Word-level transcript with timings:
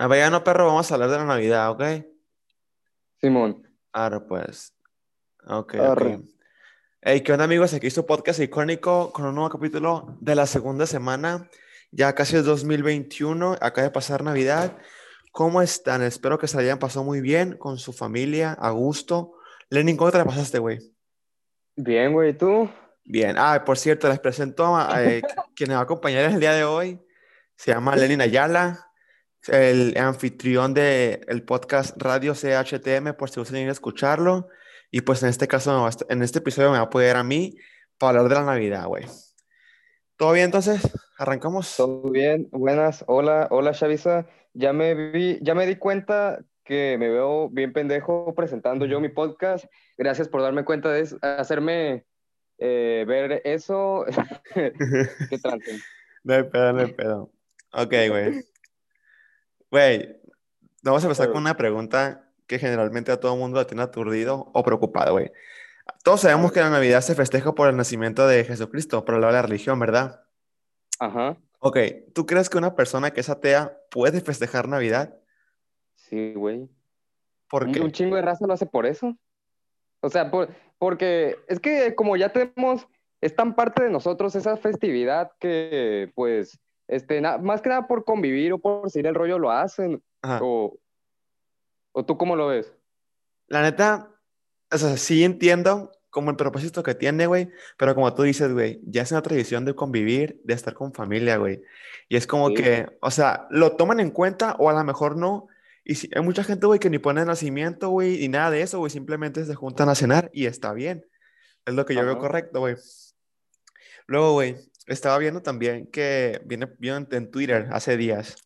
A 0.00 0.06
ver, 0.06 0.20
ya 0.20 0.30
no, 0.30 0.42
perro, 0.42 0.64
vamos 0.64 0.90
a 0.90 0.94
hablar 0.94 1.10
de 1.10 1.18
la 1.18 1.26
Navidad, 1.26 1.70
¿ok? 1.72 1.82
Simón. 3.20 3.68
Ahora 3.92 4.26
pues. 4.26 4.74
Ok, 5.46 5.74
Arre. 5.74 6.14
ok. 6.14 6.24
Hey, 7.02 7.20
¿qué 7.20 7.32
onda, 7.32 7.44
amigos? 7.44 7.74
Aquí 7.74 7.90
su 7.90 8.06
podcast 8.06 8.40
icónico 8.40 9.12
con 9.12 9.26
un 9.26 9.34
nuevo 9.34 9.50
capítulo 9.50 10.16
de 10.22 10.34
la 10.34 10.46
segunda 10.46 10.86
semana. 10.86 11.50
Ya 11.90 12.14
casi 12.14 12.36
es 12.36 12.46
2021, 12.46 13.58
acaba 13.60 13.82
de 13.82 13.90
pasar 13.90 14.24
Navidad. 14.24 14.74
¿Cómo 15.32 15.60
están? 15.60 16.00
Espero 16.00 16.38
que 16.38 16.48
se 16.48 16.56
la 16.56 16.62
hayan 16.62 16.78
pasado 16.78 17.04
muy 17.04 17.20
bien 17.20 17.58
con 17.58 17.76
su 17.76 17.92
familia, 17.92 18.52
a 18.52 18.70
gusto. 18.70 19.34
Lenin, 19.68 19.98
¿cómo 19.98 20.10
te 20.10 20.16
la 20.16 20.24
pasaste, 20.24 20.60
güey? 20.60 20.78
Bien, 21.76 22.14
güey, 22.14 22.34
¿tú? 22.38 22.70
Bien. 23.04 23.36
Ah, 23.36 23.62
por 23.66 23.76
cierto, 23.76 24.08
les 24.08 24.18
presento 24.18 24.74
a 24.74 25.04
eh, 25.04 25.20
quien 25.54 25.72
va 25.72 25.76
a 25.76 25.82
acompañar 25.82 26.24
el 26.24 26.40
día 26.40 26.54
de 26.54 26.64
hoy. 26.64 26.98
Se 27.54 27.72
llama 27.72 27.94
Lenin 27.96 28.22
Ayala, 28.22 28.89
el 29.48 29.96
anfitrión 29.96 30.74
del 30.74 31.42
podcast 31.46 31.96
Radio 32.00 32.34
CHTM, 32.34 33.14
por 33.16 33.30
si 33.30 33.40
gustan 33.40 33.60
ir 33.60 33.68
a 33.68 33.72
escucharlo. 33.72 34.48
Y 34.90 35.02
pues 35.02 35.22
en 35.22 35.28
este 35.28 35.48
caso, 35.48 35.72
me 35.72 35.80
va 35.80 35.86
a 35.86 35.90
est- 35.90 36.10
en 36.10 36.22
este 36.22 36.38
episodio 36.40 36.70
me 36.70 36.78
va 36.78 36.84
a 36.84 36.90
poder 36.90 37.16
a 37.16 37.22
mí 37.22 37.56
para 37.98 38.18
hablar 38.20 38.28
de 38.28 38.34
la 38.44 38.52
Navidad, 38.52 38.86
güey. 38.86 39.04
¿Todo 40.16 40.32
bien 40.32 40.46
entonces? 40.46 40.80
¿Arrancamos? 41.16 41.76
¿Todo 41.76 42.10
bien? 42.10 42.48
Buenas. 42.50 43.04
Hola, 43.06 43.48
hola, 43.50 43.72
Xavisa. 43.72 44.26
Ya 44.52 44.72
me 44.72 44.94
vi, 45.12 45.38
ya 45.42 45.54
me 45.54 45.66
di 45.66 45.76
cuenta 45.76 46.40
que 46.64 46.96
me 46.98 47.08
veo 47.08 47.48
bien 47.50 47.72
pendejo 47.72 48.34
presentando 48.34 48.84
yo 48.84 49.00
mi 49.00 49.08
podcast. 49.08 49.64
Gracias 49.96 50.28
por 50.28 50.42
darme 50.42 50.64
cuenta 50.64 50.90
de 50.92 51.08
hacerme 51.22 52.04
eh, 52.58 53.04
ver 53.06 53.40
eso. 53.44 54.04
Qué 54.54 55.38
trance. 55.42 55.78
No 56.24 56.34
hay 56.34 56.42
pedo, 56.44 56.72
no 56.72 56.80
hay 56.80 56.92
pedo. 56.92 57.32
Ok, 57.72 57.94
güey. 58.08 58.44
Güey, 59.70 60.16
vamos 60.82 61.02
a 61.02 61.06
empezar 61.06 61.28
con 61.28 61.38
una 61.42 61.56
pregunta 61.56 62.28
que 62.46 62.58
generalmente 62.58 63.12
a 63.12 63.20
todo 63.20 63.34
el 63.34 63.38
mundo 63.40 63.58
la 63.58 63.66
tiene 63.66 63.82
aturdido 63.82 64.50
o 64.52 64.62
preocupado, 64.64 65.12
güey. 65.12 65.30
Todos 66.02 66.20
sabemos 66.22 66.52
que 66.52 66.60
la 66.60 66.70
Navidad 66.70 67.00
se 67.00 67.14
festeja 67.14 67.52
por 67.54 67.68
el 67.68 67.76
nacimiento 67.76 68.26
de 68.26 68.44
Jesucristo, 68.44 69.04
por 69.04 69.14
el 69.16 69.20
lado 69.22 69.32
de 69.32 69.38
la 69.38 69.42
religión, 69.46 69.78
¿verdad? 69.78 70.22
Ajá. 70.98 71.36
Ok, 71.60 71.78
¿tú 72.14 72.26
crees 72.26 72.48
que 72.48 72.58
una 72.58 72.74
persona 72.74 73.10
que 73.12 73.20
es 73.20 73.28
atea 73.28 73.76
puede 73.90 74.20
festejar 74.20 74.68
Navidad? 74.68 75.14
Sí, 75.94 76.32
güey. 76.34 76.68
¿Por 77.48 77.64
Un, 77.64 77.72
qué? 77.72 77.80
un 77.80 77.92
chingo 77.92 78.16
de 78.16 78.22
raza 78.22 78.46
lo 78.46 78.54
hace 78.54 78.66
por 78.66 78.86
eso. 78.86 79.16
O 80.00 80.08
sea, 80.08 80.30
por- 80.30 80.48
porque 80.78 81.36
es 81.48 81.60
que 81.60 81.94
como 81.94 82.16
ya 82.16 82.32
tenemos, 82.32 82.86
es 83.20 83.34
tan 83.36 83.54
parte 83.54 83.82
de 83.82 83.90
nosotros 83.90 84.34
esa 84.34 84.56
festividad 84.56 85.30
que, 85.38 86.10
pues, 86.14 86.58
este, 86.90 87.20
na- 87.20 87.38
más 87.38 87.62
que 87.62 87.68
nada 87.70 87.86
por 87.86 88.04
convivir 88.04 88.52
o 88.52 88.58
por 88.58 88.90
seguir 88.90 89.06
el 89.06 89.14
rollo 89.14 89.38
lo 89.38 89.50
hacen. 89.50 90.02
O, 90.22 90.78
¿o 91.92 92.04
tú 92.04 92.16
cómo 92.18 92.36
lo 92.36 92.48
ves? 92.48 92.72
La 93.46 93.62
neta, 93.62 94.10
o 94.70 94.78
sea, 94.78 94.96
sí 94.96 95.24
entiendo 95.24 95.92
como 96.10 96.30
el 96.30 96.36
propósito 96.36 96.82
que 96.82 96.94
tiene, 96.94 97.26
güey, 97.26 97.48
pero 97.78 97.94
como 97.94 98.12
tú 98.14 98.22
dices, 98.24 98.52
güey, 98.52 98.80
ya 98.84 99.02
es 99.02 99.12
una 99.12 99.22
tradición 99.22 99.64
de 99.64 99.74
convivir, 99.74 100.40
de 100.44 100.54
estar 100.54 100.74
con 100.74 100.92
familia, 100.92 101.36
güey. 101.36 101.62
Y 102.08 102.16
es 102.16 102.26
como 102.26 102.48
Sí. 102.48 102.54
que, 102.56 102.98
o 103.00 103.10
sea, 103.12 103.46
lo 103.50 103.76
toman 103.76 104.00
en 104.00 104.10
cuenta 104.10 104.56
o 104.58 104.68
a 104.68 104.72
lo 104.72 104.82
mejor 104.84 105.16
no. 105.16 105.46
Y 105.84 105.94
si, 105.94 106.10
hay 106.14 106.22
mucha 106.22 106.42
gente, 106.44 106.66
güey, 106.66 106.80
que 106.80 106.90
ni 106.90 106.98
pone 106.98 107.24
nacimiento, 107.24 107.90
güey, 107.90 108.22
y 108.24 108.28
nada 108.28 108.50
de 108.50 108.62
eso, 108.62 108.78
güey, 108.80 108.90
simplemente 108.90 109.44
se 109.44 109.54
juntan 109.54 109.88
a 109.88 109.94
cenar 109.94 110.30
y 110.32 110.46
está 110.46 110.72
bien. 110.72 111.06
Es 111.64 111.74
lo 111.74 111.86
que 111.86 111.94
yo 111.94 112.02
veo 112.02 112.12
Ajá. 112.12 112.20
correcto, 112.20 112.60
güey. 112.60 112.74
Luego, 114.06 114.32
güey, 114.32 114.56
estaba 114.86 115.18
viendo 115.18 115.42
también 115.42 115.86
que 115.86 116.40
viene, 116.44 116.68
vio 116.78 116.96
en, 116.96 117.30
Twitter 117.30 117.68
hace 117.72 117.96
días. 117.96 118.36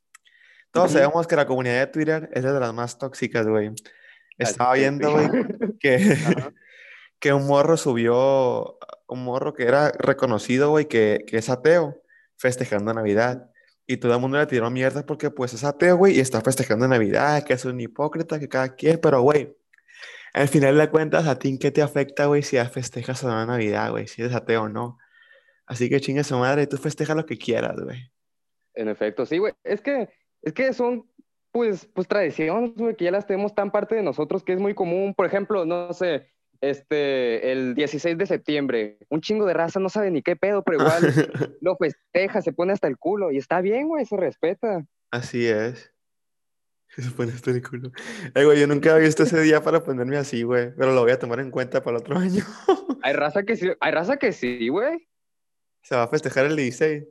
Todos 0.71 0.93
sabemos 0.93 1.27
que 1.27 1.37
la 1.37 1.47
comunidad 1.47 1.79
de 1.79 1.87
Twitter 1.87 2.29
es 2.33 2.43
de 2.43 2.59
las 2.59 2.75
más 2.75 2.99
tóxicas, 2.99 3.47
güey. 3.47 3.71
Estaba 4.39 4.75
viendo, 4.75 5.13
güey, 5.13 5.29
que, 5.79 5.99
que 7.21 7.33
un 7.33 7.47
morro 7.47 7.77
subió, 7.77 8.79
un 9.07 9.25
morro 9.25 9.55
que 9.55 9.65
era 9.65 9.93
reconocido, 9.93 10.71
güey, 10.71 10.87
que, 10.87 11.25
que 11.27 11.39
es 11.39 11.49
ateo, 11.49 12.03
festejando 12.37 12.93
Navidad. 12.93 13.51
Y 13.87 13.99
todo 13.99 14.15
el 14.15 14.21
mundo 14.21 14.39
le 14.39 14.47
tiró 14.47 14.71
mierda 14.71 15.07
porque, 15.07 15.31
pues, 15.31 15.55
es 15.55 15.63
ateo, 15.63 15.97
güey, 15.97 16.17
y 16.17 16.21
está 16.21 16.41
festejando 16.41 16.89
Navidad, 16.89 17.45
que 17.45 17.53
es 17.53 17.65
un 17.65 17.81
hipócrita, 17.81 18.41
que 18.41 18.49
cada 18.49 18.75
quien, 18.75 18.99
pero, 19.01 19.21
güey, 19.23 19.57
al 20.33 20.49
final 20.49 20.77
de 20.77 20.91
cuentas, 20.91 21.29
¿a 21.29 21.39
ti 21.39 21.49
en 21.49 21.59
qué 21.59 21.71
te 21.71 21.81
afecta, 21.81 22.27
güey, 22.27 22.43
si 22.43 22.57
ya 22.57 22.69
festejas 22.69 23.23
o 23.23 23.29
no 23.29 23.47
Navidad, 23.47 23.91
güey, 23.93 24.09
si 24.09 24.23
eres 24.23 24.35
ateo 24.35 24.65
o 24.65 24.69
no? 24.69 24.99
Así 25.67 25.89
que 25.89 26.01
chingue 26.01 26.25
su 26.25 26.37
madre, 26.37 26.63
y 26.63 26.67
tú 26.67 26.77
festeja 26.77 27.15
lo 27.15 27.27
que 27.27 27.39
quieras, 27.39 27.77
güey. 27.81 28.11
En 28.75 28.89
efecto, 28.89 29.25
sí, 29.25 29.39
güey. 29.39 29.55
Es 29.63 29.81
que, 29.81 30.09
es 30.43 30.53
que 30.53 30.73
son, 30.73 31.09
pues, 31.53 31.87
pues 31.87 32.09
tradiciones, 32.09 32.75
güey, 32.75 32.97
que 32.97 33.05
ya 33.05 33.11
las 33.11 33.27
tenemos 33.27 33.55
tan 33.55 33.71
parte 33.71 33.95
de 33.95 34.03
nosotros 34.03 34.43
que 34.43 34.53
es 34.53 34.61
muy 34.61 34.75
común. 34.75 35.15
Por 35.15 35.27
ejemplo, 35.27 35.65
no 35.65 35.93
sé, 35.93 36.29
este, 36.61 37.53
el 37.53 37.75
16 37.75 38.19
de 38.19 38.27
septiembre, 38.27 38.99
un 39.09 39.21
chingo 39.21 39.47
de 39.47 39.55
raza 39.55 39.81
no 39.81 39.89
sabe 39.89 40.11
ni 40.11 40.23
qué 40.23 40.37
pedo, 40.37 40.63
pero 40.63 40.79
igual 40.79 41.03
lo 41.61 41.77
festeja, 41.77 42.43
se 42.43 42.53
pone 42.53 42.73
hasta 42.73 42.89
el 42.89 42.99
culo 42.99 43.31
y 43.31 43.37
está 43.37 43.61
bien, 43.61 43.89
güey, 43.89 44.05
se 44.07 44.17
respeta. 44.17 44.85
Así 45.11 45.47
es. 45.47 45.93
Se 46.89 47.11
pone 47.11 47.33
hasta 47.33 47.51
el 47.51 47.63
culo. 47.63 47.91
Ay, 48.35 48.45
güey, 48.45 48.61
yo 48.61 48.67
nunca 48.67 48.93
había 48.93 49.07
visto 49.07 49.25
ese 49.25 49.41
día 49.41 49.63
para 49.63 49.83
ponerme 49.83 50.17
así, 50.17 50.43
güey, 50.43 50.73
pero 50.77 50.93
lo 50.93 51.03
voy 51.03 51.11
a 51.11 51.19
tomar 51.19 51.41
en 51.41 51.51
cuenta 51.51 51.83
para 51.83 51.97
el 51.97 52.03
otro 52.03 52.17
año. 52.17 52.45
Hay 53.03 53.13
raza 53.13 53.43
que 53.43 53.57
sí, 53.57 53.69
hay 53.81 53.93
raza 53.93 54.17
que 54.17 54.33
sí, 54.33 54.69
güey. 54.69 55.07
Se 55.85 55.95
va 55.95 56.03
a 56.05 56.09
festejar 56.09 56.47
el 56.47 56.57
16. 56.57 57.05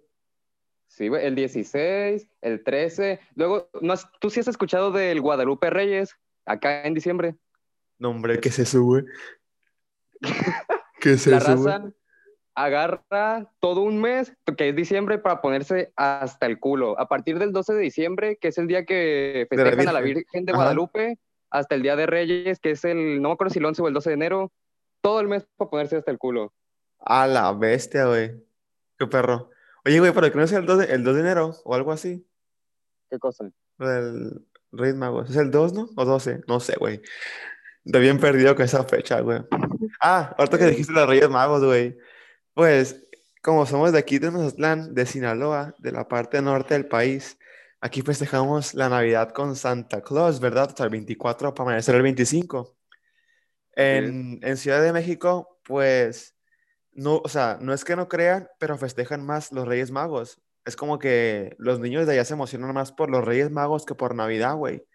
Sí, 0.88 1.08
güey, 1.08 1.26
el 1.26 1.36
16, 1.36 2.28
el 2.42 2.64
13. 2.64 3.20
Luego, 3.36 3.70
¿no 3.82 3.94
has- 3.94 4.08
¿tú 4.20 4.30
sí 4.30 4.40
has 4.42 4.48
escuchado 4.48 4.92
del 4.92 5.22
Guadalupe 5.22 5.70
Reyes 5.70 6.16
acá 6.46 6.84
en 6.86 6.94
diciembre? 6.94 7.36
No, 8.00 8.10
hombre, 8.10 8.40
¿qué 8.40 8.52
se 8.52 8.66
sube? 8.66 9.06
¿Qué 11.00 11.18
se 11.18 11.32
La 11.32 11.40
sube? 11.40 11.72
raza 11.72 11.92
agarra 12.56 13.52
todo 13.60 13.82
un 13.82 14.00
mes, 14.00 14.32
que 14.58 14.70
es 14.70 14.76
diciembre, 14.76 15.18
para 15.18 15.42
ponerse 15.42 15.92
hasta 15.96 16.46
el 16.46 16.60
culo. 16.60 17.00
A 17.00 17.08
partir 17.08 17.40
del 17.40 17.52
12 17.52 17.74
de 17.74 17.80
diciembre, 17.82 18.38
que 18.38 18.50
es 18.50 18.58
el 18.60 18.68
día 18.68 18.86
que 18.86 19.48
De 19.50 19.58
la 19.58 19.64
festejan 19.66 19.88
a 19.90 19.94
la 19.94 20.02
Virgen. 20.02 20.24
Virgen 20.32 20.46
de 20.46 20.52
Ajá. 20.52 20.62
Guadalupe, 20.62 21.18
hasta 21.50 21.74
el 21.76 21.82
Día 21.82 21.96
de 21.96 22.06
Reyes, 22.06 22.60
que 22.60 22.72
es 22.72 22.86
el, 22.86 23.22
no 23.22 23.30
me 23.30 23.34
acuerdo 23.34 23.54
si 23.54 23.60
el 23.60 23.66
11 23.66 23.82
o 23.82 23.88
el 23.88 23.94
12 23.96 24.10
de 24.12 24.14
enero, 24.16 24.52
todo 25.02 25.20
el 25.20 25.28
mes 25.28 25.48
para 25.58 25.70
ponerse 25.72 25.98
hasta 25.98 26.12
el 26.12 26.20
culo. 26.20 26.54
A 27.00 27.26
la 27.26 27.52
bestia, 27.54 28.06
güey. 28.06 28.34
Qué 28.98 29.08
perro. 29.08 29.50
Oye, 29.86 30.00
güey, 30.00 30.14
pero 30.14 30.32
que 30.32 30.38
no 30.38 30.44
es 30.44 30.52
el 30.52 30.66
2 30.66 30.80
de, 30.80 30.86
el 30.94 31.04
2 31.04 31.16
de 31.16 31.22
enero 31.22 31.56
o 31.66 31.76
algo 31.76 31.92
así. 31.92 32.26
¿Qué 33.10 33.20
cosa? 33.20 33.50
Lo 33.78 33.88
del 33.88 34.46
Reyes 34.72 34.96
Magos. 34.96 35.30
¿Es 35.30 35.36
el 35.36 35.52
2, 35.52 35.74
no? 35.74 35.90
¿O 35.96 36.06
12? 36.06 36.42
No 36.48 36.60
sé, 36.60 36.76
güey. 36.78 37.02
Estoy 37.86 38.02
bien 38.02 38.20
perdido 38.20 38.56
con 38.56 38.66
esa 38.66 38.84
fecha, 38.86 39.20
güey. 39.20 39.40
Ah, 40.02 40.34
ahorita 40.38 40.58
que 40.58 40.68
dijiste 40.68 40.94
los 40.94 41.08
Reyes 41.08 41.30
Magos, 41.30 41.64
güey. 41.64 41.98
Pues, 42.54 43.04
como 43.42 43.66
somos 43.66 43.92
de 43.92 44.00
aquí 44.00 44.20
de 44.20 44.32
Mazatlán, 44.32 44.94
de 44.94 45.06
Sinaloa, 45.06 45.76
de 45.80 45.92
la 45.92 46.08
parte 46.08 46.42
norte 46.42 46.76
del 46.76 46.88
país, 46.88 47.38
aquí 47.82 48.02
festejamos 48.02 48.74
la 48.74 48.90
Navidad 48.90 49.32
con 49.32 49.56
Santa 49.56 50.02
Claus, 50.02 50.40
¿verdad? 50.40 50.70
Hasta 50.70 50.86
el 50.86 50.90
24 50.92 51.54
para 51.54 51.70
amanecer 51.70 51.96
el 51.96 52.04
25. 52.04 52.78
En, 53.76 54.40
en 54.42 54.58
Ciudad 54.58 54.82
de 54.82 54.94
México, 54.94 55.60
pues, 55.64 56.33
no, 56.96 57.22
o 57.24 57.30
sea, 57.30 57.58
no 57.62 57.74
es 57.74 57.84
que 57.84 57.96
no 57.96 58.08
crean, 58.08 58.48
pero 58.60 58.78
festejan 58.78 59.26
más 59.26 59.52
los 59.52 59.68
Reyes 59.68 59.92
Magos. 59.92 60.42
Es 60.66 60.76
como 60.76 61.00
que 61.00 61.56
los 61.58 61.80
niños 61.80 62.06
de 62.06 62.14
allá 62.14 62.26
se 62.26 62.34
emocionan 62.34 62.74
más 62.74 62.92
por 62.92 63.10
los 63.10 63.24
Reyes 63.24 63.52
Magos 63.52 63.86
que 63.86 63.96
por 63.96 64.16
Navidad, 64.16 64.56
güey. 64.56 64.86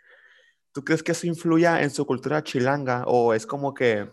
¿Tú 0.73 0.85
crees 0.85 1.03
que 1.03 1.13
eso 1.13 1.27
influya 1.27 1.83
en 1.83 1.91
su 1.91 2.07
cultura 2.07 2.43
chilanga? 2.43 3.05
O 3.07 3.35
es 3.35 3.47
como 3.47 3.75
que, 3.75 4.11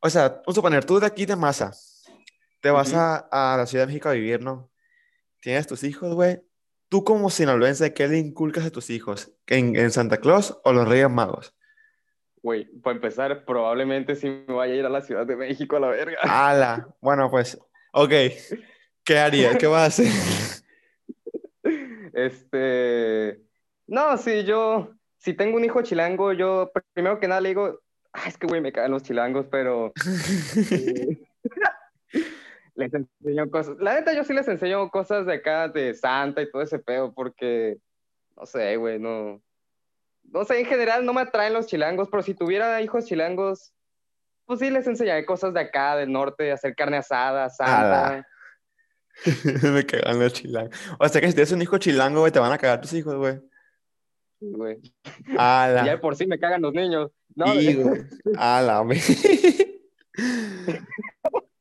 o 0.00 0.10
sea, 0.10 0.28
vamos 0.28 0.48
a 0.48 0.52
suponer, 0.54 0.84
tú 0.84 1.00
de 1.00 1.06
aquí 1.06 1.26
de 1.26 1.36
Maza, 1.36 1.72
te 2.60 2.70
vas 2.70 2.92
a, 2.94 3.16
a 3.30 3.56
la 3.56 3.66
Ciudad 3.66 3.84
de 3.84 3.88
México 3.88 4.08
a 4.08 4.12
vivir, 4.12 4.42
¿no? 4.42 4.70
Tienes 5.40 5.66
tus 5.66 5.82
hijos, 5.84 6.14
güey. 6.14 6.42
Tú 6.88 7.04
como 7.04 7.30
sinaloense, 7.30 7.94
¿qué 7.94 8.06
le 8.06 8.18
inculcas 8.18 8.66
a 8.66 8.70
tus 8.70 8.90
hijos? 8.90 9.32
¿En, 9.46 9.74
en 9.76 9.90
Santa 9.90 10.18
Claus 10.18 10.58
o 10.62 10.72
los 10.72 10.86
Reyes 10.86 11.10
Magos? 11.10 11.54
Güey, 12.42 12.64
para 12.80 12.96
empezar, 12.96 13.44
probablemente 13.44 14.16
sí 14.16 14.44
me 14.48 14.54
vaya 14.54 14.74
a 14.74 14.76
ir 14.76 14.84
a 14.84 14.88
la 14.88 15.00
Ciudad 15.00 15.24
de 15.24 15.36
México 15.36 15.76
a 15.76 15.80
la 15.80 15.88
verga. 15.88 16.18
¡Hala! 16.22 16.88
Bueno, 17.00 17.30
pues, 17.30 17.56
ok. 17.92 18.12
¿Qué 19.04 19.18
harías? 19.18 19.56
¿Qué 19.56 19.66
vas 19.66 19.82
a 19.82 19.86
hacer? 19.86 20.62
Este, 22.12 23.40
no, 23.86 24.16
sí, 24.18 24.44
yo, 24.44 24.94
si 25.16 25.34
tengo 25.34 25.56
un 25.56 25.64
hijo 25.64 25.82
chilango, 25.82 26.32
yo 26.32 26.70
primero 26.92 27.18
que 27.18 27.28
nada 27.28 27.40
le 27.40 27.50
digo, 27.50 27.80
ah, 28.12 28.28
es 28.28 28.36
que 28.36 28.46
güey, 28.46 28.60
me 28.60 28.72
caen 28.72 28.90
los 28.90 29.02
chilangos, 29.02 29.46
pero 29.50 29.92
eh, 30.70 31.18
les 32.74 32.92
enseño 32.92 33.50
cosas. 33.50 33.76
La 33.78 33.94
neta, 33.94 34.12
yo 34.12 34.24
sí 34.24 34.34
les 34.34 34.48
enseño 34.48 34.90
cosas 34.90 35.26
de 35.26 35.34
acá, 35.34 35.68
de 35.68 35.94
Santa 35.94 36.42
y 36.42 36.50
todo 36.50 36.62
ese 36.62 36.78
pedo, 36.78 37.12
porque, 37.12 37.78
no 38.36 38.46
sé, 38.46 38.76
güey, 38.76 38.98
no, 38.98 39.40
no 40.24 40.44
sé, 40.44 40.60
en 40.60 40.66
general 40.66 41.04
no 41.04 41.12
me 41.12 41.20
atraen 41.22 41.52
los 41.52 41.66
chilangos, 41.66 42.08
pero 42.10 42.22
si 42.22 42.34
tuviera 42.34 42.80
hijos 42.80 43.06
chilangos, 43.06 43.72
pues 44.46 44.60
sí 44.60 44.70
les 44.70 44.86
enseñaré 44.86 45.24
cosas 45.24 45.54
de 45.54 45.60
acá, 45.60 45.96
del 45.96 46.12
norte, 46.12 46.52
hacer 46.52 46.74
carne 46.74 46.98
asada, 46.98 47.48
Santa. 47.50 48.06
Ala. 48.06 48.28
Me 49.62 49.84
cagan 49.84 50.18
los 50.18 50.32
chilangos. 50.32 50.76
O 50.98 51.08
sea 51.08 51.20
que 51.20 51.28
si 51.28 51.34
tienes 51.34 51.52
un 51.52 51.62
hijo 51.62 51.78
chilango, 51.78 52.20
güey, 52.20 52.32
te 52.32 52.38
van 52.38 52.52
a 52.52 52.58
cagar 52.58 52.80
tus 52.80 52.92
hijos, 52.94 53.14
güey. 53.16 53.40
güey. 54.40 54.80
Ala. 55.36 55.84
Ya 55.86 55.92
de 55.92 55.98
por 55.98 56.16
sí 56.16 56.26
me 56.26 56.38
cagan 56.38 56.62
los 56.62 56.72
niños. 56.72 57.10
No, 57.34 57.54
Y, 57.54 57.74
güey. 57.74 58.02
Ala, 58.36 58.82
me. 58.84 58.96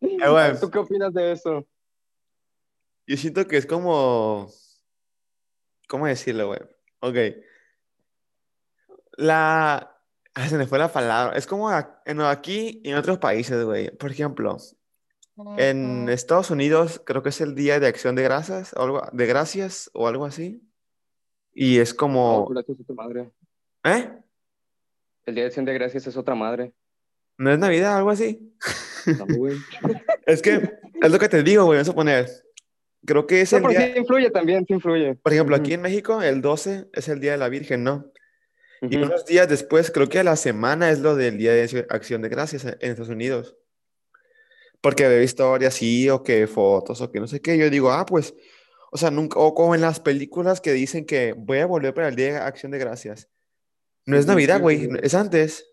Eh, 0.01 0.29
güey, 0.29 0.59
¿Tú 0.59 0.69
qué 0.69 0.79
opinas 0.79 1.13
de 1.13 1.31
eso? 1.31 1.65
Yo 3.07 3.17
siento 3.17 3.47
que 3.47 3.57
es 3.57 3.65
como. 3.65 4.49
¿Cómo 5.87 6.07
decirlo, 6.07 6.47
güey? 6.47 6.59
Ok. 6.99 7.43
La. 9.17 9.95
Ah, 10.33 10.47
se 10.47 10.57
me 10.57 10.65
fue 10.67 10.79
la 10.79 10.91
palabra. 10.91 11.37
Es 11.37 11.45
como 11.45 11.69
en, 12.05 12.21
aquí 12.21 12.81
y 12.83 12.89
en 12.91 12.97
otros 12.97 13.17
países, 13.17 13.63
güey. 13.65 13.89
Por 13.97 14.11
ejemplo, 14.11 14.57
en 15.57 16.07
Estados 16.09 16.51
Unidos 16.51 17.01
creo 17.05 17.21
que 17.23 17.29
es 17.29 17.41
el 17.41 17.53
Día 17.55 17.79
de 17.79 17.87
Acción 17.87 18.15
de 18.15 18.23
Gracias 18.23 18.73
o 18.77 18.83
algo, 18.83 19.01
de 19.11 19.25
Gracias 19.25 19.89
o 19.93 20.07
algo 20.07 20.25
así. 20.25 20.61
Y 21.53 21.79
es 21.79 21.91
No, 21.93 21.97
como. 21.97 22.47
gracias 22.47 22.79
a 22.79 22.83
tu 22.85 22.95
madre. 22.95 23.31
¿Eh? 23.83 24.09
El 25.25 25.35
Día 25.35 25.43
de 25.43 25.47
Acción 25.47 25.65
de 25.65 25.73
Gracias 25.73 26.07
es 26.07 26.15
otra 26.15 26.33
madre. 26.35 26.73
¿No 27.37 27.51
es 27.51 27.59
Navidad 27.59 27.97
algo 27.97 28.09
así? 28.11 28.55
No. 29.05 29.25
Es 30.27 30.41
que 30.41 30.69
es 31.01 31.11
lo 31.11 31.17
que 31.19 31.27
te 31.27 31.41
digo, 31.43 31.65
güey. 31.65 31.77
Vamos 31.77 31.89
a 31.89 31.95
poner. 31.95 32.29
Creo 33.05 33.25
que 33.25 33.41
es 33.41 33.51
No, 33.53 33.69
el 33.69 33.75
día. 33.75 33.93
sí 33.93 33.99
influye 33.99 34.29
también, 34.29 34.63
sí 34.65 34.73
influye. 34.73 35.15
Por 35.15 35.33
ejemplo, 35.33 35.55
aquí 35.55 35.73
en 35.73 35.81
México, 35.81 36.21
el 36.21 36.41
12 36.41 36.89
es 36.93 37.09
el 37.09 37.19
Día 37.19 37.31
de 37.31 37.37
la 37.39 37.49
Virgen, 37.49 37.83
¿no? 37.83 38.11
Y 38.81 38.97
unos 38.97 39.25
días 39.25 39.47
después, 39.47 39.91
creo 39.91 40.09
que 40.09 40.19
a 40.19 40.23
la 40.23 40.35
semana 40.35 40.89
es 40.89 40.99
lo 40.99 41.15
del 41.15 41.37
Día 41.37 41.53
de 41.53 41.85
Acción- 41.89 42.21
de 42.21 42.29
Gracias 42.29 42.65
en 42.65 42.77
Estados 42.81 43.09
Unidos. 43.09 43.55
Porque 44.81 45.07
veo 45.07 45.21
historias 45.21 45.75
así, 45.75 46.09
o 46.09 46.23
que 46.23 46.47
fotos, 46.47 46.99
o 47.01 47.11
que 47.11 47.19
no 47.19 47.27
sé 47.27 47.39
qué. 47.41 47.57
Yo 47.57 47.69
digo, 47.69 47.91
ah, 47.91 48.05
pues, 48.05 48.33
o 48.91 48.97
sea, 48.97 49.11
nunca, 49.11 49.39
o 49.39 49.53
como 49.53 49.75
en 49.75 49.81
las 49.81 49.99
películas 49.99 50.59
que 50.59 50.73
dicen 50.73 51.05
que 51.05 51.33
voy 51.37 51.59
a 51.59 51.67
volver 51.67 51.93
para 51.93 52.07
el 52.07 52.15
Día 52.15 52.33
de 52.33 52.37
Acción 52.39 52.71
de 52.71 52.79
Gracias. 52.79 53.29
No 54.07 54.17
es 54.17 54.25
Navidad, 54.25 54.59
güey, 54.59 54.89
es 55.03 55.13
antes. 55.13 55.67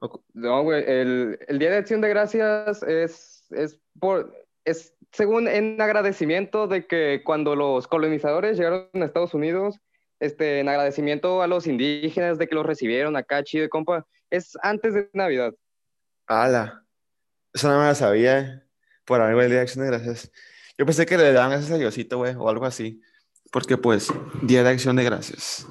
O- 0.00 0.24
No, 0.32 0.62
güey, 0.62 0.82
el, 0.86 1.38
el 1.46 1.58
Día 1.58 1.70
de 1.70 1.76
Acción 1.76 2.00
de 2.00 2.08
Gracias 2.08 2.82
es, 2.82 3.44
es 3.50 3.78
por, 4.00 4.32
es 4.64 4.94
según 5.12 5.46
en 5.48 5.78
agradecimiento 5.80 6.66
de 6.68 6.86
que 6.86 7.22
cuando 7.24 7.54
los 7.54 7.86
colonizadores 7.86 8.56
llegaron 8.56 8.88
a 8.94 9.04
Estados 9.04 9.34
Unidos, 9.34 9.78
este, 10.20 10.60
en 10.60 10.68
agradecimiento 10.68 11.42
a 11.42 11.46
los 11.46 11.66
indígenas 11.66 12.38
de 12.38 12.46
que 12.46 12.54
los 12.54 12.66
recibieron 12.66 13.16
acá, 13.16 13.42
chido 13.42 13.62
de 13.62 13.68
compa, 13.68 14.06
es 14.30 14.56
antes 14.62 14.94
de 14.94 15.08
Navidad. 15.12 15.52
Ala, 16.26 16.84
eso 17.52 17.68
no 17.68 17.78
me 17.78 17.86
la 17.86 17.94
sabía, 17.94 18.38
eh, 18.38 18.62
por 19.04 19.20
algo 19.20 19.40
el 19.40 19.48
Día 19.48 19.56
de 19.58 19.62
Acción 19.62 19.84
de 19.84 19.90
Gracias. 19.90 20.30
Yo 20.76 20.84
pensé 20.84 21.06
que 21.06 21.16
le 21.16 21.32
daban 21.32 21.50
gracias 21.50 21.72
a 21.72 21.78
Diosito, 21.78 22.18
güey, 22.18 22.34
o 22.34 22.48
algo 22.48 22.66
así. 22.66 23.00
Porque, 23.50 23.78
pues, 23.78 24.12
Día 24.42 24.62
de 24.62 24.70
Acción 24.70 24.96
de 24.96 25.04
Gracias. 25.04 25.66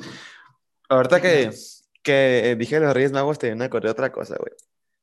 Ahorita 0.89 1.21
que, 1.21 1.51
que 2.01 2.51
eh, 2.51 2.55
dije 2.55 2.79
los 2.79 2.93
Reyes 2.93 3.11
Magos, 3.11 3.37
te 3.37 3.53
me 3.53 3.65
acordé 3.65 3.89
otra 3.89 4.11
cosa, 4.11 4.35
güey. 4.37 4.53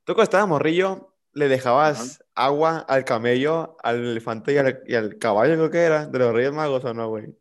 Tú 0.04 0.14
cuando 0.14 0.24
estabas 0.24 0.48
morrillo, 0.48 1.14
le 1.32 1.48
dejabas 1.48 2.24
agua 2.34 2.78
al 2.88 3.04
camello, 3.04 3.76
al 3.82 4.04
elefante 4.04 4.54
y 4.54 4.58
al, 4.58 4.82
y 4.86 4.94
al 4.94 5.18
caballo, 5.18 5.54
creo 5.54 5.70
que 5.70 5.78
era, 5.78 6.06
de 6.06 6.18
los 6.18 6.32
Reyes 6.32 6.52
Magos, 6.52 6.84
¿o 6.84 6.94
no, 6.94 7.08
güey? 7.08 7.36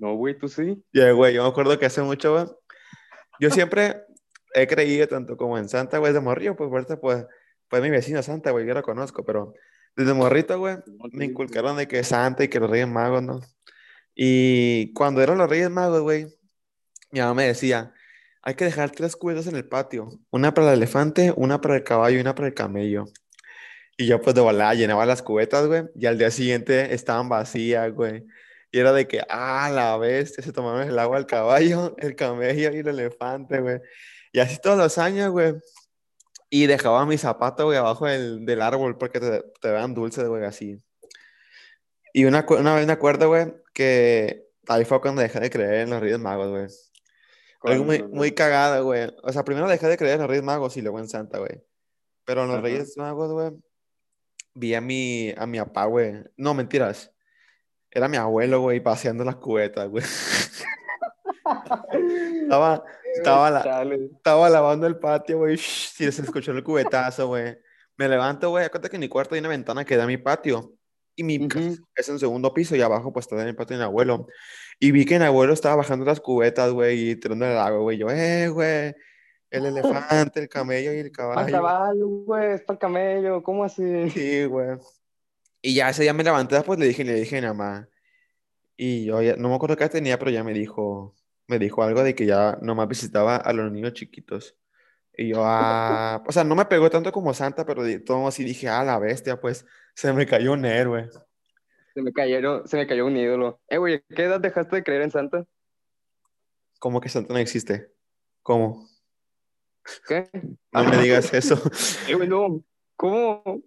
No, 0.00 0.14
güey, 0.14 0.36
tú 0.36 0.48
sí. 0.48 0.82
Y, 0.92 1.00
eh, 1.00 1.12
güey, 1.12 1.34
yo 1.34 1.42
me 1.42 1.50
acuerdo 1.50 1.78
que 1.78 1.84
hace 1.84 2.00
mucho, 2.00 2.32
güey, 2.32 2.46
yo 3.38 3.50
siempre 3.50 4.02
he 4.54 4.66
creído 4.66 5.06
tanto 5.06 5.36
como 5.36 5.58
en 5.58 5.68
Santa, 5.68 5.98
güey, 5.98 6.14
de 6.14 6.20
morrillo, 6.20 6.56
pues, 6.56 6.70
ahorita, 6.72 6.98
pues, 6.98 7.26
pues 7.68 7.82
mi 7.82 7.90
vecino 7.90 8.22
Santa, 8.22 8.50
güey, 8.50 8.66
yo 8.66 8.72
lo 8.72 8.82
conozco, 8.82 9.24
pero 9.24 9.52
desde 9.94 10.14
morrito, 10.14 10.58
güey, 10.58 10.76
me 11.12 11.26
inculcaron 11.26 11.76
de 11.76 11.86
que 11.86 12.02
Santa 12.02 12.44
y 12.44 12.48
que 12.48 12.60
los 12.60 12.70
Reyes 12.70 12.88
Magos, 12.88 13.22
¿no? 13.22 13.40
Y 14.14 14.92
cuando 14.94 15.22
eran 15.22 15.36
los 15.36 15.50
Reyes 15.50 15.70
Magos, 15.70 16.00
güey, 16.00 16.26
mi 17.12 17.20
mamá 17.20 17.34
me 17.34 17.46
decía, 17.46 17.92
hay 18.42 18.54
que 18.54 18.64
dejar 18.64 18.90
tres 18.92 19.16
cubetas 19.16 19.46
en 19.48 19.56
el 19.56 19.68
patio, 19.68 20.08
una 20.30 20.54
para 20.54 20.68
el 20.68 20.78
elefante, 20.78 21.34
una 21.36 21.60
para 21.60 21.76
el 21.76 21.84
caballo 21.84 22.16
y 22.16 22.20
una 22.22 22.34
para 22.34 22.48
el 22.48 22.54
camello. 22.54 23.04
Y 23.98 24.06
yo 24.06 24.18
pues 24.22 24.34
de 24.34 24.40
volada 24.40 24.72
llenaba 24.72 25.04
las 25.04 25.20
cubetas, 25.20 25.66
güey, 25.66 25.84
y 25.94 26.06
al 26.06 26.16
día 26.16 26.30
siguiente 26.30 26.94
estaban 26.94 27.28
vacías, 27.28 27.92
güey. 27.92 28.24
Y 28.72 28.78
era 28.78 28.92
de 28.92 29.08
que, 29.08 29.20
ah, 29.28 29.70
la 29.72 29.96
bestia, 29.96 30.44
se 30.44 30.52
tomaron 30.52 30.88
el 30.88 30.98
agua 30.98 31.16
al 31.16 31.26
caballo, 31.26 31.94
el 31.98 32.14
camello 32.14 32.70
y 32.72 32.78
el 32.78 32.88
elefante, 32.88 33.60
güey. 33.60 33.80
Y 34.32 34.38
así 34.38 34.58
todos 34.60 34.78
los 34.78 34.96
años, 34.98 35.30
güey. 35.30 35.54
Y 36.48 36.66
dejaba 36.66 37.06
mi 37.06 37.18
zapato, 37.18 37.66
güey, 37.66 37.78
abajo 37.78 38.06
del, 38.06 38.44
del 38.44 38.62
árbol 38.62 38.98
porque 38.98 39.20
te, 39.20 39.42
te 39.60 39.68
daban 39.68 39.94
dulces, 39.94 40.26
güey, 40.26 40.44
así. 40.44 40.80
Y 42.12 42.24
una, 42.24 42.44
una 42.48 42.74
vez 42.74 42.86
me 42.86 42.92
acuerdo, 42.92 43.28
güey, 43.28 43.52
que 43.72 44.46
ahí 44.68 44.84
fue 44.84 45.00
cuando 45.00 45.22
dejé 45.22 45.40
de 45.40 45.50
creer 45.50 45.74
en 45.82 45.90
los 45.90 46.00
Reyes 46.00 46.18
Magos, 46.18 46.50
güey. 46.50 46.66
Algo 47.62 47.84
muy, 47.84 48.02
muy 48.02 48.32
cagada, 48.32 48.80
güey. 48.80 49.12
O 49.22 49.32
sea, 49.32 49.44
primero 49.44 49.68
dejé 49.68 49.86
de 49.86 49.96
creer 49.96 50.14
en 50.14 50.20
los 50.20 50.28
Reyes 50.30 50.44
Magos 50.44 50.76
y 50.76 50.82
luego 50.82 50.98
en 50.98 51.08
Santa, 51.08 51.38
güey. 51.38 51.62
Pero 52.24 52.42
en 52.42 52.48
los 52.48 52.58
Ajá. 52.58 52.64
Reyes 52.64 52.96
Magos, 52.96 53.32
güey, 53.32 53.50
vi 54.54 54.74
a 54.74 54.80
mi, 54.80 55.32
a 55.36 55.46
mi 55.46 55.58
papá, 55.58 55.84
güey. 55.86 56.14
No, 56.36 56.54
mentiras. 56.54 57.12
Era 57.90 58.08
mi 58.08 58.16
abuelo, 58.16 58.60
güey, 58.60 58.80
paseando 58.80 59.24
las 59.24 59.36
cubetas, 59.36 59.88
güey. 59.88 60.04
Estaba, 62.42 62.82
estaba, 63.14 63.50
la- 63.50 63.94
estaba 64.16 64.48
lavando 64.50 64.86
el 64.86 64.98
patio, 64.98 65.38
güey. 65.38 65.54
Y 65.54 65.58
se 65.58 66.06
escuchó 66.08 66.52
el 66.52 66.62
cubetazo, 66.64 67.28
güey. 67.28 67.56
Me 67.96 68.08
levanto, 68.08 68.50
güey. 68.50 68.64
Acuérdate 68.64 68.90
que 68.90 68.96
en 68.96 69.00
mi 69.00 69.08
cuarto 69.08 69.34
hay 69.34 69.40
una 69.40 69.48
ventana 69.48 69.84
que 69.84 69.96
da 69.96 70.04
a 70.04 70.06
mi 70.06 70.16
patio. 70.16 70.74
Y 71.16 71.24
mi 71.24 71.48
casa 71.48 71.66
Ujú. 71.66 71.84
es 71.94 72.08
en 72.08 72.18
segundo 72.18 72.54
piso 72.54 72.74
y 72.76 72.80
abajo, 72.82 73.12
pues, 73.12 73.24
está 73.26 73.40
en 73.42 73.48
el 73.48 73.56
patio 73.56 73.76
de 73.76 73.82
mi 73.82 73.86
abuelo. 73.86 74.26
Y 74.78 74.92
vi 74.92 75.04
que 75.04 75.18
mi 75.18 75.24
abuelo 75.26 75.52
estaba 75.52 75.76
bajando 75.76 76.04
las 76.06 76.20
cubetas, 76.20 76.70
güey, 76.72 77.10
y 77.10 77.16
tirando 77.16 77.44
el 77.46 77.58
agua, 77.58 77.80
güey. 77.80 77.98
Yo, 77.98 78.08
eh, 78.10 78.48
güey. 78.48 78.94
El 79.50 79.66
elefante, 79.66 80.40
el 80.40 80.48
camello 80.48 80.92
y 80.94 80.98
el 81.00 81.06
Al 81.06 81.12
caballo. 81.12 81.52
caballo, 81.52 82.06
güey, 82.24 82.52
está 82.52 82.72
el 82.72 82.78
camello, 82.78 83.42
¿cómo 83.42 83.64
así? 83.64 84.08
Sí, 84.10 84.44
güey. 84.44 84.78
Y 85.62 85.74
ya 85.74 85.90
ese 85.90 86.02
día 86.02 86.12
me 86.14 86.24
levanté, 86.24 86.60
pues 86.62 86.78
le 86.78 86.86
dije, 86.86 87.04
le 87.04 87.14
dije 87.14 87.38
a 87.38 87.40
mi 87.40 87.46
mamá. 87.48 87.88
Y 88.76 89.04
yo 89.04 89.20
ya, 89.20 89.36
no 89.36 89.48
me 89.50 89.54
acuerdo 89.54 89.76
qué 89.76 89.88
tenía, 89.88 90.18
pero 90.18 90.30
ya 90.30 90.42
me 90.42 90.54
dijo, 90.54 91.14
me 91.46 91.58
dijo 91.58 91.82
algo 91.82 92.02
de 92.02 92.14
que 92.14 92.26
ya 92.26 92.58
nomás 92.62 92.88
visitaba 92.88 93.36
a 93.36 93.52
los 93.52 93.70
niños 93.70 93.92
chiquitos. 93.92 94.56
Y 95.16 95.28
yo, 95.28 95.42
ah, 95.44 96.22
o 96.26 96.32
sea, 96.32 96.44
no 96.44 96.54
me 96.54 96.64
pegó 96.64 96.88
tanto 96.88 97.12
como 97.12 97.34
Santa, 97.34 97.66
pero 97.66 97.82
de 97.82 97.98
todo 97.98 98.26
así 98.26 98.42
dije, 98.42 98.68
ah, 98.68 98.82
la 98.84 98.98
bestia, 98.98 99.38
pues 99.38 99.66
se 99.94 100.12
me 100.14 100.24
cayó 100.24 100.52
un 100.52 100.64
héroe. 100.64 101.10
Se 101.92 102.00
me 102.00 102.12
cayeron, 102.12 102.66
se 102.66 102.76
me 102.78 102.86
cayó 102.86 103.04
un 103.04 103.16
ídolo. 103.16 103.60
Eh, 103.68 103.76
güey, 103.76 104.02
¿qué 104.16 104.24
edad 104.24 104.40
dejaste 104.40 104.76
de 104.76 104.84
creer 104.84 105.02
en 105.02 105.10
Santa? 105.10 105.44
¿Cómo 106.78 107.00
que 107.00 107.10
Santa 107.10 107.34
no 107.34 107.38
existe? 107.38 107.92
¿Cómo? 108.42 108.88
¿Qué? 110.08 110.30
No 110.72 110.84
me 110.84 110.96
digas 110.98 111.34
eso. 111.34 111.60
Eh, 112.08 112.14
güey, 112.14 112.28
no. 112.28 112.64
¿Cómo? 112.96 113.62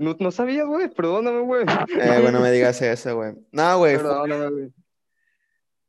No, 0.00 0.16
no 0.18 0.30
sabías, 0.30 0.66
güey. 0.66 0.88
Perdóname, 0.88 1.40
güey. 1.42 1.62
Eh, 1.62 2.20
güey, 2.20 2.32
no 2.32 2.40
me 2.40 2.50
digas 2.50 2.80
eso, 2.82 3.16
güey. 3.16 3.34
No, 3.52 3.78
güey, 3.78 3.94
fue, 3.96 4.02
Perdóname, 4.04 4.50
güey. 4.50 4.72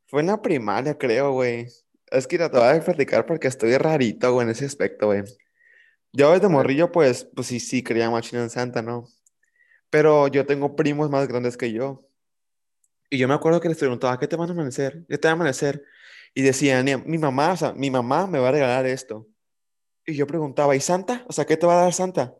fue 0.08 0.22
en 0.22 0.28
la 0.28 0.42
primaria, 0.42 0.98
creo, 0.98 1.32
güey. 1.32 1.68
Es 2.12 2.28
que 2.28 2.38
la 2.38 2.52
te 2.52 2.58
voy 2.58 2.68
a 2.68 2.82
platicar 2.82 3.26
porque 3.26 3.48
estoy 3.48 3.78
rarito, 3.78 4.34
güey, 4.34 4.46
en 4.46 4.52
ese 4.52 4.66
aspecto, 4.66 5.08
güey. 5.08 5.24
Yo 6.12 6.34
desde 6.34 6.50
morrillo, 6.50 6.92
pues, 6.92 7.24
pues 7.34 7.48
sí, 7.48 7.62
sí, 7.62 7.84
creía 7.84 8.10
machina 8.10 8.44
en 8.44 8.50
Santa, 8.50 8.82
¿no? 8.82 9.06
Pero 9.90 10.28
yo 10.28 10.46
tengo 10.46 10.76
primos 10.76 11.10
más 11.10 11.28
grandes 11.30 11.56
que 11.56 11.72
yo. 11.72 12.06
Y 13.10 13.18
yo 13.18 13.28
me 13.30 13.34
acuerdo 13.34 13.62
que 13.62 13.70
les 13.70 13.78
preguntaba, 13.78 14.20
¿qué 14.20 14.28
te 14.28 14.36
van 14.36 14.50
a 14.50 14.52
amanecer? 14.52 15.06
¿Qué 15.08 15.18
te 15.18 15.28
va 15.28 15.32
a 15.32 15.36
amanecer? 15.36 15.84
Y 16.34 16.42
decían, 16.42 16.86
"Ni- 16.86 16.96
mi 16.98 17.18
mamá, 17.18 17.54
o 17.54 17.58
sea, 17.58 17.74
mi 17.74 17.90
mamá 17.92 18.28
me 18.28 18.40
va 18.40 18.50
a 18.50 18.52
regalar 18.52 18.86
esto. 18.86 19.28
Y 20.06 20.16
yo 20.16 20.28
preguntaba, 20.28 20.76
¿y 20.76 20.82
Santa? 20.82 21.24
O 21.28 21.34
sea, 21.34 21.46
¿qué 21.46 21.56
te 21.58 21.66
va 21.66 21.80
a 21.80 21.84
dar 21.84 21.94
Santa? 21.94 22.34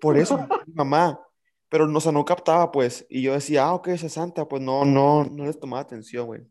Por 0.00 0.18
eso, 0.18 0.38
mi 0.66 0.74
mamá. 0.74 1.20
Pero, 1.68 1.86
no, 1.88 1.98
o 1.98 2.00
sea, 2.00 2.12
no 2.12 2.24
captaba, 2.24 2.70
pues. 2.70 3.06
Y 3.08 3.22
yo 3.22 3.34
decía, 3.34 3.64
ah, 3.64 3.74
ok, 3.74 3.88
esa 3.88 4.06
es 4.06 4.12
Santa. 4.12 4.46
Pues 4.46 4.62
no, 4.62 4.84
no, 4.84 5.24
no 5.24 5.46
les 5.46 5.58
tomaba 5.58 5.82
atención, 5.82 6.26
güey. 6.26 6.42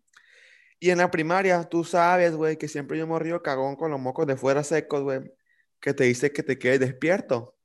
Y 0.80 0.90
en 0.92 0.98
la 1.00 1.10
primaria, 1.10 1.64
tú 1.64 1.84
sabes, 1.84 2.36
güey, 2.36 2.58
que 2.58 2.68
siempre 2.68 2.98
yo 2.98 3.08
me 3.08 3.18
río 3.20 3.42
cagón 3.42 3.75
con 3.75 3.92
los 3.92 4.00
mocos 4.00 4.28
de 4.28 4.36
fuera 4.36 4.64
secos, 4.64 5.04
güey, 5.04 5.22
que 5.80 5.94
te 5.94 6.04
dice 6.04 6.32
que 6.32 6.44
te 6.44 6.60
quedes 6.60 6.80
despierto. 6.80 7.56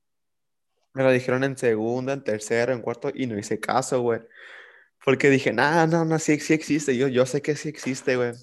Me 0.93 1.03
lo 1.03 1.11
dijeron 1.11 1.43
en 1.43 1.57
segundo, 1.57 2.11
en 2.13 2.23
tercero, 2.23 2.73
en 2.73 2.81
cuarto, 2.81 3.11
y 3.13 3.27
no 3.27 3.37
hice 3.37 3.59
caso, 3.59 4.01
güey. 4.01 4.21
Porque 5.03 5.29
dije, 5.29 5.53
no, 5.53 5.87
no, 5.87 6.05
no, 6.05 6.19
sí, 6.19 6.39
sí 6.39 6.53
existe. 6.53 6.97
Yo, 6.97 7.07
yo 7.07 7.25
sé 7.25 7.41
que 7.41 7.55
sí 7.55 7.69
existe, 7.69 8.15
güey. 8.15 8.33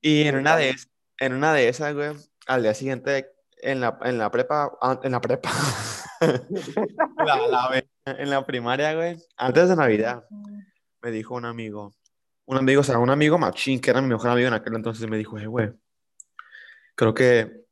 Y 0.00 0.22
en 0.24 0.36
una 0.36 0.56
de, 0.56 0.74
en 1.18 1.34
una 1.34 1.52
de 1.54 1.68
esas, 1.68 1.94
güey, 1.94 2.12
al 2.46 2.62
día 2.62 2.74
siguiente, 2.74 3.30
en 3.58 3.80
la, 3.80 3.98
en 4.02 4.18
la 4.18 4.30
prepa, 4.30 4.72
ah, 4.80 5.00
en 5.02 5.12
la 5.12 5.20
prepa, 5.20 5.50
la, 7.24 7.46
la 7.48 7.84
en 8.04 8.30
la 8.30 8.44
primaria, 8.44 8.94
güey, 8.94 9.16
antes 9.36 9.68
de 9.68 9.76
Navidad, 9.76 10.24
me 11.02 11.10
dijo 11.10 11.34
un 11.34 11.44
amigo, 11.44 11.94
un 12.46 12.58
amigo, 12.58 12.80
o 12.80 12.84
sea, 12.84 12.98
un 12.98 13.10
amigo 13.10 13.38
machín, 13.38 13.80
que 13.80 13.90
era 13.90 14.00
mi 14.00 14.08
mejor 14.08 14.30
amigo 14.30 14.48
en 14.48 14.54
aquel 14.54 14.74
entonces, 14.74 15.08
me 15.08 15.18
dijo, 15.18 15.38
eh, 15.38 15.46
güey, 15.46 15.72
creo 16.94 17.14
que 17.14 17.64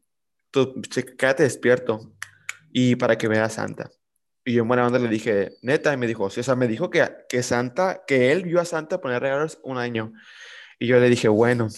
tú, 0.51 0.81
quédate 1.19 1.43
despierto 1.43 2.13
y 2.73 2.97
para 2.97 3.19
que 3.19 3.29
veas 3.29 3.53
a 3.53 3.63
Santa. 3.63 3.91
Y 4.45 4.55
yo 4.55 4.63
en 4.63 4.69
buena 4.69 4.87
onda 4.87 4.99
le 4.99 5.09
dije, 5.09 5.53
neta, 5.63 5.93
y 5.93 5.97
me 5.97 6.07
dijo, 6.07 6.31
sí, 6.31 6.41
o 6.41 6.43
sea, 6.43 6.57
me 6.57 6.67
dijo 6.67 6.91
que, 6.91 7.07
que 7.29 7.43
Santa, 7.43 8.05
que 8.07 8.33
él 8.33 8.45
vio 8.45 8.61
a 8.61 8.65
Santa 8.65 9.01
poner 9.01 9.21
regalos 9.21 9.59
un 9.63 9.77
año. 9.77 10.13
Y 10.79 10.87
yo 10.87 10.99
le 10.99 11.11
dije, 11.11 11.29
bueno. 11.29 11.69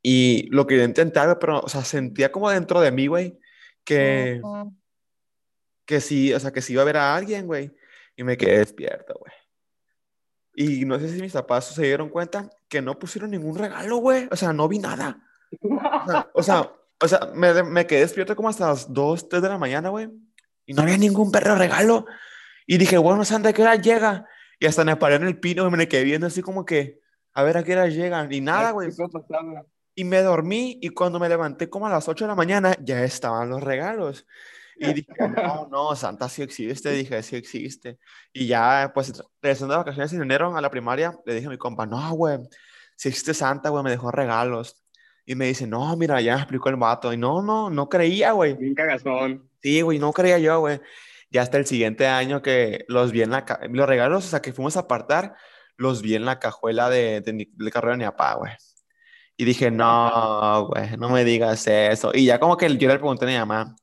Y 0.00 0.48
lo 0.50 0.66
quería 0.68 0.84
intentar, 0.84 1.38
pero, 1.40 1.60
o 1.60 1.68
sea, 1.68 1.82
sentía 1.82 2.30
como 2.30 2.48
dentro 2.50 2.80
de 2.80 2.92
mí, 2.92 3.08
güey, 3.08 3.40
que, 3.84 4.40
que 5.86 6.00
sí, 6.00 6.34
o 6.34 6.40
sea, 6.40 6.52
que 6.52 6.60
sí 6.60 6.74
iba 6.74 6.82
a 6.82 6.86
ver 6.86 6.96
a 6.98 7.14
alguien, 7.14 7.46
güey. 7.46 7.74
Y 8.16 8.24
me 8.24 8.36
quedé 8.36 8.58
despierto, 8.58 9.14
güey. 9.18 9.32
Y 10.56 10.84
no 10.84 10.98
sé 10.98 11.08
si 11.08 11.20
mis 11.20 11.32
papás 11.32 11.66
se 11.66 11.82
dieron 11.82 12.08
cuenta 12.08 12.50
que 12.68 12.82
no 12.82 12.98
pusieron 12.98 13.30
ningún 13.30 13.56
regalo, 13.56 13.98
güey. 13.98 14.28
O 14.30 14.36
sea, 14.36 14.52
no 14.52 14.68
vi 14.68 14.78
nada. 14.78 15.22
O 16.32 16.42
sea, 16.42 16.72
o 17.00 17.08
sea, 17.08 17.30
me, 17.34 17.62
me, 17.62 17.86
quedé 17.86 18.00
despierto 18.00 18.34
como 18.34 18.48
hasta 18.48 18.68
las 18.68 18.92
2, 18.92 19.28
3 19.28 19.42
de 19.42 19.48
la 19.48 19.58
mañana, 19.58 19.90
güey. 19.90 20.08
Y 20.64 20.72
no 20.72 20.82
había 20.82 20.96
ningún 20.96 21.30
perro 21.30 21.54
regalo. 21.54 22.06
Y 22.66 22.78
dije, 22.78 22.98
bueno, 22.98 23.24
Santa, 23.24 23.52
¿qué 23.52 23.62
hora 23.62 23.76
llega? 23.76 24.26
Y 24.58 24.66
hasta 24.66 24.84
me 24.84 24.96
paré 24.96 25.16
en 25.16 25.26
el 25.26 25.38
pino 25.38 25.66
y 25.66 25.70
me 25.70 25.88
quedé 25.88 26.04
viendo 26.04 26.26
así 26.26 26.42
como 26.42 26.64
que, 26.64 27.00
a 27.34 27.42
ver 27.42 27.58
a 27.58 27.62
qué 27.62 27.74
hora 27.74 27.88
llegan. 27.88 28.32
Y 28.32 28.40
nada, 28.40 28.70
güey. 28.70 28.88
Y 29.94 30.04
me 30.04 30.22
dormí 30.22 30.78
y 30.80 30.88
cuando 30.88 31.20
me 31.20 31.28
levanté 31.28 31.68
como 31.68 31.86
a 31.86 31.90
las 31.90 32.08
8 32.08 32.24
de 32.24 32.28
la 32.28 32.34
mañana, 32.34 32.74
ya 32.80 33.04
estaban 33.04 33.50
los 33.50 33.62
regalos. 33.62 34.26
Y 34.78 34.92
dije, 34.92 35.12
no, 35.34 35.68
no, 35.70 35.96
Santa 35.96 36.28
sí 36.28 36.42
existe. 36.42 36.90
Dije, 36.90 37.22
sí 37.22 37.36
existe. 37.36 37.98
Y 38.32 38.46
ya, 38.46 38.90
pues, 38.94 39.22
regresando 39.40 39.74
de 39.74 39.78
vacaciones 39.78 40.12
en 40.12 40.22
enero 40.22 40.56
a 40.56 40.60
la 40.60 40.70
primaria, 40.70 41.14
le 41.24 41.34
dije 41.34 41.46
a 41.46 41.50
mi 41.50 41.58
compa, 41.58 41.86
no, 41.86 42.12
güey, 42.12 42.38
si 42.96 43.08
existe 43.08 43.34
Santa, 43.34 43.70
güey, 43.70 43.82
me 43.82 43.90
dejó 43.90 44.10
regalos. 44.10 44.82
Y 45.24 45.34
me 45.34 45.46
dice, 45.46 45.66
no, 45.66 45.96
mira, 45.96 46.20
ya 46.20 46.36
me 46.36 46.42
explicó 46.42 46.68
el 46.68 46.76
vato. 46.76 47.12
Y 47.12 47.16
no, 47.16 47.42
no, 47.42 47.70
no 47.70 47.88
creía, 47.88 48.32
güey. 48.32 48.54
Bien 48.54 48.74
cagazón. 48.74 49.50
Sí, 49.60 49.80
güey, 49.80 49.98
no 49.98 50.12
creía 50.12 50.38
yo, 50.38 50.60
güey. 50.60 50.80
Ya 51.30 51.42
hasta 51.42 51.58
el 51.58 51.66
siguiente 51.66 52.06
año 52.06 52.42
que 52.42 52.84
los 52.88 53.10
vi 53.12 53.22
en 53.22 53.30
la... 53.30 53.44
Los 53.70 53.88
regalos, 53.88 54.24
o 54.26 54.28
sea, 54.28 54.40
que 54.40 54.52
fuimos 54.52 54.76
a 54.76 54.80
apartar, 54.80 55.34
los 55.76 56.02
vi 56.02 56.14
en 56.14 56.24
la 56.24 56.38
cajuela 56.38 56.88
de, 56.88 57.20
de, 57.22 57.48
de 57.50 57.70
carrera 57.70 57.92
de 57.92 57.98
mi 57.98 58.04
papá, 58.04 58.34
güey. 58.34 58.52
Y 59.36 59.44
dije, 59.44 59.70
no, 59.70 60.68
güey, 60.68 60.96
no 60.96 61.10
me 61.10 61.24
digas 61.24 61.66
eso. 61.66 62.10
Y 62.14 62.24
ya 62.26 62.38
como 62.38 62.56
que 62.56 62.68
yo 62.76 62.88
le 62.88 62.98
pregunté 62.98 63.26
a 63.26 63.28
mi 63.28 63.36
mamá. 63.36 63.76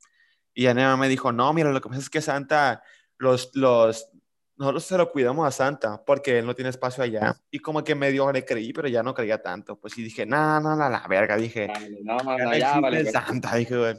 Y 0.54 0.68
mamá 0.68 0.98
me 0.98 1.10
dijo, 1.10 1.32
no, 1.32 1.52
mira, 1.54 1.72
lo 1.72 1.82
que 1.82 1.90
pasa 1.90 2.02
es 2.02 2.10
que 2.10 2.22
Santa, 2.22 2.84
los, 3.18 3.52
los, 3.56 4.10
nosotros 4.56 4.84
se 4.84 4.98
lo 4.98 5.12
cuidamos 5.12 5.48
a 5.48 5.52
Santa 5.52 6.04
porque 6.06 6.40
él 6.40 6.46
no 6.46 6.56
tiene 6.56 6.70
espacio 6.70 7.04
allá. 7.04 7.36
Y 7.50 7.60
como 7.60 7.84
que 7.84 7.96
medio 7.96 8.32
le 8.32 8.46
creí, 8.46 8.72
pero 8.72 8.88
ya 8.88 9.02
no 9.02 9.14
creía 9.14 9.42
tanto. 9.42 9.80
Pues 9.80 9.98
y 9.98 10.04
dije, 10.04 10.26
no, 10.26 10.60
no, 10.60 10.76
no, 10.76 10.90
la 10.90 11.06
verga, 11.08 11.38
dije. 11.38 11.72
No, 12.04 12.18
no, 12.18 12.38
no, 12.38 12.56
ya, 12.56 12.80
vale. 12.80 13.12
Santa, 13.12 13.56
dije, 13.56 13.76
güey. 13.76 13.96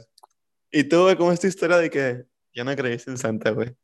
¿Y 0.71 0.83
tú, 0.85 1.03
güey, 1.03 1.15
cómo 1.15 1.31
es 1.31 1.39
tu 1.39 1.47
historia 1.47 1.77
de 1.77 1.89
que 1.89 2.25
ya 2.53 2.63
no 2.63 2.75
creíste 2.75 3.11
en 3.11 3.17
Santa, 3.17 3.51
güey? 3.51 3.75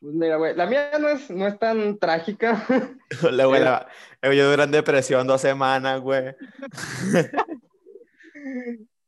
Pues 0.00 0.14
mira, 0.14 0.36
güey, 0.36 0.54
la 0.54 0.66
mía 0.66 0.90
no 1.00 1.08
es, 1.08 1.30
no 1.30 1.46
es 1.46 1.58
tan 1.58 1.98
trágica. 1.98 2.66
la 3.32 3.46
güey, 3.46 3.62
la, 3.62 3.88
yo 4.22 4.50
duré 4.50 4.64
en 4.64 4.70
depresión 4.70 5.26
dos 5.26 5.40
semanas, 5.40 6.00
güey. 6.00 6.34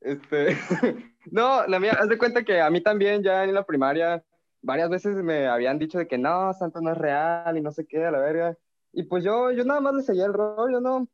este, 0.00 0.56
no, 1.30 1.66
la 1.66 1.78
mía, 1.78 1.96
haz 1.98 2.08
de 2.08 2.18
cuenta 2.18 2.44
que 2.44 2.60
a 2.60 2.70
mí 2.70 2.80
también 2.80 3.22
ya 3.22 3.44
en 3.44 3.54
la 3.54 3.64
primaria 3.64 4.22
varias 4.62 4.90
veces 4.90 5.16
me 5.16 5.46
habían 5.46 5.78
dicho 5.78 5.98
de 5.98 6.08
que 6.08 6.18
no, 6.18 6.52
Santa 6.52 6.80
no 6.80 6.92
es 6.92 6.98
real 6.98 7.56
y 7.56 7.60
no 7.60 7.70
sé 7.70 7.86
qué, 7.86 8.04
a 8.04 8.10
la 8.10 8.18
verga. 8.18 8.56
Y 8.92 9.04
pues 9.04 9.22
yo, 9.24 9.50
yo 9.50 9.64
nada 9.64 9.80
más 9.80 9.94
le 9.94 10.02
seguía 10.02 10.26
el 10.26 10.32
rollo, 10.32 10.80
¿no? 10.80 11.08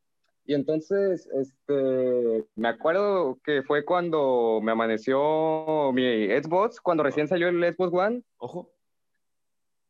Y 0.45 0.55
entonces, 0.55 1.27
este, 1.33 2.45
me 2.55 2.67
acuerdo 2.67 3.39
que 3.43 3.63
fue 3.63 3.85
cuando 3.85 4.59
me 4.61 4.71
amaneció 4.71 5.91
mi 5.93 6.27
Xbox, 6.27 6.81
cuando 6.81 7.03
recién 7.03 7.27
salió 7.27 7.47
el 7.47 7.73
Xbox 7.73 7.93
One. 7.93 8.23
Ojo. 8.37 8.73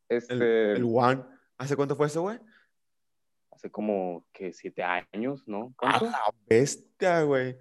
Este... 0.09 0.73
El, 0.73 0.83
One. 0.85 1.23
¿Hace 1.57 1.75
cuánto 1.75 1.95
fue 1.95 2.07
eso, 2.07 2.21
güey? 2.21 2.37
Hace 3.51 3.71
como, 3.71 4.25
que 4.31 4.53
siete 4.53 4.83
años, 4.83 5.47
¿no? 5.47 5.73
¿Cuánto? 5.77 6.05
A 6.05 6.09
la 6.09 6.33
bestia, 6.47 7.23
güey. 7.23 7.57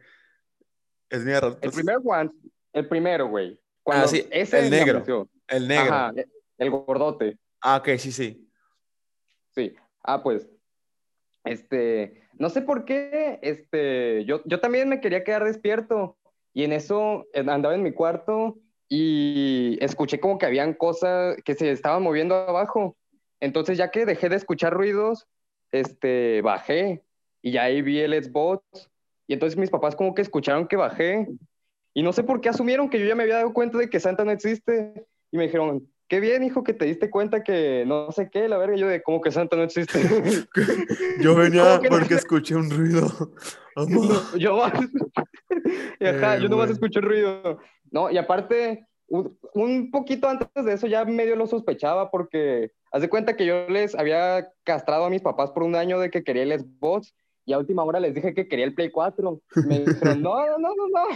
Es 1.09 1.25
mi 1.25 1.33
El 1.33 1.71
primer 1.73 1.99
One, 2.03 2.31
el 2.73 2.89
primero, 2.89 3.29
güey. 3.29 3.59
ah, 3.87 4.07
sí, 4.07 4.27
ese 4.31 4.61
el 4.61 4.71
negro. 4.71 5.29
El 5.49 5.69
negro. 5.69 5.95
Ajá, 5.95 6.13
el 6.59 6.71
gordote. 6.71 7.39
Ah, 7.61 7.77
ok, 7.77 7.97
sí, 7.99 8.13
sí. 8.13 8.49
Sí. 9.51 9.75
Ah, 10.03 10.23
pues, 10.23 10.49
este, 11.45 12.23
no 12.35 12.49
sé 12.51 12.63
por 12.63 12.85
qué, 12.85 13.39
este, 13.43 14.25
yo, 14.25 14.43
yo 14.45 14.61
también 14.61 14.89
me 14.89 15.01
quería 15.01 15.25
quedar 15.25 15.45
despierto 15.45 16.17
y 16.55 16.65
en 16.65 16.73
eso 16.73 17.27
andaba 17.35 17.75
en 17.75 17.83
mi 17.83 17.93
cuarto 17.93 18.59
y 18.89 19.79
escuché 19.81 20.21
como 20.21 20.39
que 20.39 20.47
habían 20.47 20.75
cosas 20.75 21.37
que 21.45 21.55
se 21.55 21.71
estaban 21.71 22.03
moviendo 22.03 22.35
abajo. 22.35 22.97
Entonces, 23.41 23.79
ya 23.79 23.91
que 23.91 24.07
dejé 24.07 24.29
de 24.29 24.37
escuchar 24.37 24.73
ruidos, 24.73 25.27
este, 25.73 26.43
bajé 26.43 27.03
y 27.41 27.53
ya 27.53 27.65
ahí 27.65 27.83
vi 27.83 28.01
el 28.01 28.23
Xbox 28.23 28.63
y 29.27 29.33
entonces 29.35 29.59
mis 29.59 29.71
papás 29.71 29.97
como 29.97 30.15
que 30.15 30.23
escucharon 30.23 30.69
que 30.69 30.77
bajé 30.77 31.27
y 31.95 32.03
no 32.03 32.13
sé 32.13 32.23
por 32.23 32.41
qué 32.41 32.49
asumieron 32.49 32.89
que 32.89 32.99
yo 32.99 33.07
ya 33.07 33.15
me 33.15 33.25
había 33.25 33.37
dado 33.37 33.53
cuenta 33.53 33.79
de 33.79 33.91
que 33.91 34.01
Santa 34.01 34.25
no 34.25 34.31
existe 34.31 35.07
y 35.31 35.37
me 35.37 35.45
dijeron, 35.45 35.89
qué 36.09 36.21
bien, 36.21 36.45
hijo, 36.45 36.63
que 36.63 36.75
te 36.75 36.85
diste 36.85 37.09
cuenta 37.09 37.43
que 37.43 37.85
no 37.87 38.13
sé 38.13 38.29
qué, 38.31 38.47
la 38.47 38.59
verga, 38.59 38.77
yo 38.77 38.87
de 38.87 39.03
como 39.03 39.21
que 39.21 39.31
Santa 39.31 39.57
no 39.57 39.63
existe. 39.63 39.99
yo 41.21 41.35
venía 41.37 41.81
porque 41.89 42.15
escuché 42.15 42.55
un 42.55 42.71
ruido. 42.71 43.33
yo, 44.39 44.63
Ajá, 44.63 46.39
yo 46.39 46.49
nomás 46.49 46.71
escuché 46.71 46.99
un 46.99 47.07
ruido. 47.07 47.59
No, 47.91 48.11
y 48.11 48.19
aparte, 48.19 48.87
un, 49.09 49.91
poquito 49.91 50.29
antes 50.29 50.49
de 50.65 50.73
eso 50.73 50.87
ya 50.87 51.05
medio 51.05 51.37
lo 51.37 51.47
sospechaba 51.47 52.11
porque 52.11 52.73
haz 52.91 53.03
de 53.03 53.09
cuenta 53.09 53.37
que 53.37 53.47
yo 53.47 53.69
les 53.69 53.95
había 53.95 54.51
castrado 54.65 55.07
a 55.07 55.11
mis 55.11 55.23
papás 55.23 55.51
por 55.51 55.63
un 55.63 55.77
año 55.77 55.99
de 55.99 56.11
que 56.11 56.25
quería 56.25 56.43
el 56.43 56.61
Xbox 56.61 57.15
y 57.45 57.53
a 57.53 57.59
última 57.59 57.85
hora 57.85 58.01
les 58.01 58.15
dije 58.15 58.35
que 58.35 58.49
quería 58.49 58.67
el 58.67 58.75
Play 58.75 58.91
4. 58.91 59.41
Me 59.67 59.81
dijeron, 59.81 60.23
no, 60.23 60.37
no, 60.47 60.59
no, 60.59 60.89
no, 60.89 61.09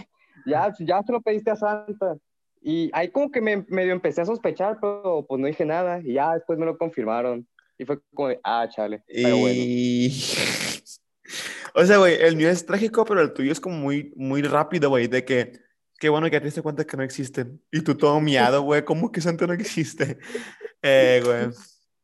ya, 0.46 0.72
ya 0.78 1.02
se 1.02 1.12
lo 1.12 1.20
pediste 1.20 1.50
a 1.50 1.56
Santa. 1.56 2.16
Y 2.62 2.90
ahí 2.92 3.10
como 3.10 3.30
que 3.30 3.40
me 3.40 3.64
medio 3.68 3.92
empecé 3.92 4.22
a 4.22 4.26
sospechar, 4.26 4.78
pero 4.80 5.24
pues 5.28 5.40
no 5.40 5.46
dije 5.46 5.64
nada. 5.64 6.00
Y 6.02 6.14
ya 6.14 6.34
después 6.34 6.58
me 6.58 6.66
lo 6.66 6.76
confirmaron. 6.76 7.46
Y 7.78 7.84
fue 7.84 8.00
como 8.14 8.28
de, 8.28 8.40
ah, 8.42 8.66
chale. 8.68 9.04
Pero 9.06 9.36
y... 9.48 10.08
o 11.74 11.84
sea, 11.84 11.98
güey, 11.98 12.14
el 12.20 12.36
mío 12.36 12.48
es 12.48 12.64
trágico, 12.64 13.04
pero 13.04 13.20
el 13.20 13.32
tuyo 13.32 13.52
es 13.52 13.60
como 13.60 13.76
muy, 13.76 14.12
muy 14.16 14.42
rápido, 14.42 14.88
güey, 14.88 15.08
de 15.08 15.24
que, 15.24 15.52
qué 15.98 16.08
bueno 16.08 16.30
que 16.30 16.40
te 16.40 16.46
diste 16.46 16.62
cuenta 16.62 16.84
que 16.84 16.96
no 16.96 17.02
existen. 17.02 17.62
Y 17.70 17.82
tú 17.82 17.94
todo 17.96 18.20
miado, 18.20 18.62
güey, 18.62 18.84
¿cómo 18.84 19.12
que 19.12 19.20
Santa 19.20 19.46
no 19.46 19.52
existe? 19.52 20.18
Eh, 20.82 21.20
güey. 21.24 21.48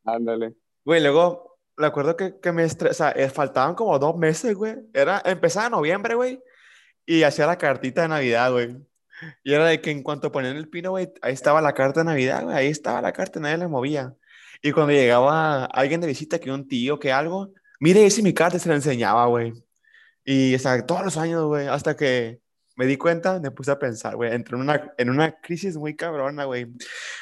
Ándale. 0.05 0.55
Güey, 0.85 1.01
luego, 1.01 1.61
me 1.77 1.87
acuerdo 1.87 2.17
que, 2.17 2.41
que 2.41 2.51
me 2.51 2.65
estresa, 2.65 3.13
eh, 3.13 3.29
faltaban 3.29 3.77
como 3.77 3.97
dos 3.99 4.17
meses, 4.17 4.57
güey. 4.57 4.75
Era, 4.93 5.23
empezaba 5.25 5.67
en 5.67 5.73
noviembre, 5.73 6.17
güey, 6.17 6.43
y 7.07 7.23
hacía 7.23 7.47
la 7.47 7.59
cartita 7.59 8.03
de 8.03 8.09
Navidad, 8.09 8.53
güey. 8.53 8.77
Y 9.45 9.53
era 9.53 9.67
de 9.67 9.81
que 9.81 9.91
en 9.91 10.03
cuanto 10.03 10.33
ponían 10.33 10.57
el 10.57 10.69
pino, 10.69 10.91
güey, 10.91 11.13
ahí 11.23 11.33
estaba 11.33 11.61
la 11.61 11.75
carta 11.75 12.01
de 12.01 12.07
Navidad, 12.07 12.45
güey, 12.45 12.57
ahí 12.57 12.69
estaba 12.69 13.01
la 13.01 13.13
carta, 13.13 13.41
nadie 13.41 13.59
la 13.59 13.69
movía. 13.69 14.15
Y 14.63 14.73
cuando 14.73 14.93
llegaba 14.93 15.65
alguien 15.67 16.01
de 16.01 16.07
visita, 16.07 16.39
que 16.39 16.53
un 16.53 16.69
tío, 16.69 16.99
que 16.99 17.13
algo, 17.13 17.53
mire, 17.81 18.07
ese 18.07 18.23
mi 18.23 18.33
carta 18.33 18.59
se 18.59 18.69
la 18.69 18.77
enseñaba, 18.77 19.27
güey. 19.27 19.53
Y, 20.25 20.55
o 20.55 20.59
sea, 20.59 20.85
todos 20.87 21.05
los 21.05 21.17
años, 21.17 21.45
güey, 21.47 21.67
hasta 21.67 21.97
que 21.97 22.41
me 22.77 22.87
di 22.87 22.97
cuenta, 22.97 23.41
me 23.41 23.51
puse 23.51 23.71
a 23.71 23.79
pensar, 23.79 24.17
güey, 24.17 24.33
entré 24.33 24.57
en 24.57 24.63
una, 24.63 24.93
en 24.97 25.11
una 25.11 25.41
crisis 25.41 25.77
muy 25.77 25.97
cabrona, 25.97 26.45
güey. 26.45 26.69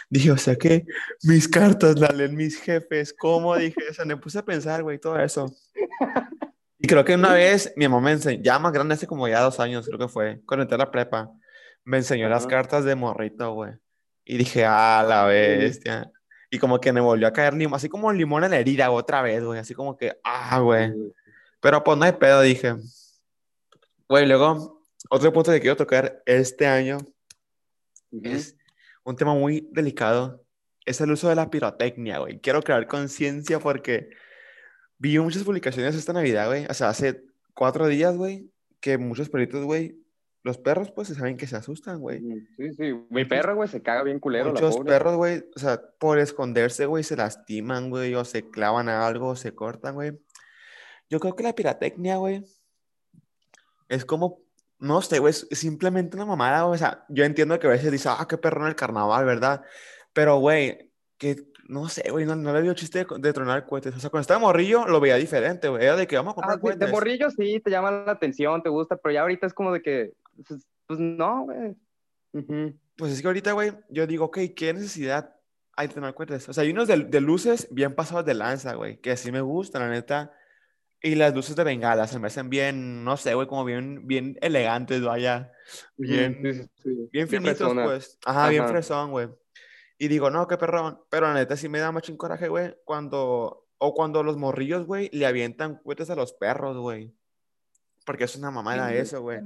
Dije, 0.08 0.30
o 0.30 0.36
sea, 0.36 0.56
que 0.56 0.84
mis 1.22 1.48
cartas 1.48 1.98
la 1.98 2.08
leen 2.08 2.36
mis 2.36 2.60
jefes, 2.60 3.14
¿cómo? 3.18 3.56
Dije, 3.56 3.80
o 3.90 3.94
sea, 3.94 4.04
me 4.04 4.16
puse 4.16 4.38
a 4.38 4.44
pensar, 4.44 4.82
güey, 4.82 4.98
todo 4.98 5.18
eso. 5.18 5.54
Y 6.82 6.88
creo 6.88 7.04
que 7.04 7.14
una 7.14 7.34
vez 7.34 7.74
mi 7.76 7.86
mamá 7.86 8.00
me 8.00 8.12
enseñó, 8.12 8.42
ya 8.42 8.58
más 8.58 8.72
grande, 8.72 8.94
hace 8.94 9.06
como 9.06 9.28
ya 9.28 9.40
dos 9.40 9.60
años, 9.60 9.86
creo 9.86 9.98
que 9.98 10.08
fue, 10.08 10.40
cuando 10.46 10.62
entré 10.62 10.76
a 10.76 10.78
la 10.78 10.90
prepa, 10.90 11.30
me 11.84 11.98
enseñó 11.98 12.28
las 12.30 12.46
cartas 12.46 12.84
de 12.86 12.94
morrito, 12.94 13.52
güey. 13.52 13.74
Y 14.24 14.38
dije, 14.38 14.64
ah, 14.64 15.04
la 15.06 15.24
bestia. 15.24 16.10
Y 16.50 16.58
como 16.58 16.80
que 16.80 16.92
me 16.92 17.00
volvió 17.00 17.28
a 17.28 17.32
caer 17.32 17.52
limón, 17.52 17.76
así 17.76 17.90
como 17.90 18.10
limón 18.12 18.44
en 18.44 18.52
la 18.52 18.58
herida 18.58 18.90
otra 18.90 19.20
vez, 19.20 19.44
güey. 19.44 19.60
Así 19.60 19.74
como 19.74 19.96
que, 19.96 20.18
ah, 20.24 20.58
güey. 20.60 20.92
Pero 21.60 21.84
pues 21.84 21.98
no 21.98 22.04
hay 22.04 22.12
pedo, 22.12 22.40
dije. 22.40 22.74
Güey, 24.08 24.26
luego, 24.26 24.86
otro 25.10 25.32
punto 25.32 25.52
que 25.52 25.60
quiero 25.60 25.76
tocar 25.76 26.22
este 26.24 26.66
año 26.66 26.98
es 28.10 28.56
un 29.04 29.16
tema 29.16 29.34
muy 29.34 29.68
delicado. 29.70 30.42
Es 30.86 31.00
el 31.02 31.12
uso 31.12 31.28
de 31.28 31.34
la 31.34 31.50
pirotecnia, 31.50 32.20
güey. 32.20 32.40
Quiero 32.40 32.62
crear 32.62 32.86
conciencia 32.86 33.58
porque 33.58 34.08
vi 35.00 35.18
muchas 35.18 35.42
publicaciones 35.42 35.96
esta 35.96 36.12
Navidad, 36.12 36.46
güey. 36.46 36.66
O 36.66 36.74
sea, 36.74 36.90
hace 36.90 37.24
cuatro 37.54 37.88
días, 37.88 38.16
güey, 38.16 38.48
que 38.80 38.98
muchos 38.98 39.28
perritos, 39.28 39.64
güey, 39.64 39.98
los 40.42 40.58
perros, 40.58 40.90
pues, 40.90 41.08
se 41.08 41.14
saben 41.14 41.36
que 41.36 41.46
se 41.46 41.56
asustan, 41.56 42.00
güey. 42.00 42.20
Sí, 42.56 42.72
sí. 42.74 42.94
Mi 43.10 43.24
perro, 43.24 43.56
güey, 43.56 43.68
se 43.68 43.82
caga 43.82 44.02
bien 44.02 44.20
culero. 44.20 44.50
Muchos 44.50 44.78
perros, 44.78 45.16
güey, 45.16 45.44
o 45.56 45.58
sea, 45.58 45.80
por 45.98 46.18
esconderse, 46.18 46.86
güey, 46.86 47.02
se 47.02 47.16
lastiman, 47.16 47.90
güey, 47.90 48.14
o 48.14 48.24
se 48.24 48.48
clavan 48.48 48.88
a 48.88 49.06
algo, 49.06 49.28
o 49.28 49.36
se 49.36 49.54
cortan, 49.54 49.94
güey. 49.94 50.12
Yo 51.08 51.18
creo 51.18 51.34
que 51.34 51.42
la 51.42 51.54
pirotecnia, 51.54 52.16
güey, 52.16 52.44
es 53.88 54.04
como, 54.04 54.42
no 54.78 55.02
sé, 55.02 55.18
güey, 55.18 55.32
es 55.32 55.46
simplemente 55.50 56.16
una 56.16 56.26
mamada, 56.26 56.62
güey. 56.62 56.74
O 56.76 56.78
sea, 56.78 57.04
yo 57.08 57.24
entiendo 57.24 57.58
que 57.58 57.66
a 57.66 57.70
veces 57.70 57.90
dices, 57.90 58.06
ah, 58.06 58.26
qué 58.28 58.38
perro 58.38 58.62
en 58.62 58.68
el 58.68 58.76
carnaval, 58.76 59.24
¿verdad? 59.24 59.62
Pero, 60.12 60.38
güey, 60.38 60.90
que 61.18 61.49
no 61.70 61.88
sé, 61.88 62.10
güey, 62.10 62.26
no, 62.26 62.34
no 62.34 62.52
le 62.52 62.62
veo 62.62 62.74
chiste 62.74 63.04
de, 63.04 63.06
de 63.18 63.32
tronar 63.32 63.64
cohetes. 63.64 63.94
O 63.94 64.00
sea, 64.00 64.10
cuando 64.10 64.22
estaba 64.22 64.40
morrillo 64.40 64.86
lo 64.86 65.00
veía 65.00 65.14
diferente, 65.16 65.68
güey. 65.68 65.84
Era 65.84 65.96
de 65.96 66.06
que 66.06 66.16
vamos 66.16 66.32
a 66.32 66.34
comprar 66.34 66.56
Ah, 66.56 66.60
sí, 66.60 66.66
de 66.66 66.74
cohetes. 66.74 66.90
morrillo 66.90 67.30
sí, 67.30 67.60
te 67.60 67.70
llama 67.70 67.90
la 67.90 68.12
atención, 68.12 68.62
te 68.62 68.68
gusta, 68.68 68.96
pero 68.96 69.12
ya 69.12 69.22
ahorita 69.22 69.46
es 69.46 69.54
como 69.54 69.72
de 69.72 69.80
que, 69.80 70.12
pues, 70.46 70.66
pues 70.86 70.98
no, 70.98 71.44
güey. 71.44 71.76
Pues 72.96 73.12
es 73.12 73.22
que 73.22 73.26
ahorita, 73.28 73.52
güey, 73.52 73.72
yo 73.88 74.06
digo, 74.06 74.26
ok, 74.26 74.38
¿qué 74.54 74.72
necesidad 74.72 75.36
hay 75.76 75.86
de 75.86 75.94
tronar 75.94 76.14
cohetes? 76.14 76.48
O 76.48 76.52
sea, 76.52 76.64
hay 76.64 76.70
unos 76.70 76.88
de, 76.88 77.04
de 77.04 77.20
luces 77.20 77.68
bien 77.70 77.94
pasados 77.94 78.24
de 78.26 78.34
lanza, 78.34 78.74
güey, 78.74 79.00
que 79.00 79.16
sí 79.16 79.30
me 79.30 79.40
gustan, 79.40 79.82
la 79.82 79.88
neta. 79.90 80.34
Y 81.02 81.14
las 81.14 81.34
luces 81.34 81.56
de 81.56 81.64
bengala 81.64 82.06
se 82.06 82.18
me 82.18 82.26
hacen 82.26 82.50
bien, 82.50 83.04
no 83.04 83.16
sé, 83.16 83.32
güey, 83.34 83.46
como 83.46 83.64
bien, 83.64 84.06
bien 84.06 84.36
elegantes, 84.42 85.02
vaya. 85.02 85.52
Bien, 85.96 86.36
Ujú, 86.40 86.52
sí, 86.52 86.62
sí, 86.62 86.70
sí. 86.82 87.08
bien 87.12 87.28
finitos, 87.28 87.72
pues. 87.74 88.18
Ajá, 88.26 88.48
bien 88.48 88.64
Ajá. 88.64 88.72
fresón, 88.72 89.12
güey. 89.12 89.28
Y 90.02 90.08
digo, 90.08 90.30
no, 90.30 90.48
qué 90.48 90.56
perrón. 90.56 90.98
Pero 91.10 91.26
la 91.26 91.34
neta 91.34 91.58
sí 91.58 91.68
me 91.68 91.78
da 91.78 91.92
mucho 91.92 92.16
coraje, 92.16 92.48
güey, 92.48 92.74
cuando... 92.84 93.66
O 93.82 93.94
cuando 93.94 94.22
los 94.22 94.38
morrillos, 94.38 94.86
güey, 94.86 95.10
le 95.12 95.26
avientan 95.26 95.76
cohetes 95.76 96.08
a 96.08 96.14
los 96.14 96.32
perros, 96.32 96.78
güey. 96.78 97.14
Porque 98.06 98.24
es 98.24 98.34
una 98.36 98.50
mamada 98.50 98.94
eso, 98.94 99.20
güey. 99.20 99.40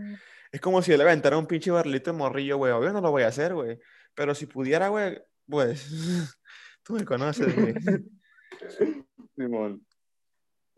Es 0.53 0.61
como 0.61 0.81
si 0.81 0.93
yo 0.93 0.97
le 0.97 1.03
aventara 1.03 1.39
un 1.39 1.47
pinche 1.49 1.73
barrilito 1.73 2.13
de 2.13 2.19
morrillo, 2.19 2.57
güey. 2.57 2.73
Obvio 2.73 2.93
no 2.93 3.01
lo 3.01 3.11
voy 3.11 3.25
a 3.25 3.29
hacer, 3.29 3.55
güey. 3.55 3.81
Pero 4.15 4.33
si 4.35 4.47
pudiera, 4.47 4.89
güey, 4.89 5.21
pues... 5.49 5.89
Tú 6.85 6.95
me 6.95 7.05
conoces, 7.05 7.55
güey. 7.55 7.75
Simón. 9.37 9.85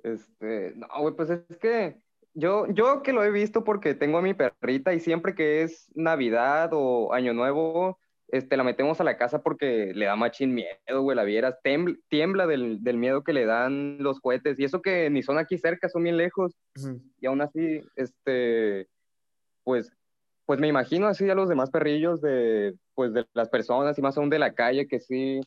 Este, 0.03 0.73
no, 0.75 0.87
güey, 1.01 1.15
pues 1.15 1.31
es 1.31 1.59
que 1.59 2.01
yo, 2.33 2.67
yo 2.69 3.03
que 3.03 3.13
lo 3.13 3.25
he 3.25 3.31
visto 3.31 3.63
porque 3.63 3.95
tengo 3.95 4.19
a 4.19 4.23
mi 4.23 4.33
perrita 4.33 4.95
y 4.95 5.01
siempre 5.01 5.35
que 5.35 5.63
es 5.63 5.91
Navidad 5.95 6.71
o 6.73 7.13
Año 7.13 7.35
Nuevo, 7.35 7.99
este, 8.29 8.57
la 8.57 8.65
metemos 8.65 9.01
a 9.01 9.05
la 9.05 9.17
casa 9.17 9.43
porque 9.43 9.93
le 9.95 10.07
da 10.07 10.17
machín 10.17 10.55
miedo, 10.55 11.03
güey, 11.03 11.17
la 11.17 11.25
vieras, 11.25 11.57
tembl- 11.63 12.01
tiembla 12.09 12.47
del, 12.47 12.83
del 12.83 12.97
miedo 12.97 13.23
que 13.23 13.33
le 13.33 13.47
dan 13.47 13.99
los 14.01 14.21
cohetes 14.21 14.59
y 14.59 14.65
eso 14.65 14.83
que 14.83 15.09
ni 15.11 15.23
son 15.23 15.39
aquí 15.39 15.59
cerca, 15.59 15.89
son 15.89 16.03
bien 16.03 16.17
lejos 16.17 16.57
y 17.21 17.27
aún 17.27 17.41
así, 17.41 17.81
este, 17.95 18.89
pues, 19.65 19.93
pues 20.45 20.61
me 20.61 20.69
imagino 20.69 21.07
así 21.07 21.29
a 21.31 21.35
los 21.35 21.49
demás 21.49 21.71
perrillos 21.71 22.21
de, 22.21 22.75
pues, 22.95 23.13
de 23.13 23.27
las 23.33 23.49
personas 23.49 23.99
y 23.99 24.03
más 24.03 24.17
aún 24.19 24.31
de 24.31 24.39
la 24.39 24.55
calle 24.55 24.87
que 24.89 25.01
sí, 25.01 25.41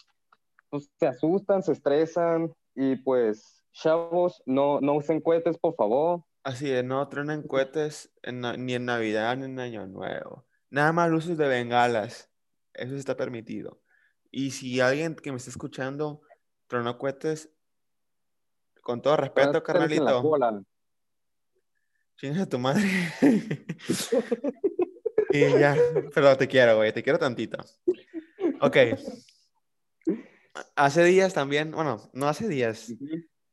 pues, 0.69 0.89
se 0.99 1.07
asustan, 1.07 1.63
se 1.63 1.73
estresan 1.73 2.51
y 2.75 2.95
pues, 2.97 3.63
chavos, 3.73 4.41
no, 4.45 4.79
no 4.81 4.95
usen 4.95 5.21
cohetes, 5.21 5.57
por 5.57 5.75
favor. 5.75 6.23
Así 6.43 6.71
es, 6.71 6.83
no 6.83 7.05
truenan 7.09 7.43
cohetes 7.43 8.11
en 8.23 8.41
ni 8.65 8.73
en 8.73 8.85
Navidad 8.85 9.35
ni 9.37 9.45
en 9.45 9.59
Año 9.59 9.85
Nuevo. 9.87 10.45
Nada 10.69 10.93
más 10.93 11.09
luces 11.09 11.37
de 11.37 11.47
bengalas. 11.47 12.28
Eso 12.79 12.95
está 12.95 13.15
permitido. 13.15 13.81
Y 14.31 14.51
si 14.51 14.79
alguien 14.79 15.15
que 15.15 15.31
me 15.31 15.37
está 15.37 15.49
escuchando 15.49 16.21
tronó 16.67 16.97
cohetes, 16.97 17.49
con 18.81 19.01
todo 19.01 19.17
respeto, 19.17 19.61
carnalito, 19.61 20.67
chingas 22.17 22.41
a 22.41 22.49
tu 22.49 22.59
madre. 22.59 22.83
Y 25.31 25.41
ya, 25.41 25.77
pero 26.13 26.35
te 26.35 26.47
quiero, 26.47 26.77
güey, 26.77 26.91
te 26.91 27.03
quiero 27.03 27.19
tantito. 27.19 27.57
Ok. 28.61 28.77
Hace 30.75 31.03
días 31.03 31.33
también, 31.33 31.71
bueno, 31.71 32.09
no 32.13 32.27
hace 32.27 32.47
días, 32.47 32.91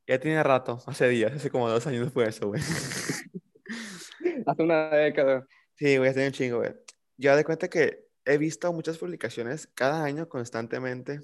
ya 0.09 0.18
tiene 0.18 0.42
rato, 0.42 0.83
hace 0.87 1.06
días, 1.09 1.33
hace 1.33 1.50
como 1.50 1.68
dos 1.68 1.87
años 1.87 2.12
fue 2.12 2.26
eso, 2.26 2.49
güey. 2.49 2.61
Hace 4.47 4.62
una 4.62 4.88
década. 4.88 5.47
Sí, 5.75 5.99
güey, 5.99 6.11
hace 6.11 6.26
un 6.26 6.33
chingo, 6.33 6.59
güey. 6.59 6.73
Ya 7.16 7.37
de 7.37 7.45
cuenta 7.45 7.68
que 7.68 8.05
he 8.26 8.38
visto 8.38 8.73
muchas 8.73 8.99
publicaciones 8.99 9.68
cada 9.75 10.04
año 10.04 10.28
constantemente 10.28 11.21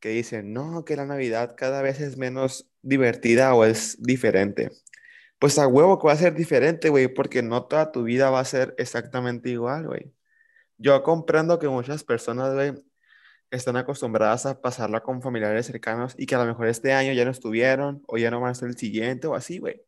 que 0.00 0.10
dicen, 0.10 0.52
no, 0.52 0.84
que 0.84 0.96
la 0.96 1.06
Navidad 1.06 1.54
cada 1.56 1.82
vez 1.82 2.00
es 2.00 2.16
menos 2.16 2.70
divertida 2.82 3.54
o 3.54 3.64
es 3.64 4.00
diferente. 4.00 4.70
Pues 5.38 5.58
a 5.58 5.66
huevo 5.66 5.98
que 5.98 6.06
va 6.06 6.12
a 6.12 6.16
ser 6.16 6.34
diferente, 6.34 6.88
güey, 6.88 7.08
porque 7.08 7.42
no 7.42 7.64
toda 7.64 7.92
tu 7.92 8.04
vida 8.04 8.30
va 8.30 8.40
a 8.40 8.44
ser 8.44 8.74
exactamente 8.78 9.50
igual, 9.50 9.86
güey. 9.86 10.12
Yo 10.78 11.02
comprendo 11.02 11.58
que 11.58 11.68
muchas 11.68 12.04
personas, 12.04 12.54
güey, 12.54 12.74
están 13.50 13.76
acostumbradas 13.76 14.46
a 14.46 14.60
pasarla 14.60 15.00
con 15.02 15.22
familiares 15.22 15.66
cercanos 15.66 16.14
y 16.18 16.26
que 16.26 16.34
a 16.34 16.38
lo 16.38 16.46
mejor 16.46 16.68
este 16.68 16.92
año 16.92 17.12
ya 17.12 17.24
no 17.24 17.30
estuvieron 17.30 18.02
o 18.06 18.18
ya 18.18 18.30
no 18.30 18.40
van 18.40 18.50
a 18.50 18.52
estar 18.52 18.68
el 18.68 18.76
siguiente 18.76 19.26
o 19.26 19.34
así, 19.34 19.58
güey. 19.58 19.82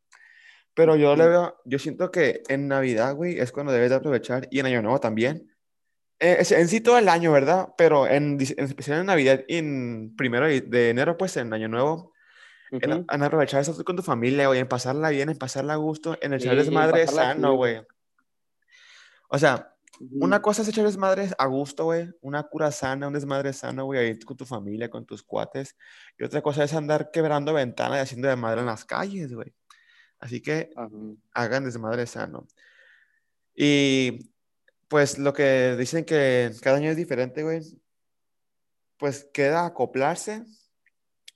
Pero 0.74 0.96
yo 0.96 1.16
le 1.16 1.29
veo, 1.29 1.61
yo 1.64 1.79
siento 1.79 2.11
que 2.11 2.42
en 2.48 2.68
Navidad, 2.68 3.14
güey, 3.14 3.38
es 3.38 3.53
cuando 3.53 3.72
debes 3.72 3.90
de 3.90 3.96
aprovechar 3.96 4.48
y 4.50 4.61
en 4.61 4.66
Año 4.66 4.83
Nuevo 4.83 5.00
también. 5.00 5.49
Eh, 6.22 6.44
en 6.50 6.68
sí 6.68 6.83
todo 6.83 6.98
el 6.98 7.09
año, 7.09 7.33
¿verdad? 7.33 7.70
Pero 7.78 8.06
en, 8.06 8.38
en 8.38 8.64
especial 8.64 9.00
en 9.00 9.06
Navidad 9.06 9.40
y 9.48 9.56
en 9.56 10.14
primero 10.16 10.46
de, 10.46 10.90
enero, 10.90 11.16
pues 11.16 11.35
en 11.38 11.50
Año 11.52 11.66
Nuevo, 11.66 12.12
en, 12.70 12.92
Ujú. 12.92 13.06
en 13.11 13.22
aprovechar 13.22 13.62
eso 13.62 13.83
con 13.83 13.96
tu 13.96 14.02
familia, 14.02 14.46
güey, 14.46 14.61
en 14.61 14.68
pasarla 14.68 15.09
bien, 15.09 15.30
en 15.30 15.38
pasarla 15.38 15.72
a 15.72 15.76
gusto, 15.76 16.18
en 16.20 16.35
echar 16.35 16.52
Sí, 16.52 16.59
desmadre 16.59 17.06
sano, 17.06 17.54
güey. 17.54 17.80
O 19.30 19.38
sea, 19.38 19.74
Ujú. 19.98 20.24
una 20.24 20.42
cosa 20.42 20.61
es 20.61 20.68
echar 20.68 20.85
desmadre 20.85 21.30
a 21.38 21.46
gusto, 21.46 21.85
güey, 21.85 22.11
una 22.20 22.42
cura 22.42 22.70
sana, 22.70 23.06
un 23.06 23.14
desmadre 23.14 23.54
sano, 23.54 23.87
güey, 23.87 24.00
ahí 24.00 24.18
con 24.18 24.37
tu 24.37 24.44
familia, 24.44 24.90
con 24.90 25.06
tus 25.06 25.22
cuates. 25.22 25.74
Y 26.18 26.24
otra 26.24 26.42
cosa 26.42 26.64
es 26.64 26.74
andar 26.74 27.11
quebrando 27.11 27.54
ventanas 27.54 27.96
y 27.96 28.02
haciendo 28.02 28.28
desmadre 28.28 28.61
en 28.61 28.66
las 28.66 28.85
calles, 28.85 29.33
güey. 29.33 29.54
Así 30.18 30.42
que 30.42 30.70
Ajá. 30.76 30.90
hagan 31.33 31.64
desmadre 31.64 32.06
sano. 32.06 32.46
Y 33.54 34.30
pues 34.90 35.18
lo 35.18 35.33
que 35.33 35.76
dicen 35.76 36.05
que 36.05 36.50
cada 36.62 36.79
año 36.79 36.90
es 36.90 36.96
diferente, 36.96 37.44
güey, 37.44 37.61
pues 38.96 39.24
queda 39.33 39.64
acoplarse 39.64 40.42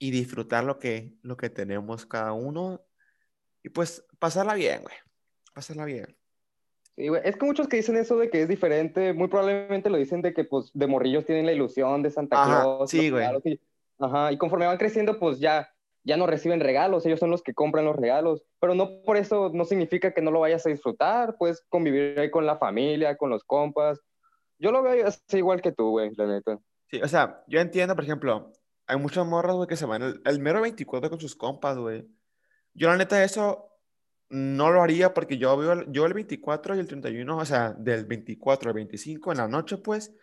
y 0.00 0.10
disfrutar 0.10 0.64
lo 0.64 0.80
que, 0.80 1.14
lo 1.22 1.36
que 1.36 1.50
tenemos 1.50 2.04
cada 2.04 2.32
uno 2.32 2.84
y 3.62 3.68
pues 3.68 4.04
pasarla 4.18 4.54
bien, 4.54 4.82
güey, 4.82 4.96
pasarla 5.54 5.84
bien. 5.84 6.16
Sí, 6.96 7.06
güey. 7.06 7.22
Es 7.24 7.36
que 7.36 7.46
muchos 7.46 7.68
que 7.68 7.76
dicen 7.76 7.96
eso 7.96 8.18
de 8.18 8.28
que 8.28 8.42
es 8.42 8.48
diferente, 8.48 9.12
muy 9.12 9.28
probablemente 9.28 9.88
lo 9.88 9.98
dicen 9.98 10.20
de 10.20 10.34
que 10.34 10.42
pues 10.42 10.72
de 10.74 10.88
morrillos 10.88 11.24
tienen 11.24 11.46
la 11.46 11.52
ilusión 11.52 12.02
de 12.02 12.10
Santa 12.10 12.42
Ajá, 12.42 12.62
Claus, 12.62 12.90
sí, 12.90 13.08
güey. 13.08 13.24
y, 13.44 13.60
ajá, 14.00 14.32
y 14.32 14.36
conforme 14.36 14.66
van 14.66 14.78
creciendo 14.78 15.16
pues 15.20 15.38
ya, 15.38 15.72
ya 16.04 16.16
no 16.16 16.26
reciben 16.26 16.60
regalos, 16.60 17.04
ellos 17.06 17.18
son 17.20 17.30
los 17.30 17.42
que 17.42 17.54
compran 17.54 17.84
los 17.86 17.96
regalos, 17.96 18.42
pero 18.60 18.74
no 18.74 19.02
por 19.02 19.16
eso 19.16 19.50
no 19.54 19.64
significa 19.64 20.12
que 20.12 20.20
no 20.22 20.30
lo 20.30 20.40
vayas 20.40 20.66
a 20.66 20.70
disfrutar, 20.70 21.36
puedes 21.38 21.62
convivir 21.70 22.18
ahí 22.20 22.30
con 22.30 22.44
la 22.46 22.56
familia, 22.58 23.16
con 23.16 23.30
los 23.30 23.42
compas. 23.44 23.98
Yo 24.58 24.70
lo 24.70 24.82
veo 24.82 25.06
así 25.06 25.38
igual 25.38 25.62
que 25.62 25.72
tú, 25.72 25.90
güey, 25.90 26.10
la 26.16 26.26
neta. 26.26 26.58
Sí, 26.90 27.00
o 27.02 27.08
sea, 27.08 27.42
yo 27.48 27.58
entiendo, 27.60 27.94
por 27.94 28.04
ejemplo, 28.04 28.52
hay 28.86 28.98
muchas 28.98 29.26
morras, 29.26 29.56
güey, 29.56 29.66
que 29.66 29.76
se 29.76 29.86
van 29.86 30.02
el, 30.02 30.20
el 30.24 30.38
mero 30.40 30.60
24 30.60 31.08
con 31.10 31.18
sus 31.20 31.34
compas, 31.34 31.76
güey. 31.78 32.06
Yo 32.74 32.88
la 32.88 32.96
neta 32.98 33.24
eso 33.24 33.70
no 34.28 34.70
lo 34.70 34.82
haría 34.82 35.14
porque 35.14 35.38
yo 35.38 35.56
veo 35.56 35.72
el, 35.72 35.92
yo 35.92 36.04
el 36.06 36.12
24 36.12 36.74
y 36.76 36.80
el 36.80 36.86
31, 36.86 37.36
o 37.36 37.44
sea, 37.44 37.72
del 37.78 38.04
24 38.04 38.68
al 38.70 38.74
25 38.74 39.32
en 39.32 39.38
la 39.38 39.48
noche, 39.48 39.78
pues, 39.78 40.14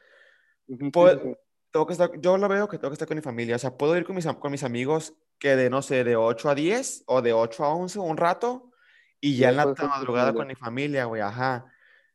puedo- 0.94 1.38
tengo 1.72 1.88
que 1.88 1.94
estar, 1.94 2.12
yo 2.20 2.38
lo 2.38 2.48
veo 2.50 2.67
que 2.67 2.78
tengo 2.78 2.89
que 2.89 2.96
estar 2.96 3.08
con 3.08 3.15
mi 3.17 3.22
familia. 3.24 3.56
O 3.56 3.60
sea, 3.60 3.78
puedo 3.78 3.96
ir 3.98 4.04
con 4.06 4.15
mis, 4.15 4.26
am- 4.28 4.39
con 4.39 4.52
mis 4.52 4.63
amigos 4.63 5.13
que 5.41 5.56
de, 5.56 5.71
no 5.71 5.82
sé, 5.82 6.04
de 6.04 6.15
8 6.15 6.51
a 6.51 6.56
10 6.56 7.04
o 7.08 7.23
de 7.23 7.34
8 7.34 7.65
a 7.65 7.73
11 7.73 7.97
un 7.97 8.15
rato 8.15 8.71
y 9.19 9.38
ya 9.38 9.49
en 9.49 9.58
la 9.58 9.65
madrugada 9.65 10.34
con 10.34 10.45
mi 10.47 10.54
familia, 10.54 11.06
güey, 11.06 11.19
ajá. 11.23 11.65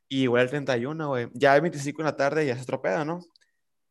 Y 0.09 0.23
igual 0.23 0.45
el 0.45 0.49
31, 0.51 1.09
güey. 1.09 1.29
Ya 1.35 1.57
el 1.57 1.61
25 1.63 2.03
en 2.03 2.07
la 2.07 2.15
tarde 2.15 2.47
ya 2.47 2.53
es 2.55 2.63
otro 2.63 2.81
pedo, 2.81 3.05
¿no? 3.05 3.21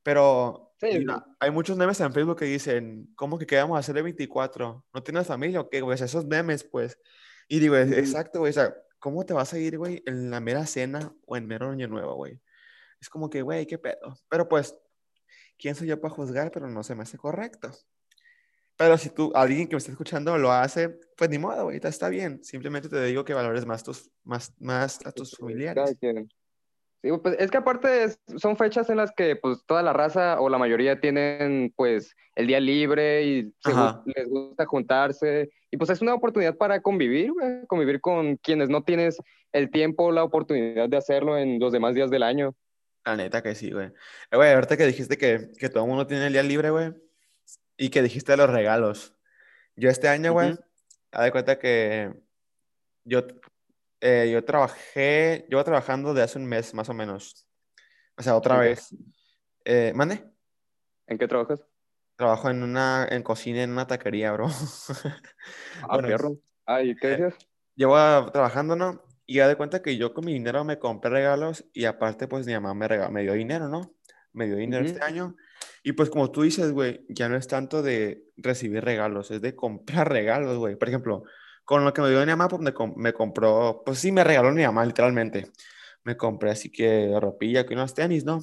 Pero 0.03 0.73
Sí, 0.79 0.87
sí. 0.91 1.03
la- 1.03 1.25
hay 1.41 1.51
muchos 1.51 1.75
memes 1.75 1.99
en 1.99 2.13
Facebook 2.13 2.37
que 2.39 2.45
dicen, 2.45 3.11
¿cómo 3.17 3.37
que 3.37 3.45
qué 3.45 3.57
vamos 3.57 3.75
a 3.75 3.79
hacer 3.81 3.97
el 3.97 4.03
24? 4.03 4.85
¿No 4.93 5.03
tienes 5.03 5.27
familia 5.27 5.59
o 5.59 5.69
qué, 5.69 5.81
güey? 5.81 5.95
O 5.95 5.97
sea, 5.97 6.05
esos 6.05 6.25
memes, 6.25 6.63
pues. 6.63 6.97
Y 7.49 7.59
digo, 7.59 7.75
exacto, 7.75 8.39
güey. 8.39 8.51
O 8.51 8.53
sea, 8.53 8.73
¿cómo 8.99 9.25
te 9.25 9.33
vas 9.33 9.53
a 9.53 9.59
ir, 9.59 9.77
güey, 9.77 10.01
en 10.05 10.31
la 10.31 10.39
mera 10.39 10.65
cena 10.65 11.13
o 11.25 11.35
en 11.35 11.45
mero 11.45 11.69
año 11.69 11.89
nuevo, 11.89 12.15
güey? 12.15 12.39
Es 13.01 13.09
como 13.09 13.29
que, 13.29 13.41
güey, 13.41 13.65
qué 13.67 13.77
pedo. 13.77 14.17
Pero 14.29 14.47
pues, 14.47 14.75
¿quién 15.57 15.75
soy 15.75 15.87
yo 15.87 15.99
para 15.99 16.13
juzgar? 16.13 16.51
Pero 16.51 16.69
no 16.69 16.83
se 16.83 16.95
me 16.95 17.03
hace 17.03 17.17
correcto. 17.17 17.71
Pero 18.77 18.97
si 18.97 19.09
tú, 19.09 19.31
alguien 19.35 19.67
que 19.67 19.75
me 19.75 19.77
está 19.77 19.91
escuchando 19.91 20.37
lo 20.37 20.51
hace, 20.51 20.99
pues 21.15 21.29
ni 21.29 21.37
modo, 21.37 21.63
güey, 21.65 21.79
está- 21.81 22.09
bien. 22.09 22.43
Simplemente 22.43 22.89
te 22.89 23.03
digo 23.05 23.23
que 23.23 23.33
valores 23.33 23.65
más, 23.65 23.83
tus, 23.83 24.09
más, 24.23 24.53
más 24.59 25.05
a 25.05 25.11
tus 25.11 25.31
familiares. 25.37 25.95
Sí, 26.01 27.11
pues 27.21 27.35
es 27.39 27.51
que 27.51 27.57
aparte 27.57 28.03
es- 28.03 28.19
son 28.37 28.57
fechas 28.57 28.89
en 28.89 28.97
las 28.97 29.11
que 29.15 29.35
pues 29.35 29.63
toda 29.67 29.83
la 29.83 29.93
raza 29.93 30.41
o 30.41 30.49
la 30.49 30.57
mayoría 30.57 30.99
tienen 30.99 31.71
pues 31.75 32.15
el 32.35 32.47
día 32.47 32.59
libre 32.59 33.23
y 33.23 33.53
se 33.63 33.71
les 34.15 34.27
gusta 34.27 34.65
juntarse 34.65 35.49
y 35.69 35.77
pues 35.77 35.91
es 35.91 36.01
una 36.01 36.15
oportunidad 36.15 36.57
para 36.57 36.81
convivir, 36.81 37.31
güey, 37.31 37.65
convivir 37.67 38.01
con 38.01 38.37
quienes 38.37 38.69
no 38.69 38.83
tienes 38.83 39.17
el 39.51 39.69
tiempo 39.69 40.05
o 40.05 40.11
la 40.11 40.23
oportunidad 40.23 40.89
de 40.89 40.97
hacerlo 40.97 41.37
en 41.37 41.59
los 41.59 41.71
demás 41.71 41.93
días 41.93 42.09
del 42.09 42.23
año. 42.23 42.55
La 43.05 43.15
neta 43.15 43.43
que 43.43 43.53
sí, 43.53 43.71
güey. 43.71 43.87
Eh, 44.31 44.35
Güey, 44.35 44.53
ahorita 44.53 44.75
que 44.75 44.87
dijiste 44.87 45.15
que, 45.15 45.49
que 45.59 45.69
todo 45.69 45.83
el 45.83 45.89
mundo 45.89 46.07
tiene 46.07 46.25
el 46.25 46.33
día 46.33 46.41
libre, 46.41 46.71
güey, 46.71 46.91
y 47.77 47.89
que 47.89 48.01
dijiste 48.01 48.31
de 48.33 48.37
los 48.37 48.49
regalos. 48.49 49.15
Yo 49.75 49.89
este 49.89 50.07
año, 50.07 50.31
güey, 50.33 50.55
haz 51.11 51.23
de 51.25 51.31
cuenta 51.31 51.59
que 51.59 52.13
yo, 53.03 53.21
eh, 54.01 54.29
yo 54.31 54.43
trabajé, 54.45 55.45
llevo 55.49 55.63
trabajando 55.63 56.13
de 56.13 56.23
hace 56.23 56.37
un 56.39 56.45
mes 56.45 56.73
más 56.73 56.89
o 56.89 56.93
menos. 56.93 57.47
O 58.17 58.23
sea, 58.23 58.35
otra 58.35 58.57
vez. 58.57 58.95
Eh, 59.65 59.91
¿mande? 59.95 60.23
¿En 61.07 61.17
qué 61.17 61.27
trabajas? 61.27 61.59
Trabajo 62.15 62.49
en 62.49 62.63
una, 62.63 63.07
en 63.09 63.23
cocina, 63.23 63.63
en 63.63 63.71
una 63.71 63.87
taquería, 63.87 64.31
bro. 64.31 64.47
Ah, 65.81 65.87
Bueno, 65.93 66.07
perro. 66.07 66.37
Ay, 66.65 66.95
¿qué 66.95 67.07
eh, 67.07 67.09
decías? 67.11 67.37
llevo 67.75 67.97
a- 67.97 68.31
trabajando, 68.31 68.75
¿no? 68.75 69.03
Y 69.25 69.35
ya 69.35 69.47
de 69.47 69.57
cuenta 69.57 69.81
que 69.81 69.97
yo 69.97 70.13
con 70.13 70.25
mi 70.25 70.33
dinero 70.33 70.63
me 70.63 70.79
compré 70.79 71.09
regalos 71.09 71.65
y 71.73 71.85
aparte, 71.85 72.27
pues 72.27 72.45
mi 72.45 72.53
mamá 72.53 72.73
me, 72.73 72.87
rega- 72.87 73.09
me 73.09 73.23
dio 73.23 73.33
dinero, 73.33 73.67
¿no? 73.67 73.95
Me 74.31 74.45
dio 74.45 74.55
dinero 74.55 74.85
este 74.85 75.03
año. 75.03 75.35
Y 75.87 75.93
pues 75.93 76.09
como 76.09 76.31
tú 76.31 76.41
dices, 76.41 76.71
güey, 76.71 77.05
ya 77.09 77.29
no 77.29 77.37
es 77.37 77.47
tanto 77.47 77.83
de 77.83 78.25
recibir 78.37 78.83
regalos, 78.83 79.29
es 79.29 79.39
de 79.39 79.55
comprar 79.55 80.09
regalos, 80.11 80.57
güey. 80.57 80.75
Por 80.75 80.87
ejemplo, 80.89 81.25
con 81.63 81.85
lo 81.85 81.93
que 81.93 82.01
me 82.01 82.09
dio 82.09 82.19
mi 82.21 82.25
mamá, 82.25 82.47
pues 82.47 82.59
me, 82.59 82.73
com- 82.73 82.95
me 82.97 83.13
compró, 83.13 83.83
pues 83.85 83.99
sí, 83.99 84.11
me 84.11 84.23
regaló 84.23 84.51
mi 84.51 84.63
mamá, 84.63 84.83
literalmente. 84.83 85.45
Me 86.03 86.17
compré 86.17 86.49
así 86.49 86.71
que 86.71 87.15
ropilla, 87.21 87.67
que 87.67 87.75
unos 87.75 87.93
tenis, 87.93 88.25
¿no? 88.25 88.41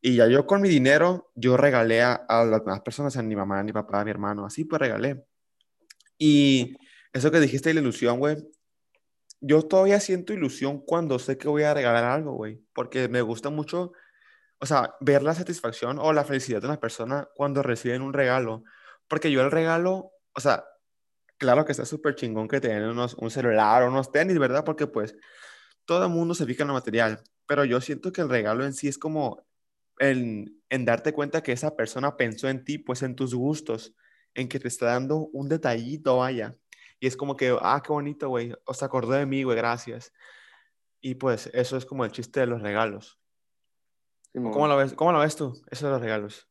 Y 0.00 0.16
ya 0.16 0.28
yo 0.28 0.46
con 0.46 0.62
mi 0.62 0.70
dinero, 0.70 1.30
yo 1.34 1.58
regalé 1.58 2.00
a, 2.02 2.24
las 2.26 2.64
demás 2.64 2.80
personas, 2.80 3.18
a 3.18 3.22
mi 3.22 3.36
mamá, 3.36 3.60
a 3.60 3.64
mi 3.64 3.72
papá, 3.74 4.00
a 4.00 4.04
mi 4.04 4.10
hermano, 4.10 4.46
así 4.46 4.64
pues 4.64 4.80
regalé. 4.80 5.26
Y 6.16 6.74
eso 7.12 7.30
que 7.30 7.40
dijiste 7.40 7.74
la 7.74 7.80
ilusión, 7.80 8.18
güey, 8.18 8.38
yo 9.42 9.60
todavía 9.62 10.00
siento 10.00 10.32
ilusión 10.32 10.80
cuando 10.80 11.18
sé 11.18 11.36
que 11.36 11.48
voy 11.48 11.64
a 11.64 11.74
regalar 11.74 12.04
algo, 12.04 12.32
güey, 12.32 12.62
porque 12.72 13.08
me 13.08 13.20
gusta 13.20 13.50
mucho, 13.50 13.92
o 14.60 14.66
sea, 14.66 14.94
ver 15.00 15.22
la 15.22 15.34
satisfacción 15.34 15.98
o 15.98 16.12
la 16.12 16.24
felicidad 16.24 16.60
de 16.60 16.68
una 16.68 16.80
persona 16.80 17.28
cuando 17.34 17.62
reciben 17.62 18.02
un 18.02 18.12
regalo, 18.12 18.64
porque 19.08 19.30
yo 19.30 19.40
el 19.40 19.50
regalo, 19.50 20.12
o 20.34 20.40
sea, 20.40 20.64
claro 21.38 21.64
que 21.64 21.72
está 21.72 21.84
súper 21.84 22.14
chingón 22.14 22.48
que 22.48 22.60
te 22.60 22.68
den 22.68 22.84
unos, 22.84 23.14
un 23.14 23.30
celular 23.30 23.82
o 23.82 23.88
unos 23.88 24.10
tenis, 24.12 24.38
¿verdad? 24.38 24.64
Porque 24.64 24.86
pues 24.86 25.16
todo 25.84 26.04
el 26.04 26.10
mundo 26.10 26.34
se 26.34 26.46
fija 26.46 26.64
en 26.64 26.68
lo 26.68 26.74
material, 26.74 27.22
pero 27.46 27.64
yo 27.64 27.80
siento 27.80 28.12
que 28.12 28.20
el 28.20 28.28
regalo 28.28 28.64
en 28.64 28.74
sí 28.74 28.88
es 28.88 28.98
como 28.98 29.46
en, 29.98 30.60
en 30.68 30.84
darte 30.84 31.12
cuenta 31.12 31.42
que 31.42 31.52
esa 31.52 31.76
persona 31.76 32.16
pensó 32.16 32.48
en 32.48 32.64
ti, 32.64 32.78
pues 32.78 33.02
en 33.02 33.14
tus 33.16 33.34
gustos, 33.34 33.94
en 34.34 34.48
que 34.48 34.60
te 34.60 34.68
está 34.68 34.86
dando 34.86 35.28
un 35.32 35.48
detallito, 35.48 36.18
vaya. 36.18 36.56
Y 37.00 37.06
es 37.06 37.16
como 37.16 37.36
que, 37.36 37.56
ah, 37.60 37.80
qué 37.84 37.92
bonito, 37.92 38.28
güey, 38.28 38.54
o 38.64 38.74
se 38.74 38.84
acordó 38.84 39.12
de 39.12 39.26
mí, 39.26 39.42
güey, 39.44 39.56
gracias. 39.56 40.12
Y 41.00 41.14
pues 41.14 41.48
eso 41.54 41.76
es 41.76 41.86
como 41.86 42.04
el 42.04 42.12
chiste 42.12 42.40
de 42.40 42.46
los 42.46 42.60
regalos. 42.60 43.17
¿O 44.34 44.50
¿Cómo 44.50 44.68
lo 44.68 44.76
ves? 44.76 44.92
¿Cómo 44.94 45.12
lo 45.12 45.20
ves 45.20 45.36
tú? 45.36 45.54
Eso 45.70 45.86
de 45.86 45.92
los 45.92 46.00
regalos. 46.00 46.48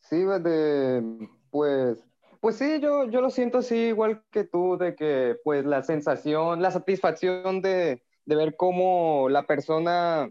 Sí, 0.00 0.24
pues, 0.24 1.02
pues, 1.50 2.04
pues 2.40 2.56
sí, 2.56 2.80
yo, 2.80 3.04
yo 3.10 3.20
lo 3.20 3.30
siento 3.30 3.58
así 3.58 3.76
igual 3.76 4.22
que 4.30 4.44
tú, 4.44 4.76
de 4.78 4.94
que 4.94 5.36
pues 5.44 5.64
la 5.64 5.82
sensación, 5.82 6.62
la 6.62 6.70
satisfacción 6.70 7.60
de, 7.62 8.02
de 8.24 8.36
ver 8.36 8.56
cómo 8.56 9.28
la 9.28 9.44
persona, 9.46 10.30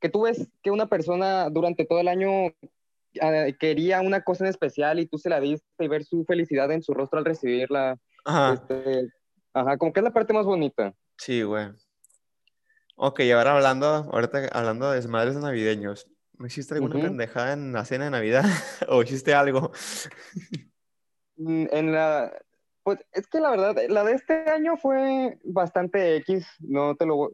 que 0.00 0.08
tú 0.08 0.22
ves 0.22 0.48
que 0.62 0.70
una 0.70 0.86
persona 0.88 1.50
durante 1.50 1.84
todo 1.84 2.00
el 2.00 2.08
año 2.08 2.52
eh, 3.14 3.56
quería 3.58 4.00
una 4.00 4.22
cosa 4.22 4.44
en 4.44 4.50
especial 4.50 4.98
y 5.00 5.06
tú 5.06 5.18
se 5.18 5.30
la 5.30 5.40
diste 5.40 5.66
y 5.78 5.88
ver 5.88 6.04
su 6.04 6.24
felicidad 6.24 6.70
en 6.70 6.82
su 6.82 6.94
rostro 6.94 7.18
al 7.18 7.24
recibirla, 7.24 7.98
Ajá, 8.24 8.54
este, 8.54 9.08
ajá, 9.52 9.76
como 9.78 9.92
que 9.92 10.00
es 10.00 10.04
la 10.04 10.12
parte 10.12 10.32
más 10.32 10.46
bonita. 10.46 10.94
sí, 11.16 11.42
güey. 11.42 11.68
Ok, 12.94 13.20
ahora 13.34 13.54
hablando, 13.56 13.86
ahorita 13.86 14.48
hablando 14.52 14.90
de 14.90 14.96
desmadres 14.96 15.34
navideños, 15.36 16.08
¿no 16.38 16.46
hiciste 16.46 16.74
alguna 16.74 16.96
Ujú. 16.96 17.08
pendejada 17.08 17.52
en 17.52 17.72
la 17.72 17.84
cena 17.84 18.04
de 18.04 18.10
Navidad? 18.10 18.44
¿O 18.88 19.02
hiciste 19.02 19.34
algo? 19.34 19.72
Mm, 21.36 21.66
En 21.70 21.92
la, 21.92 22.32
pues 22.82 22.98
es 23.12 23.26
que 23.26 23.40
la 23.40 23.50
verdad, 23.50 23.76
la 23.88 24.04
de 24.04 24.14
este 24.14 24.48
año 24.50 24.76
fue 24.76 25.38
bastante 25.44 26.16
X, 26.16 26.46
no 26.60 26.94
te 26.96 27.06
lo, 27.06 27.32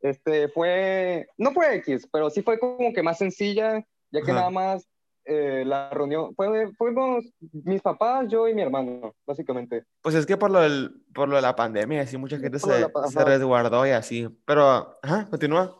este, 0.00 0.48
fue, 0.48 1.28
no 1.38 1.52
fue 1.52 1.76
X, 1.76 2.08
pero 2.12 2.30
sí 2.30 2.42
fue 2.42 2.58
como 2.58 2.92
que 2.92 3.02
más 3.02 3.18
sencilla, 3.18 3.84
ya 4.10 4.22
que 4.22 4.32
nada 4.32 4.50
más 4.50 4.88
eh, 5.24 5.64
la 5.66 5.90
reunión, 5.90 6.34
fue, 6.34 6.70
fuimos 6.76 7.24
mis 7.64 7.80
papás, 7.82 8.26
yo 8.28 8.48
y 8.48 8.54
mi 8.54 8.62
hermano, 8.62 9.14
básicamente. 9.26 9.84
Pues 10.02 10.14
es 10.14 10.26
que 10.26 10.36
por 10.36 10.50
lo, 10.50 10.60
del- 10.60 11.02
por 11.14 11.28
lo 11.28 11.36
de 11.36 11.42
la 11.42 11.54
pandemia, 11.56 12.02
así 12.02 12.16
mucha 12.16 12.38
gente 12.38 12.58
de 12.58 12.66
la 12.80 12.90
se, 13.06 13.10
se 13.12 13.24
resguardó 13.24 13.86
y 13.86 13.90
así. 13.90 14.28
Pero, 14.44 14.98
ajá, 15.02 15.28
continúa. 15.30 15.76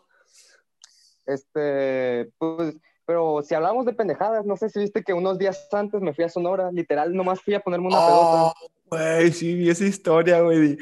Este, 1.26 2.31
pues, 2.38 2.76
pero 3.07 3.42
si 3.42 3.55
hablamos 3.55 3.87
de 3.87 3.92
pendejadas, 3.92 4.44
no 4.46 4.57
sé 4.57 4.68
si 4.68 4.81
viste 4.81 5.03
que 5.03 5.12
unos 5.12 5.38
días 5.38 5.68
antes 5.72 6.00
me 6.00 6.12
fui 6.14 6.24
a 6.24 6.29
Sonora, 6.29 6.70
literal, 6.72 7.14
nomás 7.14 7.40
fui 7.40 7.55
a 7.55 7.61
ponerme 7.61 7.88
una. 7.88 7.98
Oh, 8.00 8.53
güey, 8.87 9.31
sí, 9.33 9.55
vi 9.55 9.70
esa 9.70 9.85
historia, 9.85 10.40
güey. 10.42 10.76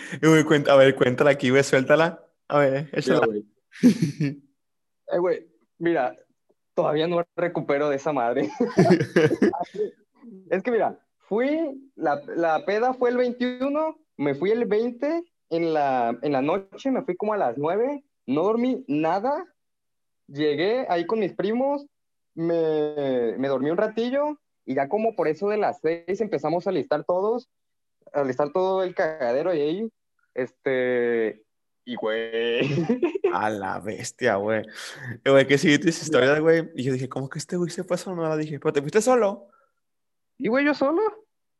A 0.69 0.77
ver, 0.77 0.95
cuéntala 0.95 1.31
aquí, 1.31 1.51
güey, 1.51 1.63
suéltala. 1.65 2.25
A 2.49 2.59
ver, 2.59 2.85
Mira, 2.85 2.99
échala. 2.99 3.27
güey, 3.27 3.47
eh, 5.09 5.19
güey, 5.19 5.47
mira, 5.79 6.17
todavía 6.79 7.09
no 7.09 7.27
recupero 7.35 7.89
de 7.89 7.97
esa 7.97 8.13
madre. 8.13 8.49
Es 10.49 10.63
que 10.63 10.71
mira, 10.71 10.97
fui, 11.17 11.91
la, 11.97 12.23
la 12.37 12.65
peda 12.65 12.95
fue 12.95 13.11
el 13.11 13.17
21, 13.17 13.99
me 14.17 14.35
fui 14.37 14.53
el 14.53 14.65
20 14.67 15.25
en 15.51 15.75
la, 15.75 16.17
en 16.23 16.33
la 16.33 16.41
noche, 16.41 16.93
me 16.93 17.03
fui 17.03 17.17
como 17.17 17.33
a 17.33 17.37
las 17.37 17.59
9, 17.59 18.05
no 18.27 18.43
dormí 18.45 18.85
nada, 18.87 19.45
llegué 20.29 20.87
ahí 20.89 21.05
con 21.05 21.19
mis 21.19 21.33
primos, 21.33 21.85
me, 22.35 23.35
me 23.39 23.49
dormí 23.49 23.71
un 23.71 23.77
ratillo 23.77 24.39
y 24.65 24.75
ya 24.77 24.89
como 24.89 25.17
por 25.17 25.27
eso 25.27 25.49
de 25.49 25.57
las 25.57 25.81
6 25.81 26.21
empezamos 26.21 26.69
a 26.69 26.73
listar 26.73 27.03
todos, 27.05 27.49
a 28.13 28.23
listar 28.23 28.53
todo 28.53 28.85
el 28.85 28.95
cagadero 28.95 29.53
y 29.53 29.61
ahí, 29.61 29.93
este, 30.35 31.43
y 31.89 31.95
güey, 31.95 32.69
A 33.33 33.49
la 33.49 33.81
bestia, 33.81 34.37
güey. 34.37 34.63
Eh, 35.25 35.31
Güey, 35.31 35.47
que 35.47 35.57
sí, 35.57 35.79
tus 35.79 36.03
historias, 36.03 36.39
güey. 36.39 36.71
Y 36.75 36.83
yo 36.83 36.93
dije, 36.93 37.09
¿cómo 37.09 37.31
que 37.31 37.39
este 37.39 37.57
güey 37.57 37.71
se 37.71 37.83
fue 37.83 37.95
a 37.95 37.99
Sonora? 37.99 38.37
Dije, 38.37 38.61
¿pero 38.61 38.75
te 38.75 38.83
fuiste 38.83 39.01
solo? 39.01 39.49
y 40.37 40.49
güey, 40.49 40.67
yo 40.67 40.75
solo. 40.75 41.01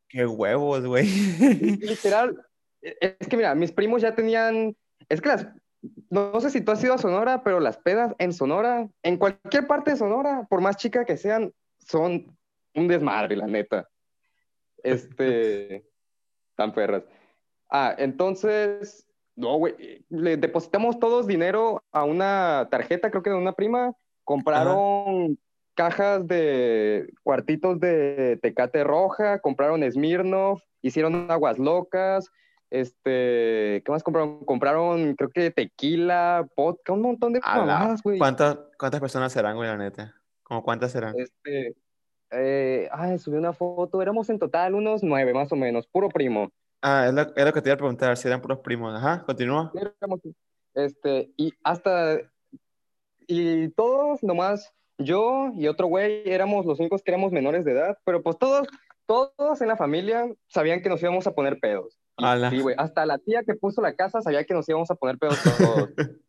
Qué 0.07 0.27
huevos, 0.27 0.85
güey. 0.85 1.07
Literal, 1.81 2.45
e, 2.79 3.17
es 3.19 3.27
que 3.27 3.37
mira, 3.37 3.55
mis 3.55 3.71
primos 3.71 4.03
ya 4.03 4.13
tenían, 4.13 4.77
es 5.09 5.19
que 5.19 5.29
las, 5.29 5.47
no 6.11 6.39
sé 6.39 6.51
si 6.51 6.61
tú 6.61 6.73
has 6.73 6.83
ido 6.83 6.93
a 6.93 6.99
Sonora, 6.99 7.43
pero 7.43 7.59
las 7.59 7.77
pedas 7.77 8.13
en 8.19 8.31
Sonora, 8.31 8.87
en 9.01 9.17
cualquier 9.17 9.65
parte 9.65 9.91
de 9.91 9.97
Sonora, 9.97 10.45
por 10.47 10.61
más 10.61 10.77
chica 10.77 11.05
que 11.05 11.17
sean, 11.17 11.51
son 11.79 12.37
un 12.75 12.87
desmadre, 12.87 13.35
la 13.35 13.47
neta. 13.47 13.89
Este, 14.83 15.89
tan 16.55 16.71
perras. 16.71 17.03
Ah, 17.67 17.95
entonces, 17.97 19.08
no, 19.39 19.55
güey, 19.55 20.05
le 20.09 20.37
depositamos 20.37 20.99
todos 20.99 21.25
dinero 21.25 21.83
a 21.91 22.03
una 22.03 22.67
tarjeta, 22.69 23.09
creo 23.09 23.23
que 23.23 23.29
de 23.29 23.37
una 23.37 23.53
prima, 23.53 23.85
Ajá. 23.85 23.97
compraron 24.25 25.39
cajas 25.75 26.27
de 26.27 27.09
cuartitos 27.23 27.79
de 27.79 28.37
Tecate 28.41 28.83
Roja, 28.83 29.39
compraron 29.39 29.89
Smirnoff, 29.89 30.61
hicieron 30.81 31.31
aguas 31.31 31.57
locas, 31.57 32.29
este, 32.69 33.81
¿qué 33.83 33.85
más 33.87 34.03
compraron? 34.03 34.43
Compraron, 34.43 35.15
creo 35.15 35.29
que 35.29 35.51
tequila, 35.51 36.45
vodka, 36.55 36.91
un 36.91 37.01
montón 37.01 37.31
de 37.31 37.39
mamadas, 37.39 38.03
güey. 38.03 38.19
¿Cuántas, 38.19 38.59
cuántas 38.77 38.99
personas 38.99 39.31
serán, 39.31 39.55
güey, 39.55 39.69
la 39.69 39.77
neta? 39.77 40.15
¿Cómo 40.43 40.63
cuántas 40.63 40.91
serán? 40.91 41.15
Este, 41.17 41.75
eh, 42.31 42.89
ay, 42.91 43.17
subí 43.17 43.37
una 43.37 43.53
foto, 43.53 44.01
éramos 44.01 44.29
en 44.29 44.37
total 44.37 44.75
unos 44.75 45.01
nueve, 45.01 45.33
más 45.33 45.51
o 45.53 45.55
menos, 45.55 45.87
puro 45.87 46.09
primo. 46.09 46.51
Ah, 46.81 47.07
es 47.07 47.13
lo, 47.13 47.21
es 47.21 47.45
lo 47.45 47.53
que 47.53 47.61
te 47.61 47.69
iba 47.69 47.73
a 47.73 47.77
preguntar, 47.77 48.15
si 48.17 48.27
eran 48.27 48.41
puros 48.41 48.59
primos. 48.59 48.95
Ajá, 48.95 49.23
continúa. 49.25 49.71
Este, 50.73 51.31
y 51.35 51.53
hasta, 51.63 52.19
y 53.27 53.69
todos 53.69 54.23
nomás, 54.23 54.73
yo 54.97 55.51
y 55.55 55.67
otro 55.67 55.87
güey, 55.87 56.21
éramos 56.25 56.65
los 56.65 56.79
únicos 56.79 57.03
que 57.03 57.11
éramos 57.11 57.31
menores 57.31 57.65
de 57.65 57.71
edad, 57.73 57.97
pero 58.05 58.21
pues 58.23 58.37
todos, 58.37 58.67
todos 59.05 59.61
en 59.61 59.67
la 59.67 59.75
familia 59.75 60.31
sabían 60.47 60.81
que 60.81 60.89
nos 60.89 61.01
íbamos 61.01 61.27
a 61.27 61.33
poner 61.33 61.59
pedos. 61.59 61.99
Y 62.17 62.25
A 62.25 62.35
la... 62.35 62.49
sí, 62.49 62.59
güey, 62.59 62.75
hasta 62.77 63.05
la 63.05 63.17
tía 63.17 63.43
que 63.43 63.55
puso 63.55 63.81
la 63.81 63.95
casa 63.95 64.21
sabía 64.21 64.45
que 64.45 64.53
nos 64.53 64.67
íbamos 64.69 64.89
a 64.91 64.95
poner 64.95 65.17
pedos 65.17 65.39
todos. 65.57 65.89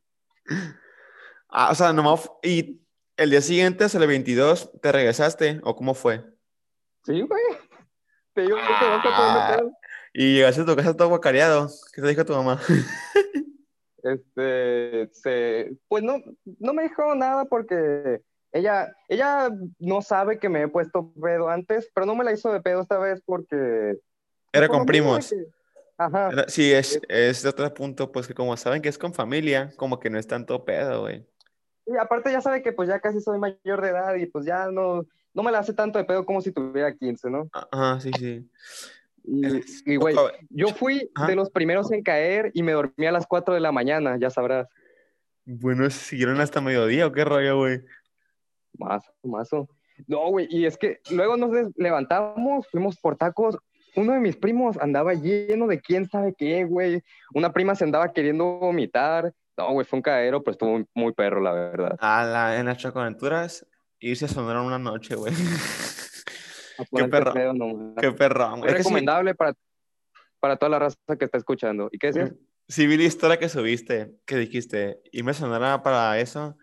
Ah, 1.52 1.70
o 1.72 1.74
sea, 1.74 1.92
nomás... 1.92 2.30
¿Y 2.44 2.80
el 3.16 3.30
día 3.30 3.40
siguiente, 3.40 3.84
es 3.84 3.94
el 3.96 4.06
22, 4.06 4.70
te 4.80 4.92
regresaste? 4.92 5.60
¿O 5.64 5.74
cómo 5.74 5.94
fue? 5.94 6.24
Sí, 7.04 7.20
güey, 7.22 7.42
te 8.34 8.42
digo 8.42 8.56
que 8.56 8.62
vas 8.62 8.82
a 8.82 9.02
poner 9.02 9.12
Ah, 9.12 9.56
pedos. 9.56 9.72
Y 10.12 10.34
llegaste 10.34 10.62
a 10.62 10.64
tu 10.66 10.76
casa 10.76 10.96
todo 10.96 11.08
guacareado. 11.08 11.68
¿Qué 11.94 12.02
te 12.02 12.08
dijo 12.08 12.24
tu 12.24 12.32
mamá? 12.34 12.60
Este, 14.02 15.10
se, 15.12 15.76
pues 15.88 16.02
no, 16.02 16.22
no 16.58 16.72
me 16.72 16.84
dijo 16.84 17.14
nada 17.14 17.44
porque 17.44 18.22
ella, 18.50 18.96
ella 19.08 19.50
no 19.78 20.00
sabe 20.00 20.38
que 20.38 20.48
me 20.48 20.62
he 20.62 20.68
puesto 20.68 21.12
pedo 21.20 21.50
antes, 21.50 21.90
pero 21.94 22.06
no 22.06 22.14
me 22.14 22.24
la 22.24 22.32
hizo 22.32 22.50
de 22.50 22.62
pedo 22.62 22.80
esta 22.80 22.98
vez 22.98 23.20
porque, 23.24 23.56
pues 23.98 23.98
Era 24.54 24.66
lo 24.68 24.72
con 24.72 24.86
primos. 24.86 25.28
que, 25.28 25.44
ajá, 25.98 26.30
Era- 26.32 26.48
sí, 26.48 26.72
es, 26.72 26.98
es- 27.08 27.38
es 27.40 27.44
otro 27.44 27.72
punto, 27.74 28.10
pues 28.10 28.26
que 28.26 28.32
como 28.34 28.56
saben 28.56 28.80
que 28.80 28.88
es 28.88 28.96
con 28.96 29.12
familia, 29.12 29.70
como 29.76 30.00
que 30.00 30.08
no 30.08 30.18
es 30.18 30.26
tanto 30.26 30.64
pedo, 30.64 31.02
güey. 31.02 31.26
y 31.86 31.96
aparte 31.98 32.32
ya 32.32 32.40
sabe 32.40 32.62
que 32.62 32.72
pues 32.72 32.88
ya 32.88 33.00
casi 33.00 33.20
soy 33.20 33.38
mayor 33.38 33.82
de 33.82 33.88
edad 33.90 34.14
y 34.14 34.24
pues 34.26 34.46
ya 34.46 34.70
no, 34.70 35.04
no 35.34 35.42
me 35.42 35.52
la 35.52 35.58
hace 35.58 35.74
tanto 35.74 35.98
de 35.98 36.04
pedo 36.06 36.24
como 36.24 36.40
si 36.40 36.52
tuviera 36.52 36.94
15, 36.96 37.28
¿no? 37.28 37.50
Ajá, 37.52 38.00
sí, 38.00 38.12
sí. 38.14 38.48
Y, 39.86 39.96
güey, 39.96 40.16
yo 40.48 40.68
fui 40.68 41.08
de 41.26 41.36
los 41.36 41.50
primeros 41.50 41.92
en 41.92 42.02
caer 42.02 42.50
y 42.52 42.64
me 42.64 42.72
dormí 42.72 43.06
a 43.06 43.12
las 43.12 43.26
4 43.26 43.54
de 43.54 43.60
la 43.60 43.70
mañana, 43.70 44.18
ya 44.18 44.28
sabrás, 44.28 44.66
Bueno, 45.44 45.88
¿siguieron 45.88 46.40
hasta 46.40 46.60
mediodía 46.60 47.06
o 47.06 47.12
qué 47.12 47.24
rollo, 47.24 47.58
güey? 47.58 47.80
más, 48.78 49.04
mazo. 49.22 49.68
No, 50.06 50.30
güey, 50.30 50.48
y 50.50 50.64
es 50.66 50.76
que 50.76 51.00
luego 51.10 51.36
nos 51.36 51.50
levantamos, 51.76 52.66
fuimos 52.70 52.98
por 52.98 53.16
tacos. 53.16 53.56
Uno 53.96 54.12
de 54.12 54.20
mis 54.20 54.36
primos 54.36 54.78
andaba 54.78 55.14
lleno 55.14 55.66
de 55.66 55.80
quién 55.80 56.08
sabe 56.08 56.34
qué, 56.36 56.64
güey. 56.64 57.02
Una 57.34 57.52
prima 57.52 57.74
se 57.74 57.84
andaba 57.84 58.12
queriendo 58.12 58.44
vomitar. 58.58 59.32
No, 59.56 59.72
güey, 59.72 59.86
fue 59.86 59.98
un 59.98 60.02
cagadero, 60.02 60.42
pero 60.42 60.52
estuvo 60.52 60.84
muy, 60.94 61.12
perro, 61.12 61.40
la 61.40 61.52
verdad. 61.52 61.96
A 62.00 62.24
la, 62.24 62.58
en 62.58 62.66
las 62.66 62.78
chocoaventuras, 62.78 63.66
irse 63.98 64.24
a 64.24 64.28
Sonora 64.28 64.62
una 64.62 64.78
noche, 64.78 65.14
güey. 65.16 65.34
A 66.80 66.84
ponerte 66.84 67.10
perro. 67.10 67.32
pedo 67.32 67.52
nomás. 67.54 67.94
Qué 68.00 68.08
güey. 68.08 68.70
Es 68.70 68.72
sí- 68.72 68.78
recomendable 68.78 69.34
para, 69.34 69.54
para 70.40 70.56
toda 70.56 70.70
la 70.70 70.78
raza 70.78 70.96
que 71.18 71.24
está 71.24 71.38
escuchando. 71.38 71.88
¿Y 71.92 71.98
qué 71.98 72.08
decías? 72.08 72.32
Sí, 72.68 72.86
vi 72.86 72.96
la 72.96 73.02
historia 73.04 73.38
que 73.38 73.48
subiste, 73.48 74.14
que 74.24 74.36
dijiste, 74.36 75.00
y 75.10 75.22
me 75.24 75.34
sonará 75.34 75.82
para 75.82 76.18
eso, 76.20 76.56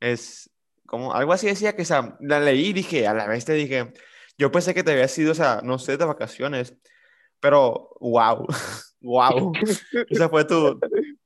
es 0.00 0.50
como, 0.86 1.14
algo 1.14 1.32
así 1.32 1.46
decía 1.46 1.74
que, 1.74 1.82
o 1.82 1.86
sea, 1.86 2.16
la 2.20 2.40
leí 2.40 2.66
y 2.66 2.72
dije, 2.74 3.06
a 3.06 3.14
la 3.14 3.26
vez 3.26 3.46
te 3.46 3.54
dije, 3.54 3.92
yo 4.36 4.52
pensé 4.52 4.74
que 4.74 4.82
te 4.84 4.92
había 4.92 5.08
sido, 5.08 5.32
o 5.32 5.34
sea, 5.34 5.62
no 5.64 5.78
sé, 5.78 5.96
de 5.96 6.04
vacaciones, 6.04 6.76
pero, 7.40 7.88
wow, 8.00 8.46
wow, 9.00 9.52
ese 10.10 10.28
fue 10.28 10.44
tu, 10.44 10.78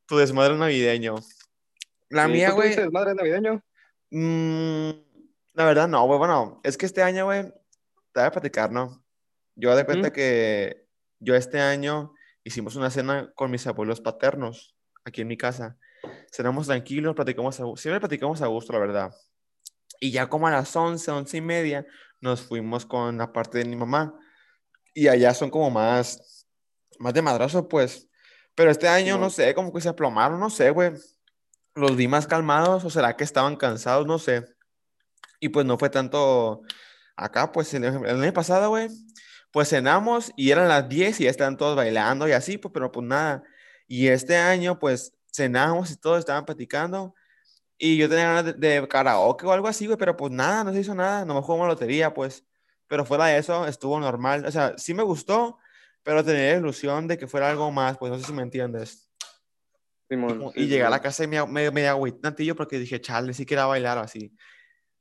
tu 0.07 0.16
desmadre 0.16 0.57
navideño. 0.57 1.16
La 2.09 2.29
¿Y 2.29 2.33
mía, 2.33 2.53
güey, 2.53 2.74
desmadre 2.76 3.14
navideño? 3.14 3.61
mm, 4.11 4.90
la 5.55 5.64
verdad 5.64 5.88
no, 5.88 6.07
güey, 6.07 6.18
bueno, 6.18 6.61
es 6.62 6.76
que 6.79 6.87
este 6.87 7.03
año, 7.03 7.24
güey, 7.24 7.53
te 8.12 8.20
voy 8.20 8.27
a 8.27 8.33
platicar, 8.33 8.70
¿no? 8.73 9.03
Yo 9.55 9.75
de 9.77 9.85
cuenta 9.85 10.12
que 10.12 10.87
yo 11.18 11.35
este 11.35 11.61
año 11.61 12.14
hicimos 12.44 12.77
una 12.77 12.90
cena 12.90 13.31
con 13.35 13.51
mis 13.51 13.66
abuelos 13.66 14.01
paternos 14.01 14.75
aquí 15.05 15.20
en 15.20 15.29
mi 15.29 15.37
casa. 15.37 15.79
Cenamos 16.33 16.66
tranquilos, 16.66 17.14
platicamos 17.14 17.61
a 17.61 17.64
gusto. 17.64 17.83
Siempre 17.83 18.01
platicamos 18.01 18.40
a 18.42 18.46
gusto, 18.46 18.73
la 18.73 18.79
verdad. 18.79 19.14
Y 20.01 20.12
ya 20.12 20.29
como 20.29 20.46
a 20.46 20.51
las 20.51 20.75
11, 20.75 21.11
11 21.11 21.37
y 21.37 21.40
media, 21.40 21.87
nos 22.20 22.40
fuimos 22.40 22.87
con 22.87 23.18
la 23.18 23.33
parte 23.33 23.59
de 23.59 23.64
mi 23.66 23.77
mamá. 23.77 24.14
Y 24.94 25.09
allá 25.09 25.35
son 25.35 25.51
como 25.51 25.70
más, 25.70 26.46
más 26.99 27.12
de 27.12 27.23
madrazo, 27.23 27.68
pues. 27.68 28.09
Pero 28.55 28.70
este 28.70 28.88
año, 28.88 29.18
no 29.18 29.31
Simón. 29.31 29.49
sé, 29.49 29.55
como 29.55 29.73
que 29.73 29.81
se 29.81 29.88
aplomaron, 29.88 30.40
no 30.40 30.51
sé, 30.51 30.70
güey. 30.70 30.92
Los 31.75 31.96
vi 31.96 32.09
más 32.09 32.27
calmados, 32.27 32.85
o 32.85 32.90
será 32.90 33.16
que 33.16 33.25
estaban 33.25 33.57
cansados, 33.57 34.07
no 34.07 34.18
sé. 34.18 34.46
Y 35.38 35.51
pues 35.51 35.66
no 35.66 35.79
fue 35.79 35.90
tanto 35.90 36.62
acá, 37.24 37.52
pues 37.52 37.72
el, 37.74 37.85
el 37.85 38.22
año 38.22 38.33
pasado, 38.33 38.70
güey, 38.70 38.88
pues 39.52 39.68
cenamos 39.68 40.33
y 40.37 40.50
eran 40.50 40.68
las 40.68 40.88
10 40.88 41.20
y 41.20 41.24
ya 41.24 41.30
estaban 41.30 41.56
todos 41.56 41.76
bailando 41.76 42.28
y 42.28 42.33
así, 42.33 42.59
pues, 42.59 42.72
pero 42.72 42.90
pues 42.90 43.06
nada. 43.06 43.42
Y 43.87 44.09
este 44.09 44.37
año, 44.37 44.78
pues 44.78 45.12
cenamos 45.33 45.90
y 45.90 45.96
todos 45.96 46.20
estaban 46.20 46.44
platicando 46.44 47.14
y 47.78 47.96
yo 47.96 48.09
tenía 48.09 48.26
ganas 48.33 48.44
de, 48.44 48.52
de 48.80 48.88
karaoke 48.88 49.46
o 49.46 49.52
algo 49.52 49.66
así, 49.68 49.87
güey, 49.87 49.98
pero 49.98 50.16
pues 50.16 50.33
nada, 50.33 50.64
no 50.64 50.72
se 50.72 50.80
hizo 50.80 50.94
nada, 50.94 51.24
no 51.24 51.35
me 51.35 51.42
jugamos 51.42 51.68
lotería, 51.68 52.12
pues. 52.12 52.44
Pero 52.87 53.04
fuera 53.04 53.26
de 53.26 53.38
eso, 53.38 53.66
estuvo 53.66 53.98
normal. 54.00 54.44
O 54.44 54.50
sea, 54.50 54.74
sí 54.76 54.94
me 54.94 55.02
gustó, 55.02 55.59
pero 56.02 56.24
tenía 56.24 56.52
la 56.52 56.59
ilusión 56.59 57.09
de 57.09 57.16
que 57.16 57.26
fuera 57.26 57.48
algo 57.50 57.70
más, 57.70 57.96
pues 57.98 58.12
no 58.12 58.18
sé 58.18 58.24
si 58.24 58.33
me 58.33 58.42
entiendes. 58.42 59.09
Simón, 60.09 60.38
Como- 60.38 60.52
sí, 60.52 60.61
y 60.61 60.66
llegué 60.66 60.85
a 60.85 60.90
la 60.90 61.00
casa 61.00 61.24
y 61.24 61.28
me, 61.28 61.44
me, 61.46 61.70
me 61.70 61.88
agüité 61.88 62.18
tantillo 62.20 62.54
porque 62.56 62.78
dije, 62.78 63.00
chale, 63.00 63.33
sí 63.33 63.46
quería 63.46 63.66
bailar 63.66 63.96
o 63.98 64.00
así. 64.02 64.35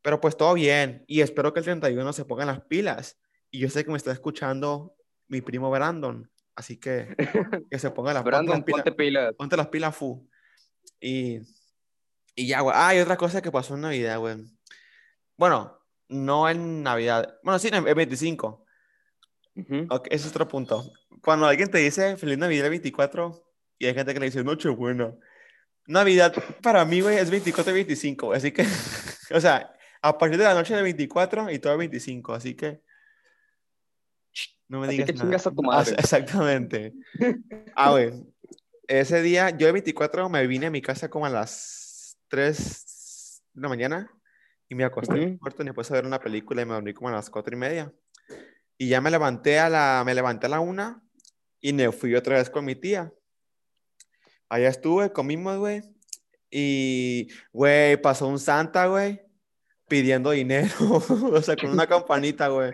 Pero 0.01 0.21
pues 0.21 0.37
todo 0.37 0.53
bien. 0.53 1.03
Y 1.07 1.21
espero 1.21 1.53
que 1.53 1.59
el 1.59 1.65
31 1.65 2.13
se 2.13 2.25
pongan 2.25 2.47
las 2.47 2.61
pilas. 2.61 3.19
Y 3.51 3.59
yo 3.59 3.69
sé 3.69 3.83
que 3.83 3.91
me 3.91 3.97
está 3.97 4.11
escuchando 4.11 4.95
mi 5.27 5.41
primo 5.41 5.69
Brandon. 5.69 6.29
Así 6.55 6.77
que 6.77 7.15
que 7.71 7.79
se 7.79 7.91
ponga 7.91 8.13
las, 8.13 8.23
ponte 8.23 8.29
Brandon, 8.29 8.55
las 8.57 8.63
pilas. 8.65 8.83
ponte 8.83 8.91
pilas. 8.91 9.33
Ponte 9.35 9.57
las 9.57 9.67
pilas, 9.67 9.95
fu. 9.95 10.29
Y, 10.99 11.39
y 12.35 12.47
ya, 12.47 12.61
güey. 12.61 12.75
Ah, 12.77 12.95
y 12.95 12.99
otra 12.99 13.17
cosa 13.17 13.41
que 13.41 13.51
pasó 13.51 13.75
en 13.75 13.81
Navidad, 13.81 14.19
güey. 14.19 14.37
Bueno, 15.37 15.79
no 16.09 16.49
en 16.49 16.83
Navidad. 16.83 17.37
Bueno, 17.43 17.59
sí, 17.59 17.69
en 17.69 17.75
el 17.75 17.95
25. 17.95 18.65
Ujú. 19.55 19.87
Ok, 19.89 20.07
ese 20.09 20.27
es 20.27 20.31
otro 20.31 20.47
punto. 20.47 20.91
Cuando 21.21 21.45
alguien 21.45 21.69
te 21.69 21.79
dice 21.79 22.17
Feliz 22.17 22.37
Navidad 22.37 22.65
el 22.65 22.71
24 22.71 23.45
y 23.77 23.85
hay 23.85 23.93
gente 23.93 24.13
que 24.13 24.19
le 24.19 24.25
dice 24.27 24.43
Nochebuena. 24.43 25.13
Navidad 25.87 26.33
para 26.61 26.85
mí, 26.85 27.01
güey, 27.01 27.17
es 27.17 27.31
24 27.31 27.71
y 27.71 27.73
25, 27.73 28.27
güey, 28.27 28.37
así 28.37 28.51
que, 28.51 28.63
o 29.33 29.41
sea, 29.41 29.73
a 30.01 30.17
partir 30.17 30.37
de 30.37 30.45
la 30.45 30.53
noche 30.53 30.73
del 30.73 30.83
24 30.83 31.51
y 31.51 31.59
todo 31.59 31.73
el 31.73 31.79
25, 31.79 32.33
así 32.33 32.55
que, 32.55 32.81
no 34.67 34.79
me 34.79 34.87
Así 34.87 34.97
digas 34.97 35.11
que 35.11 35.17
nada. 35.17 35.35
a 35.35 35.39
tu 35.51 35.63
madre. 35.63 35.95
Exactamente. 35.97 36.93
Ah, 37.75 37.91
güey, 37.91 38.11
ese 38.87 39.21
día, 39.21 39.51
yo 39.51 39.67
el 39.67 39.73
24 39.73 40.29
me 40.29 40.45
vine 40.47 40.67
a 40.67 40.71
mi 40.71 40.81
casa 40.81 41.09
como 41.09 41.25
a 41.25 41.29
las 41.29 42.17
3 42.27 43.41
de 43.53 43.61
la 43.61 43.69
mañana 43.69 44.11
y 44.67 44.75
me 44.75 44.83
acosté 44.83 45.13
Ujú. 45.13 45.37
muerto 45.39 45.61
y 45.61 45.65
me 45.65 45.73
puse 45.73 45.93
a 45.93 45.95
ver 45.95 46.05
una 46.05 46.19
película 46.19 46.61
y 46.61 46.65
me 46.65 46.73
dormí 46.73 46.93
como 46.93 47.09
a 47.09 47.13
las 47.13 47.29
4 47.29 47.55
y 47.55 47.57
media. 47.57 47.93
Y 48.77 48.89
ya 48.89 49.01
me 49.01 49.11
levanté 49.11 49.59
a 49.59 49.69
la, 49.69 50.03
me 50.05 50.13
levanté 50.13 50.47
a 50.47 50.49
la 50.49 50.59
una 50.59 51.01
y 51.61 51.73
me 51.73 51.91
fui 51.91 52.15
otra 52.15 52.37
vez 52.37 52.49
con 52.49 52.65
mi 52.65 52.75
tía. 52.75 53.13
Allá 54.49 54.69
estuve, 54.69 55.11
comimos, 55.11 55.57
güey. 55.57 55.81
Y, 56.51 57.29
güey, 57.53 58.01
pasó 58.01 58.27
un 58.27 58.39
Santa, 58.39 58.87
güey, 58.87 59.21
pidiendo 59.89 60.31
dinero. 60.31 60.69
o 61.33 61.41
sea, 61.41 61.55
con 61.57 61.71
una 61.71 61.87
campanita, 61.87 62.47
güey. 62.47 62.71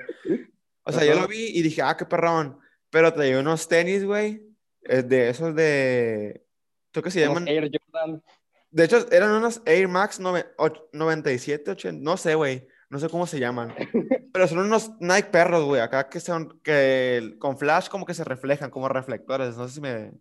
O 0.83 0.91
sea, 0.91 1.03
yo 1.03 1.19
lo 1.19 1.27
vi 1.27 1.47
y 1.47 1.61
dije, 1.63 1.81
ah, 1.81 1.97
qué 1.97 2.05
perrón. 2.05 2.59
Pero 2.91 3.11
traía 3.11 3.39
unos 3.39 3.67
tenis, 3.67 4.05
güey, 4.05 4.45
eh, 4.83 5.01
de 5.01 5.29
esos 5.29 5.55
de... 5.55 6.45
¿Tú 6.91 7.01
qué 7.01 7.09
se 7.11 7.21
llaman? 7.21 7.47
Air 7.47 7.69
Jordan. 7.71 8.23
De 8.69 8.83
hecho, 8.85 9.09
eran 9.11 9.31
unos 9.31 9.61
Air 9.65 9.87
Max 9.87 10.19
nove- 10.21 10.47
och- 10.57 10.89
97, 10.93 11.71
80, 11.71 12.03
no 12.03 12.17
sé, 12.17 12.35
güey. 12.35 12.67
No 12.89 12.99
sé 12.99 13.09
cómo 13.09 13.25
se 13.25 13.39
llaman. 13.39 13.73
Pero 14.33 14.47
son 14.47 14.59
unos 14.59 14.91
Nike 14.99 15.29
perros, 15.31 15.65
güey. 15.65 15.81
Acá 15.81 16.07
que 16.07 16.19
son, 16.19 16.59
que 16.61 17.35
con 17.39 17.57
flash 17.57 17.87
como 17.89 18.05
que 18.05 18.13
se 18.13 18.23
reflejan, 18.23 18.69
como 18.69 18.87
reflectores. 18.87 19.57
No 19.57 19.67
sé 19.67 19.75
si 19.75 19.81
me... 19.81 20.11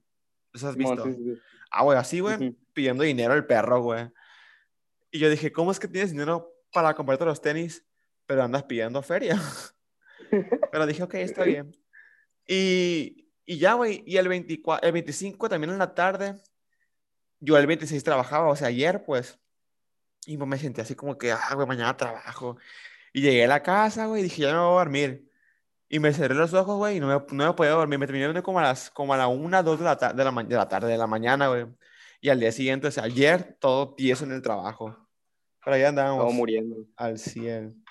¿Los 0.53 0.65
has 0.65 0.77
visto? 0.77 1.05
sí, 1.05 1.13
sí, 1.13 1.25
sí. 1.25 1.41
Ah, 1.71 1.83
güey, 1.83 1.99
así, 1.99 2.21
güey. 2.21 2.37
Ujú. 2.37 2.57
Pidiendo 2.73 3.03
dinero 3.03 3.35
el 3.35 3.45
perro, 3.45 3.83
güey. 3.83 4.09
Y 5.11 5.19
yo 5.19 5.29
dije, 5.29 5.53
¿cómo 5.53 5.71
es 5.71 5.79
que 5.79 5.89
tienes 5.89 6.13
dinero 6.13 6.54
para 6.75 6.95
comprarte 6.95 7.25
los 7.25 7.41
tenis, 7.41 7.87
pero 8.27 8.43
andas 8.43 8.65
pidiendo 8.65 9.01
feria? 9.01 9.41
pero 10.73 10.87
dije, 10.87 11.03
ok, 11.03 11.15
está 11.15 11.45
bien. 11.45 11.75
Y, 12.47 13.31
y 13.47 13.59
ya, 13.59 13.75
güey. 13.75 14.03
Y 14.07 14.17
el, 14.19 14.29
24, 14.29 14.87
el 14.87 14.93
25 14.93 15.49
también 15.49 15.71
en 15.71 15.79
la 15.79 15.95
tarde. 15.95 16.35
Yo 17.41 17.57
el 17.57 17.67
26 17.67 18.03
trabajaba, 18.05 18.49
o 18.49 18.57
sea, 18.57 18.69
ayer, 18.69 19.05
pues. 19.05 19.39
Y 20.27 20.37
pues 20.37 20.49
me 20.49 20.59
sentí 20.59 20.81
así 20.81 20.95
como 20.95 21.19
que, 21.19 21.33
ah, 21.33 21.55
güey, 21.55 21.67
mañana 21.67 21.97
trabajo. 21.97 22.57
Y 23.13 23.23
llegué 23.23 23.45
a 23.45 23.49
la 23.49 23.63
casa, 23.63 24.07
güey, 24.07 24.21
y 24.21 24.25
dije, 24.25 24.43
ya 24.43 24.53
me 24.53 24.59
voy 24.59 24.77
a 24.77 24.79
dormir. 24.79 25.31
Y 25.89 25.99
me 26.01 26.13
cerré 26.13 26.35
los 26.35 26.53
ojos, 26.55 26.77
güey, 26.77 26.97
y 26.97 27.01
no 27.01 27.07
me, 27.07 27.15
no 27.37 27.47
me 27.47 27.53
podía 27.55 27.73
dormir. 27.73 27.99
Me 27.99 28.07
terminé 28.07 28.43
como 28.43 28.59
a 28.59 28.63
las, 28.63 28.91
como 28.91 29.15
a 29.15 29.17
la 29.17 29.29
1, 29.29 29.63
2 29.63 29.79
de 29.79 29.85
la, 29.85 29.95
de, 29.97 30.25
la, 30.25 30.43
de 30.43 30.57
la 30.57 30.69
tarde, 30.69 30.89
de 30.89 30.99
la 30.99 31.07
mañana, 31.07 31.49
güey. 31.49 31.67
Y 32.21 32.31
al 32.31 32.41
día 32.41 32.53
siguiente, 32.53 32.89
o 32.89 32.91
sea, 32.91 33.05
ayer, 33.05 33.57
todo 33.61 33.95
tieso 33.95 34.25
en 34.25 34.33
el 34.33 34.43
trabajo. 34.43 35.04
Pero 35.65 35.77
ahí 35.77 35.83
andábamos 35.83 36.33
muriendo. 36.35 36.77
al 36.97 37.19
100. 37.19 37.83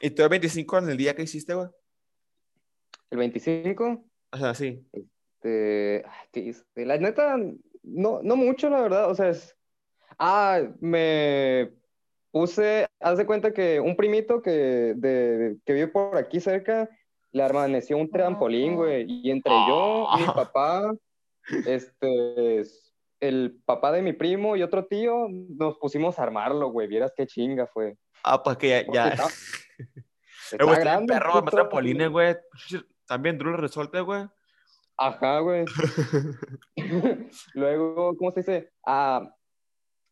¿Y 0.00 0.10
tú 0.10 0.22
el 0.22 0.28
25 0.30 0.78
en 0.78 0.88
el 0.90 0.96
día 0.96 1.14
que 1.14 1.22
hiciste, 1.22 1.52
güey? 1.54 1.68
El 3.10 3.18
25, 3.18 4.04
O 4.32 4.36
sea, 4.36 4.54
sí. 4.54 4.84
este. 5.42 6.04
La 6.76 6.96
neta, 6.98 7.36
no, 7.82 8.20
no 8.22 8.36
mucho, 8.36 8.70
la 8.70 8.80
verdad. 8.80 9.10
O 9.10 9.14
sea, 9.14 9.28
es. 9.30 9.56
Ah, 10.18 10.60
me 10.80 11.72
puse. 12.30 12.86
Haz 13.00 13.18
de 13.18 13.26
cuenta 13.26 13.52
que 13.52 13.80
un 13.80 13.96
primito 13.96 14.40
que, 14.42 14.94
de, 14.96 15.56
que 15.64 15.72
vive 15.72 15.88
por 15.88 16.16
aquí 16.16 16.40
cerca 16.40 16.88
le 17.32 17.42
amaneció 17.42 17.96
un 17.96 18.10
trampolín, 18.10 18.76
güey. 18.76 19.06
Y 19.08 19.30
entre 19.30 19.52
yo, 19.68 20.08
mi 20.16 20.24
Ah. 20.26 20.32
papá, 20.34 20.94
este, 21.66 22.62
el 23.20 23.60
papá 23.64 23.92
de 23.92 24.02
mi 24.02 24.12
primo 24.12 24.56
y 24.56 24.62
otro 24.62 24.86
tío, 24.86 25.26
nos 25.30 25.78
pusimos 25.78 26.18
a 26.18 26.22
armarlo, 26.22 26.70
güey. 26.70 26.88
Vieras 26.88 27.12
qué 27.16 27.26
chinga 27.26 27.66
fue. 27.66 27.96
Ah, 28.24 28.42
pues 28.42 28.56
que 28.56 28.68
ya... 28.68 28.84
Porque 28.84 28.96
ya. 28.98 29.08
está- 29.08 29.28
Eh, 30.52 30.56
Está 30.56 30.64
güey, 30.64 30.80
grande. 30.80 31.14
perro, 31.14 31.30
puto. 31.32 31.44
más 31.44 31.54
trampolines, 31.54 32.10
güey. 32.10 32.34
También 33.06 33.38
duro 33.38 33.50
el 33.52 33.58
resorte, 33.58 34.00
güey. 34.00 34.24
Ajá, 34.96 35.38
güey. 35.38 35.64
Luego, 37.54 38.16
¿cómo 38.16 38.30
se 38.32 38.40
dice? 38.40 38.70
Ah, 38.84 39.32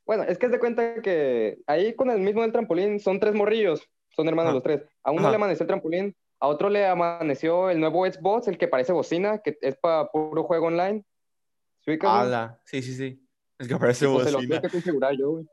bueno, 0.06 0.22
es 0.24 0.38
que 0.38 0.46
es 0.46 0.52
de 0.52 0.58
cuenta 0.60 1.02
que 1.02 1.58
ahí 1.66 1.94
con 1.94 2.10
el 2.10 2.20
mismo 2.20 2.42
del 2.42 2.52
trampolín 2.52 3.00
son 3.00 3.18
tres 3.20 3.34
morrillos, 3.34 3.82
son 4.10 4.28
hermanos 4.28 4.50
Ajá. 4.50 4.54
los 4.54 4.62
tres. 4.62 4.82
A 5.02 5.10
uno 5.10 5.22
Ajá. 5.22 5.30
le 5.30 5.36
amaneció 5.36 5.64
el 5.64 5.68
trampolín, 5.68 6.16
a 6.40 6.46
otro 6.46 6.68
le 6.70 6.86
amaneció 6.86 7.68
el 7.70 7.80
nuevo 7.80 8.06
Xbox, 8.06 8.48
el 8.48 8.58
que 8.58 8.68
parece 8.68 8.92
bocina, 8.92 9.38
que 9.38 9.58
es 9.60 9.76
para 9.76 10.06
puro 10.06 10.44
juego 10.44 10.66
online. 10.68 11.04
¿Sí 11.88 11.92
ubicas? 11.92 12.10
Ala. 12.10 12.60
Sí, 12.64 12.82
sí, 12.82 12.94
sí. 12.94 13.26
Es 13.58 13.66
que 13.66 13.76
parece 13.76 14.04
Y, 14.04 14.08
pues, 14.08 14.24
se 14.24 14.30
lo 14.32 14.38
bocina. 14.38 14.60
tuve 14.60 14.82
que 14.82 15.16
yo, 15.18 15.30
güey. 15.30 15.46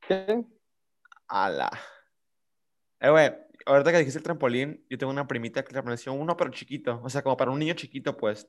¿Qué? 0.00 0.44
Ala. 1.28 1.70
Eh, 3.00 3.10
güey, 3.10 3.30
ahorita 3.66 3.92
que 3.92 3.98
dijiste 3.98 4.18
el 4.18 4.24
trampolín, 4.24 4.84
yo 4.88 4.98
tengo 4.98 5.12
una 5.12 5.28
primita 5.28 5.62
que 5.64 5.72
le 5.72 5.78
apareció 5.78 6.12
uno, 6.12 6.36
pero 6.36 6.50
chiquito. 6.50 7.00
O 7.04 7.10
sea, 7.10 7.22
como 7.22 7.36
para 7.36 7.50
un 7.50 7.58
niño 7.58 7.74
chiquito, 7.74 8.16
pues. 8.16 8.48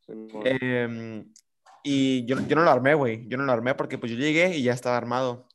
Simón. 0.00 0.42
Em, 0.44 1.32
y 1.82 2.24
yo, 2.26 2.36
yo 2.46 2.56
no 2.56 2.62
lo 2.62 2.70
armé, 2.70 2.94
güey. 2.94 3.26
Yo 3.28 3.36
no 3.38 3.44
lo 3.44 3.52
armé 3.52 3.74
porque 3.74 3.98
pues 3.98 4.12
yo 4.12 4.18
llegué 4.18 4.56
y 4.56 4.62
ya 4.62 4.72
estaba 4.72 4.96
armado. 4.96 5.48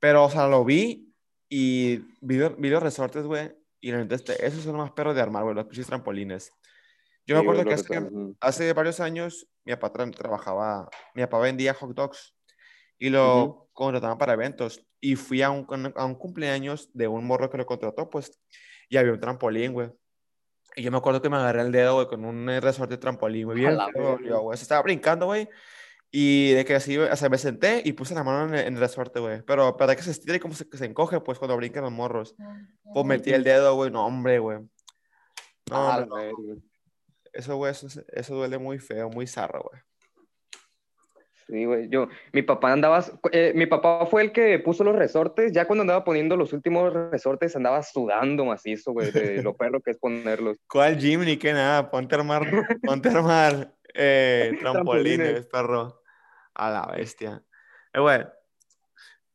Pero, 0.00 0.24
o 0.24 0.30
sea, 0.30 0.46
lo 0.48 0.64
vi 0.64 1.10
Y 1.50 1.98
vi, 2.20 2.36
lo- 2.36 2.56
vi 2.56 2.68
los 2.68 2.82
resortes, 2.82 3.24
güey. 3.24 3.52
Y 3.80 3.92
la 3.92 3.98
neta, 3.98 4.14
este, 4.16 4.44
esos 4.46 4.64
son 4.64 4.72
los 4.76 4.82
más 4.86 4.92
perros 4.92 5.14
de 5.14 5.20
armar, 5.22 5.44
güey, 5.44 5.54
los 5.54 5.66
pinches 5.66 5.86
trampolines. 5.86 6.50
Yo 7.26 7.36
me 7.36 7.40
Sí, 7.42 7.46
güey, 7.46 7.60
acuerdo 7.60 7.64
que 7.64 7.74
hace, 7.74 8.08
hace 8.40 8.72
varios 8.72 8.98
años 9.00 9.46
mi 9.64 9.74
papá 9.76 9.92
tra- 9.92 10.14
trabajaba, 10.14 10.88
mi 11.14 11.22
papá 11.22 11.38
vendía 11.38 11.74
hot 11.74 11.94
dogs 11.94 12.36
y 12.98 13.10
lo 13.10 13.44
Ujú. 13.44 13.68
contrataban 13.72 14.18
para 14.18 14.34
eventos. 14.34 14.84
Y 15.00 15.16
fui 15.16 15.42
a 15.42 15.50
un, 15.50 15.66
a 15.96 16.04
un 16.04 16.14
cumpleaños 16.14 16.90
de 16.94 17.08
un 17.08 17.26
morro 17.26 17.50
que 17.50 17.58
lo 17.58 17.66
contrató, 17.66 18.08
pues, 18.08 18.40
y 18.88 18.96
había 18.96 19.12
un 19.12 19.20
trampolín, 19.20 19.72
güey. 19.72 19.90
Y 20.76 20.82
yo 20.82 20.90
me 20.90 20.96
acuerdo 20.98 21.20
que 21.22 21.28
me 21.28 21.36
agarré 21.36 21.60
el 21.60 21.72
dedo, 21.72 21.94
güey, 21.94 22.06
con 22.06 22.24
un 22.24 22.46
resorte 22.60 22.94
de 22.94 22.98
trampolín, 22.98 23.44
güey, 23.46 23.58
bien 23.58 23.76
güey. 24.42 24.56
Se 24.56 24.62
estaba 24.62 24.82
brincando, 24.82 25.26
güey. 25.26 25.48
Y 26.10 26.52
de 26.52 26.64
que 26.64 26.74
así, 26.76 26.96
o 26.96 27.16
sea, 27.16 27.28
me 27.28 27.38
senté 27.38 27.82
y 27.84 27.92
puse 27.92 28.14
la 28.14 28.22
mano 28.24 28.48
en 28.48 28.54
el, 28.54 28.66
en 28.68 28.74
el 28.74 28.80
resorte, 28.80 29.18
güey. 29.20 29.42
Pero 29.42 29.76
para 29.76 29.94
que 29.96 30.02
se 30.02 30.12
estire 30.12 30.36
y 30.36 30.40
como 30.40 30.54
se, 30.54 30.68
que 30.68 30.78
se 30.78 30.84
encoge, 30.86 31.20
pues, 31.20 31.38
cuando 31.38 31.56
brincan 31.56 31.82
los 31.84 31.92
morros. 31.92 32.34
Pues 32.92 33.04
metí 33.04 33.32
el 33.32 33.44
dedo, 33.44 33.74
güey. 33.74 33.90
No, 33.90 34.06
hombre, 34.06 34.38
güey. 34.38 34.58
No, 35.70 35.88
hombre. 35.88 36.32
Eso, 37.34 37.56
güey, 37.56 37.72
eso, 37.72 37.88
eso 38.12 38.34
duele 38.34 38.58
muy 38.58 38.78
feo, 38.78 39.10
muy 39.10 39.26
zarro, 39.26 39.62
güey. 39.70 39.82
Sí, 41.46 41.66
güey. 41.66 41.88
Yo, 41.90 42.08
mi 42.32 42.40
papá 42.42 42.72
andaba, 42.72 43.04
eh, 43.32 43.52
mi 43.54 43.66
papá 43.66 44.06
fue 44.06 44.22
el 44.22 44.32
que 44.32 44.58
puso 44.60 44.82
los 44.82 44.96
resortes. 44.96 45.52
Ya 45.52 45.66
cuando 45.66 45.82
andaba 45.82 46.02
poniendo 46.02 46.36
los 46.36 46.54
últimos 46.54 46.92
resortes, 47.10 47.54
andaba 47.54 47.82
sudando 47.82 48.46
macizo, 48.46 48.92
güey, 48.92 49.10
de 49.10 49.42
lo 49.42 49.54
perro 49.56 49.80
que 49.82 49.90
es 49.90 49.98
ponerlos. 49.98 50.56
¿Cuál 50.68 50.96
gym 50.98 51.20
ni 51.22 51.36
qué 51.36 51.52
nada? 51.52 51.90
Ponte 51.90 52.14
a 52.14 52.18
armar, 52.18 52.42
ponte 52.82 53.08
a 53.10 53.12
armar 53.12 53.74
eh, 53.92 54.52
trampolines, 54.60 55.46
perro. 55.46 56.00
A 56.54 56.70
la 56.70 56.86
bestia. 56.96 57.42
Eh, 57.92 58.00
güey. 58.00 58.20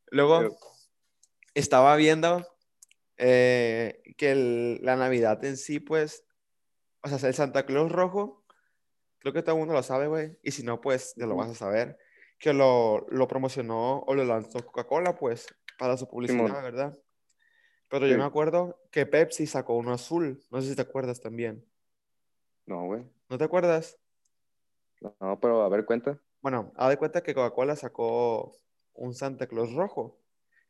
Luego 0.10 0.40
Pero- 0.40 0.56
estaba 1.54 1.96
viendo 1.96 2.48
eh, 3.18 4.02
que 4.18 4.32
el- 4.32 4.80
la 4.82 4.96
Navidad 4.96 5.44
en 5.46 5.58
sí, 5.58 5.80
pues, 5.80 6.24
o 7.02 7.08
sea, 7.10 7.28
el 7.28 7.34
Santa 7.36 7.66
Claus 7.66 7.92
rojo, 7.92 8.44
creo 9.20 9.34
que 9.34 9.42
todo 9.42 9.56
el 9.56 9.60
mundo 9.60 9.74
lo 9.74 9.84
sabe, 9.84 10.08
güey. 10.08 10.38
Y 10.44 10.52
si 10.52 10.64
no, 10.64 10.82
pues, 10.82 11.14
ya 11.16 11.26
lo 11.26 11.36
vas 11.36 11.50
a 11.50 11.56
saber. 11.56 11.98
Que 12.38 12.54
lo, 12.54 13.06
lo 13.10 13.28
promocionó 13.28 14.00
o 14.00 14.14
lo 14.16 14.24
lanzó 14.24 14.66
Coca-Cola, 14.66 15.18
pues, 15.18 15.48
para 15.78 15.98
su 15.98 16.08
publicidad. 16.08 16.64
¿verdad? 16.64 16.98
Pero 17.90 18.06
yo 18.08 18.18
me 18.18 18.24
acuerdo 18.24 18.80
que 18.92 19.06
Pepsi 19.06 19.48
sacó 19.48 19.76
uno 19.76 19.94
azul. 19.94 20.42
No 20.52 20.62
sé 20.62 20.70
si 20.70 20.76
te 20.76 20.84
acuerdas 20.84 21.20
también. 21.22 21.66
No, 22.66 22.86
güey. 22.86 23.04
¿No 23.30 23.38
te 23.38 23.44
acuerdas? 23.44 23.98
No, 25.02 25.40
pero 25.40 25.64
a 25.64 25.70
ver, 25.70 25.86
cuenta. 25.86 26.20
Bueno, 26.42 26.72
haz 26.76 26.90
de 26.90 26.98
cuenta 26.98 27.24
que 27.24 27.34
Coca-Cola 27.34 27.76
sacó 27.76 28.56
un 28.94 29.14
Santa 29.14 29.48
Claus 29.48 29.74
rojo. 29.74 30.20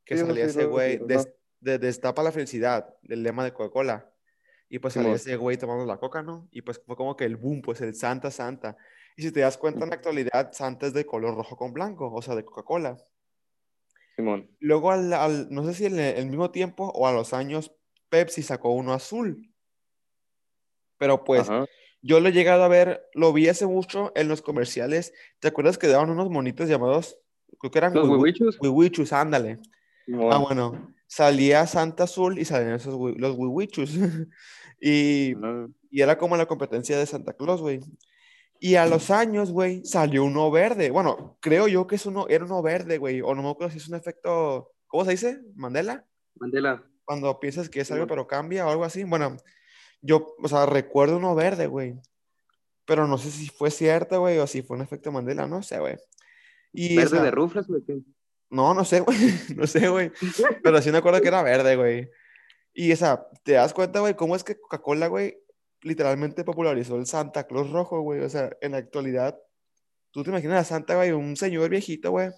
Que 0.05 0.17
Sí, 0.17 0.25
salía 0.25 0.45
ese 0.45 0.65
güey, 0.65 0.95
ajá. 0.95 1.25
de, 1.59 1.77
Destapa 1.77 2.23
la 2.23 2.31
felicidad, 2.31 2.95
el 3.03 3.21
lema 3.21 3.43
de 3.43 3.53
Coca-Cola. 3.53 4.11
Y 4.69 4.77
pues 4.77 4.93
salía 4.93 5.13
ese 5.13 5.36
güey 5.36 5.58
tomando 5.58 5.86
la 5.86 5.97
coca, 5.97 6.21
¿no? 6.21 6.47
Y 6.51 6.62
pues 6.62 6.79
fue 6.86 6.95
como 6.95 7.17
que 7.17 7.25
el 7.25 7.38
boom, 7.38 7.62
pues 7.62 7.82
el 7.82 7.95
Santa 7.95 8.29
Santa. 8.29 8.77
Y 9.17 9.23
si 9.23 9.32
te 9.32 9.39
das 9.39 9.58
cuenta 9.58 9.84
en 9.84 9.89
la 9.89 9.95
actualidad, 9.95 10.51
Santa 10.53 10.86
es 10.86 10.93
de 10.93 11.05
color 11.05 11.36
rojo 11.36 11.58
con 11.58 11.73
blanco, 11.73 12.13
o 12.13 12.21
sea, 12.21 12.36
de 12.36 12.45
Coca-Cola. 12.45 12.97
Simón. 14.15 14.49
Luego, 14.60 14.91
al, 14.91 15.12
al- 15.12 15.47
no 15.49 15.65
sé 15.65 15.73
si 15.73 15.86
en 15.88 15.99
el, 15.99 16.27
mismo 16.27 16.51
tiempo 16.51 16.88
o 16.88 17.08
a 17.08 17.12
los 17.12 17.34
años, 17.34 17.75
Pepsi 18.10 18.43
sacó 18.43 18.71
uno 18.71 18.93
azul. 18.93 19.51
Pero 20.97 21.23
pues 21.23 21.49
Ajá. 21.49 21.65
yo 22.01 22.19
lo 22.19 22.29
he 22.29 22.32
llegado 22.32 22.63
a 22.63 22.67
ver, 22.67 23.03
lo 23.13 23.34
vi 23.34 23.47
hace 23.47 23.65
mucho 23.65 24.12
en 24.15 24.27
los 24.27 24.41
comerciales. 24.41 25.13
¿Te 25.39 25.47
acuerdas 25.47 25.77
que 25.77 25.88
daban 25.88 26.12
unos 26.12 26.29
monitos 26.29 26.69
llamados, 26.69 27.17
creo 27.60 27.71
que 27.71 27.77
eran 27.79 27.93
Los 27.93 28.08
huihuichos. 28.08 28.58
wiwichus, 28.62 29.13
ándale? 29.13 29.60
Simón. 30.05 30.32
Ah, 30.32 30.38
bueno, 30.38 30.93
salía 31.08 31.65
Santa 31.65 32.03
Azul 32.03 32.38
y 32.38 32.45
salían 32.45 32.75
esos 32.75 32.93
los 33.17 33.36
wiwichus. 33.36 33.91
y, 34.81 35.33
y 35.91 36.01
era 36.01 36.17
como 36.17 36.37
la 36.37 36.45
competencia 36.45 36.97
de 36.97 37.05
Santa 37.05 37.33
Claus, 37.33 37.61
güey. 37.61 37.81
Y 38.59 38.75
a 38.75 38.85
los 38.85 39.09
años, 39.09 39.51
güey, 39.51 39.85
salió 39.85 40.25
uno 40.25 40.51
verde. 40.51 40.89
Bueno, 40.89 41.37
creo 41.39 41.67
yo 41.67 41.87
que 41.87 41.95
es 41.95 42.05
uno, 42.05 42.27
era 42.27 42.43
uno 42.43 42.61
verde, 42.61 42.97
güey. 42.97 43.21
O 43.21 43.33
no 43.33 43.41
me 43.41 43.49
acuerdo 43.49 43.71
si 43.71 43.77
es 43.77 43.87
un 43.87 43.95
efecto, 43.95 44.73
¿cómo 44.87 45.05
se 45.05 45.11
dice? 45.11 45.41
Mandela. 45.55 46.05
Mandela. 46.35 46.83
Cuando 47.05 47.39
piensas 47.39 47.69
que 47.69 47.81
es 47.81 47.91
algo 47.91 48.05
pero 48.05 48.27
cambia 48.27 48.67
o 48.67 48.69
algo 48.69 48.83
así. 48.83 49.03
Bueno, 49.05 49.37
yo, 50.01 50.35
o 50.41 50.47
sea, 50.47 50.65
recuerdo 50.65 51.17
uno 51.17 51.35
verde, 51.35 51.67
güey. 51.67 51.95
Pero 52.85 53.07
no 53.07 53.17
sé 53.17 53.31
si 53.31 53.47
fue 53.47 53.71
cierto, 53.71 54.19
güey, 54.19 54.37
o 54.39 54.47
si 54.47 54.61
fue 54.61 54.75
un 54.75 54.83
efecto 54.83 55.11
Mandela, 55.11 55.47
no 55.47 55.63
sé, 55.63 55.79
güey. 55.79 55.95
Y, 56.73 56.97
o 56.97 57.01
Verde 57.01 57.15
sea, 57.15 57.23
de 57.23 57.31
rufles, 57.31 57.67
güey. 57.67 57.83
no, 58.49 58.73
no 58.73 58.83
sé, 58.83 58.99
güey, 58.99 59.17
no 59.55 59.67
sé, 59.67 59.87
güey. 59.87 60.11
Pero 60.63 60.81
sí 60.81 60.91
me 60.91 60.97
acuerdo 60.97 61.21
que 61.21 61.27
era 61.29 61.43
verde, 61.43 61.75
güey. 61.75 62.09
Y 62.79 62.93
esa, 62.93 63.27
¿te 63.43 63.51
das 63.51 63.73
cuenta, 63.73 63.99
güey, 63.99 64.15
cómo 64.15 64.37
es 64.37 64.45
que 64.45 64.57
Coca-Cola, 64.57 65.07
güey, 65.07 65.37
literalmente 65.81 66.45
popularizó 66.45 66.95
el 66.95 67.07
Santa 67.07 67.45
Claus 67.45 67.69
rojo, 67.71 67.99
güey? 67.99 68.21
O 68.21 68.29
sea, 68.29 68.55
en 68.61 68.71
la 68.71 68.77
actualidad, 68.77 69.37
tú 70.11 70.23
te 70.23 70.29
imaginas 70.29 70.61
a 70.61 70.63
Santa, 70.63 70.95
güey, 70.95 71.11
un 71.11 71.35
señor 71.35 71.69
viejito, 71.69 72.11
güey, 72.11 72.29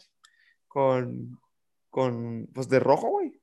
con, 0.67 1.39
con, 1.91 2.47
pues 2.55 2.69
de 2.69 2.79
rojo, 2.79 3.09
güey. 3.09 3.39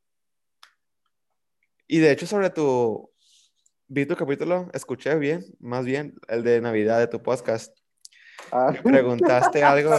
Y 1.87 2.00
de 2.00 2.11
hecho, 2.11 2.26
sobre 2.26 2.50
tu, 2.50 3.08
vi 3.87 4.04
tu 4.04 4.16
capítulo, 4.16 4.68
escuché 4.74 5.14
bien, 5.14 5.44
más 5.61 5.84
bien, 5.84 6.16
el 6.26 6.42
de 6.42 6.61
Navidad 6.61 6.98
de 6.98 7.06
tu 7.06 7.22
podcast. 7.22 7.78
Ah, 8.50 8.74
Preguntaste 8.82 9.62
algo 9.62 9.94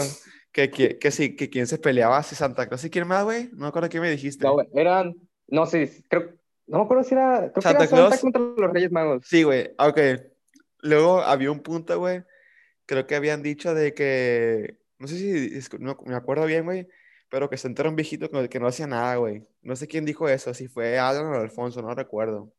que, 0.51 0.69
que, 0.69 0.99
que 0.99 1.11
sí, 1.11 1.37
que 1.37 1.49
quién 1.49 1.65
se 1.65 1.77
peleaba, 1.77 2.21
si 2.23 2.35
Santa 2.35 2.67
Claus 2.67 2.83
y 2.83 2.89
quién 2.89 3.07
más, 3.07 3.23
güey. 3.23 3.47
No 3.53 3.59
me 3.59 3.67
acuerdo 3.67 3.87
qué 3.87 4.01
me 4.01 4.11
dijiste. 4.11 4.43
no, 4.43 4.55
güey, 4.55 4.67
eran, 4.73 5.15
no 5.47 5.65
sé, 5.65 6.03
creo, 6.09 6.38
no 6.69 6.77
me 6.77 6.83
acuerdo 6.83 7.03
si 7.03 7.15
era, 7.15 7.51
creo 7.51 7.61
Santa 7.61 7.87
que 7.87 7.95
era 7.95 8.09
Santa 8.09 8.17
Claus. 8.17 8.21
contra 8.21 8.41
los 8.41 8.73
Reyes 8.73 8.91
Magos. 8.91 9.25
Sí, 9.25 9.43
güey, 9.43 9.71
ok. 9.77 9.99
Luego 10.81 11.21
había 11.21 11.51
un 11.51 11.61
punto, 11.61 11.97
güey, 11.99 12.23
creo 12.85 13.07
que 13.07 13.15
habían 13.15 13.41
dicho 13.41 13.73
de 13.73 13.93
que, 13.93 14.77
no 14.99 15.07
sé 15.07 15.17
si, 15.17 15.77
no 15.79 15.97
me 16.05 16.15
acuerdo 16.15 16.45
bien, 16.45 16.65
güey, 16.65 16.87
pero 17.29 17.49
que 17.49 17.57
Santa 17.57 17.81
era 17.81 17.89
un 17.89 17.95
viejito 17.95 18.29
que 18.29 18.59
no, 18.59 18.67
hacía 18.67 18.87
nada, 18.87 19.15
güey. 19.15 19.43
No 19.61 19.75
sé 19.75 19.87
quién 19.87 20.05
dijo 20.05 20.29
eso, 20.29 20.53
si 20.53 20.67
fue 20.67 20.99
Alan 20.99 21.25
o 21.25 21.35
Alfonso, 21.35 21.81
no 21.81 21.93
recuerdo. 21.93 22.53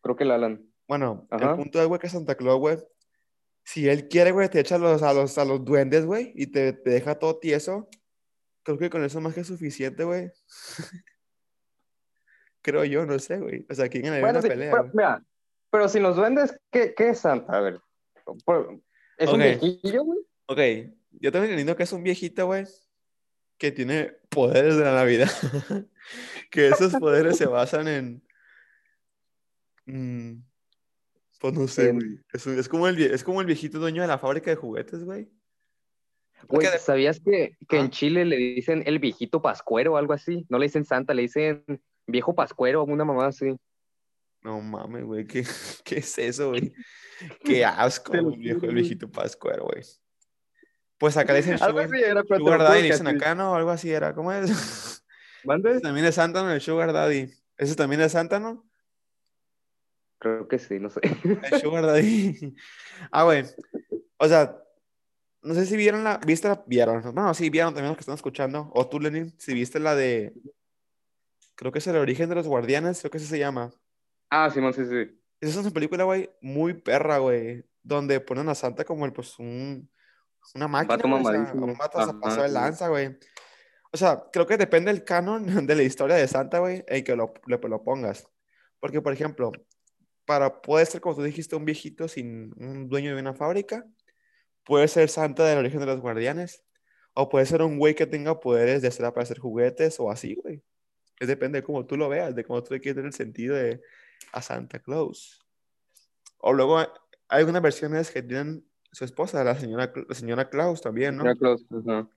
Creo 0.00 0.16
que 0.16 0.24
el 0.24 0.30
Alan. 0.30 0.64
Bueno, 0.88 1.26
el 1.30 1.42
Ajá. 1.42 1.56
punto 1.56 1.80
es, 1.80 1.88
güey, 1.88 2.00
que 2.00 2.08
Santa 2.08 2.36
Claus, 2.36 2.58
güey, 2.58 2.78
si 3.64 3.88
él 3.88 4.06
quiere, 4.08 4.30
güey, 4.30 4.48
te 4.48 4.60
echa 4.60 4.76
a 4.76 4.78
los, 4.78 5.02
a 5.02 5.12
los, 5.12 5.36
a 5.38 5.44
los 5.44 5.64
duendes, 5.64 6.06
güey, 6.06 6.32
y 6.36 6.46
te, 6.46 6.72
te 6.72 6.90
deja 6.90 7.18
todo 7.18 7.38
tieso. 7.38 7.88
Creo 8.62 8.78
que 8.78 8.90
con 8.90 9.04
eso 9.04 9.20
más 9.20 9.34
que 9.34 9.42
suficiente, 9.42 10.04
güey. 10.04 10.30
Creo 12.66 12.84
yo, 12.84 13.06
no 13.06 13.16
sé, 13.20 13.38
güey. 13.38 13.64
O 13.70 13.74
sea, 13.76 13.88
¿quién 13.88 14.02
ganaría 14.02 14.24
Bueno, 14.24 14.40
una 14.40 14.42
sí, 14.42 14.48
pelea, 14.48 14.72
pero, 14.72 14.90
mira, 14.92 15.24
pero 15.70 15.88
sin 15.88 16.02
los 16.02 16.16
duendes, 16.16 16.58
¿qué, 16.72 16.94
qué 16.96 17.10
es 17.10 17.20
Santa? 17.20 17.56
A 17.56 17.60
ver, 17.60 17.80
¿es 19.18 19.28
un 19.28 19.38
viejillo, 19.38 20.02
güey? 20.02 20.18
Ok, 20.46 20.90
yo 21.12 21.30
también 21.30 21.52
entiendo 21.52 21.76
que 21.76 21.84
es 21.84 21.92
un 21.92 22.02
viejito, 22.02 22.44
güey, 22.46 22.64
que 23.56 23.70
tiene 23.70 24.16
poderes 24.30 24.76
de 24.76 24.82
la 24.82 24.94
Navidad. 24.94 25.30
que 26.50 26.66
esos 26.66 26.92
poderes 26.94 27.36
se 27.36 27.46
basan 27.46 27.86
en... 27.86 28.22
mm, 29.84 30.42
pues 31.38 31.54
no 31.54 31.68
sé, 31.68 31.92
güey. 31.92 32.18
Es, 32.32 32.48
es 32.48 32.68
como 32.68 32.88
el, 32.88 33.00
es 33.00 33.22
como 33.22 33.40
el 33.40 33.46
viejito 33.46 33.78
dueño 33.78 34.02
de 34.02 34.08
la 34.08 34.18
fábrica 34.18 34.50
de 34.50 34.56
juguetes, 34.56 35.04
güey. 35.04 35.30
Güey, 36.48 36.66
¿sabías 36.80 37.20
que, 37.20 37.56
que 37.68 37.76
Ah. 37.76 37.80
en 37.82 37.90
Chile 37.90 38.24
le 38.24 38.36
dicen 38.36 38.82
el 38.86 38.98
viejito 38.98 39.40
pascuero 39.40 39.92
o 39.92 39.96
algo 39.98 40.14
así? 40.14 40.44
No 40.48 40.58
le 40.58 40.64
dicen 40.64 40.84
Santa, 40.84 41.14
le 41.14 41.22
dicen 41.22 41.64
viejo 42.06 42.34
pascuero 42.34 42.84
una 42.84 43.04
mamá 43.04 43.26
así. 43.26 43.56
No 44.42 44.60
mames, 44.60 45.04
güey, 45.04 45.26
¿qué, 45.26 45.44
qué 45.84 45.98
es 45.98 46.18
eso, 46.18 46.50
güey? 46.50 46.72
Qué 47.44 47.64
asco, 47.64 48.12
el 48.12 48.36
viejo, 48.36 48.60
el 48.66 48.72
güey. 48.72 48.74
viejito 48.74 49.10
pascuero, 49.10 49.64
güey. 49.64 49.82
Pues 50.98 51.16
acá 51.16 51.32
le 51.32 51.38
dicen 51.38 51.58
sugar, 51.58 51.86
así 51.86 52.02
era, 52.02 52.22
sugar 52.22 52.60
daddy, 52.60 52.82
le 52.82 52.88
dicen 52.90 53.06
acá, 53.08 53.34
¿no? 53.34 53.54
Algo 53.54 53.70
así 53.70 53.90
era, 53.90 54.14
¿cómo 54.14 54.30
es? 54.32 55.02
¿Mande? 55.44 55.70
Ese 55.70 55.80
también 55.80 56.04
es 56.06 56.14
Santa, 56.14 56.42
¿no? 56.42 56.52
El 56.52 56.60
sugar 56.60 56.92
daddy. 56.92 57.32
Ese 57.56 57.74
también 57.74 58.02
es 58.02 58.12
Santa, 58.12 58.38
¿no? 58.38 58.66
Creo 60.18 60.48
que 60.48 60.58
sí, 60.58 60.78
no 60.80 60.90
sé. 60.90 61.00
El 61.50 61.60
Sugar 61.60 61.84
Daddy. 61.84 62.54
Ah, 63.10 63.24
güey. 63.24 63.44
O 64.18 64.28
sea, 64.28 64.56
no 65.42 65.54
sé 65.54 65.66
si 65.66 65.76
vieron 65.76 66.04
la. 66.04 66.18
¿Viste 66.26 66.48
la? 66.48 66.64
Vieron. 66.66 67.02
Bueno, 67.14 67.34
sí, 67.34 67.50
vieron 67.50 67.74
también 67.74 67.90
los 67.90 67.96
que 67.96 68.00
están 68.00 68.14
escuchando. 68.14 68.70
O 68.74 68.88
tú, 68.88 68.98
Lenin, 68.98 69.34
si 69.38 69.52
viste 69.54 69.78
la 69.78 69.94
de. 69.94 70.32
Creo 71.56 71.72
que 71.72 71.78
es 71.80 71.86
el 71.86 71.96
origen 71.96 72.28
de 72.28 72.36
los 72.36 72.46
guardianes, 72.46 73.00
creo 73.00 73.10
que 73.10 73.18
así 73.18 73.26
se 73.26 73.38
llama. 73.38 73.72
Ah, 74.30 74.50
Simón, 74.50 74.72
sí, 74.74 74.84
sí. 74.84 75.20
Esa 75.40 75.52
es 75.52 75.56
una 75.56 75.70
película, 75.70 76.04
güey, 76.04 76.30
muy 76.40 76.74
perra, 76.74 77.18
güey. 77.18 77.64
Donde 77.82 78.20
ponen 78.20 78.48
a 78.48 78.54
Santa 78.54 78.84
como 78.84 79.04
el, 79.06 79.12
pues, 79.12 79.38
un. 79.38 79.90
Una 80.54 80.68
máquina, 80.68 80.96
Vato 80.96 81.08
mamadísimo. 81.08 81.66
un 81.66 81.76
vato 81.76 81.98
se 81.98 82.10
Ajá, 82.10 82.20
pasó 82.20 82.42
de 82.42 82.48
sí. 82.48 82.54
lanza, 82.54 82.88
güey. 82.88 83.16
O 83.92 83.96
sea, 83.96 84.24
creo 84.32 84.46
que 84.46 84.56
depende 84.56 84.92
del 84.92 85.02
canon 85.02 85.44
de 85.66 85.74
la 85.74 85.82
historia 85.82 86.16
de 86.16 86.28
Santa, 86.28 86.60
güey, 86.60 86.84
en 86.86 87.02
que 87.02 87.16
lo, 87.16 87.34
lo 87.46 87.82
pongas. 87.82 88.28
Porque, 88.78 89.00
por 89.00 89.12
ejemplo, 89.12 89.50
para 90.24 90.60
poder 90.60 90.86
ser, 90.86 91.00
como 91.00 91.16
tú 91.16 91.22
dijiste, 91.22 91.56
un 91.56 91.64
viejito 91.64 92.06
sin 92.08 92.52
un 92.58 92.88
dueño 92.88 93.14
de 93.14 93.20
una 93.20 93.34
fábrica, 93.34 93.86
puede 94.64 94.88
ser 94.88 95.08
Santa 95.08 95.44
del 95.44 95.58
origen 95.58 95.80
de 95.80 95.86
los 95.86 96.00
guardianes, 96.00 96.62
o 97.14 97.28
puede 97.28 97.46
ser 97.46 97.62
un 97.62 97.78
güey 97.78 97.94
que 97.94 98.06
tenga 98.06 98.38
poderes 98.38 98.82
de 98.82 98.88
hacer 98.88 99.06
aparecer 99.06 99.38
juguetes 99.38 99.98
o 99.98 100.10
así, 100.10 100.34
güey. 100.34 100.62
Es 101.18 101.28
depende 101.28 101.60
de 101.60 101.64
cómo 101.64 101.86
tú 101.86 101.96
lo 101.96 102.08
veas, 102.08 102.34
de 102.34 102.44
cómo 102.44 102.62
tú 102.62 102.74
le 102.74 102.80
quieres 102.80 102.96
dar 102.96 103.06
el 103.06 103.12
sentido 103.12 103.56
de 103.56 103.80
a 104.32 104.42
Santa 104.42 104.78
Claus. 104.78 105.44
O 106.38 106.52
luego 106.52 106.78
hay 106.78 106.86
algunas 107.28 107.62
versiones 107.62 108.10
que 108.10 108.22
tienen 108.22 108.64
su 108.92 109.04
esposa, 109.04 109.42
la 109.44 109.54
señora, 109.54 109.92
la 110.08 110.14
señora 110.14 110.48
Claus 110.48 110.80
también, 110.80 111.16
¿no? 111.16 111.22
Señora 111.22 111.38
Claus, 111.38 111.66
ajá. 111.70 112.08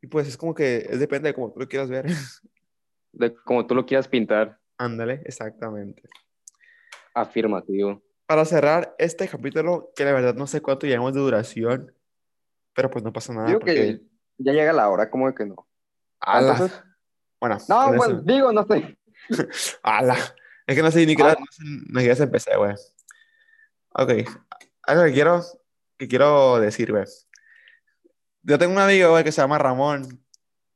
Y 0.00 0.06
pues 0.06 0.28
es 0.28 0.36
como 0.36 0.54
que 0.54 0.86
es 0.88 1.00
depende 1.00 1.28
de 1.28 1.34
cómo 1.34 1.52
tú 1.52 1.60
lo 1.60 1.68
quieras 1.68 1.88
ver. 1.88 2.06
De 3.12 3.34
como 3.34 3.66
tú 3.66 3.74
lo 3.74 3.86
quieras 3.86 4.08
pintar. 4.08 4.60
Ándale, 4.76 5.22
exactamente. 5.24 6.02
Afirmativo. 7.14 8.02
Para 8.26 8.44
cerrar 8.44 8.94
este 8.98 9.26
capítulo, 9.26 9.90
que 9.96 10.04
la 10.04 10.12
verdad 10.12 10.34
no 10.34 10.46
sé 10.46 10.60
cuánto 10.60 10.86
llevamos 10.86 11.14
de 11.14 11.20
duración, 11.20 11.94
pero 12.74 12.90
pues 12.90 13.02
no 13.02 13.14
pasa 13.14 13.32
nada. 13.32 13.46
Digo 13.46 13.60
porque... 13.60 13.74
que 13.74 14.00
ya 14.36 14.52
llega 14.52 14.74
la 14.74 14.90
hora, 14.90 15.08
¿cómo 15.08 15.28
de 15.28 15.34
que 15.34 15.46
no? 15.46 15.66
Ala. 16.20 16.52
Entonces- 16.52 16.82
Bueno, 17.40 17.58
No, 17.68 17.92
pues 17.96 18.24
digo, 18.24 18.52
no 18.52 18.66
sé. 18.66 18.96
Ala. 19.82 20.16
Es 20.66 20.74
que 20.74 20.82
no 20.82 20.90
sé 20.90 21.06
ni 21.06 21.14
qué 21.16 21.22
Ala. 21.22 21.36
no 21.88 22.00
sé 22.00 22.16
qué 22.16 22.22
empecé, 22.22 22.56
güey. 22.56 22.74
Ok. 23.94 24.10
Algo 24.82 25.04
que 25.04 25.12
quiero, 25.12 25.42
que 25.98 26.08
quiero 26.08 26.60
decir, 26.60 26.92
güey. 26.92 27.04
Yo 28.42 28.58
tengo 28.58 28.72
un 28.72 28.78
amigo, 28.78 29.10
güey, 29.10 29.24
que 29.24 29.32
se 29.32 29.40
llama 29.42 29.58
Ramón, 29.58 30.24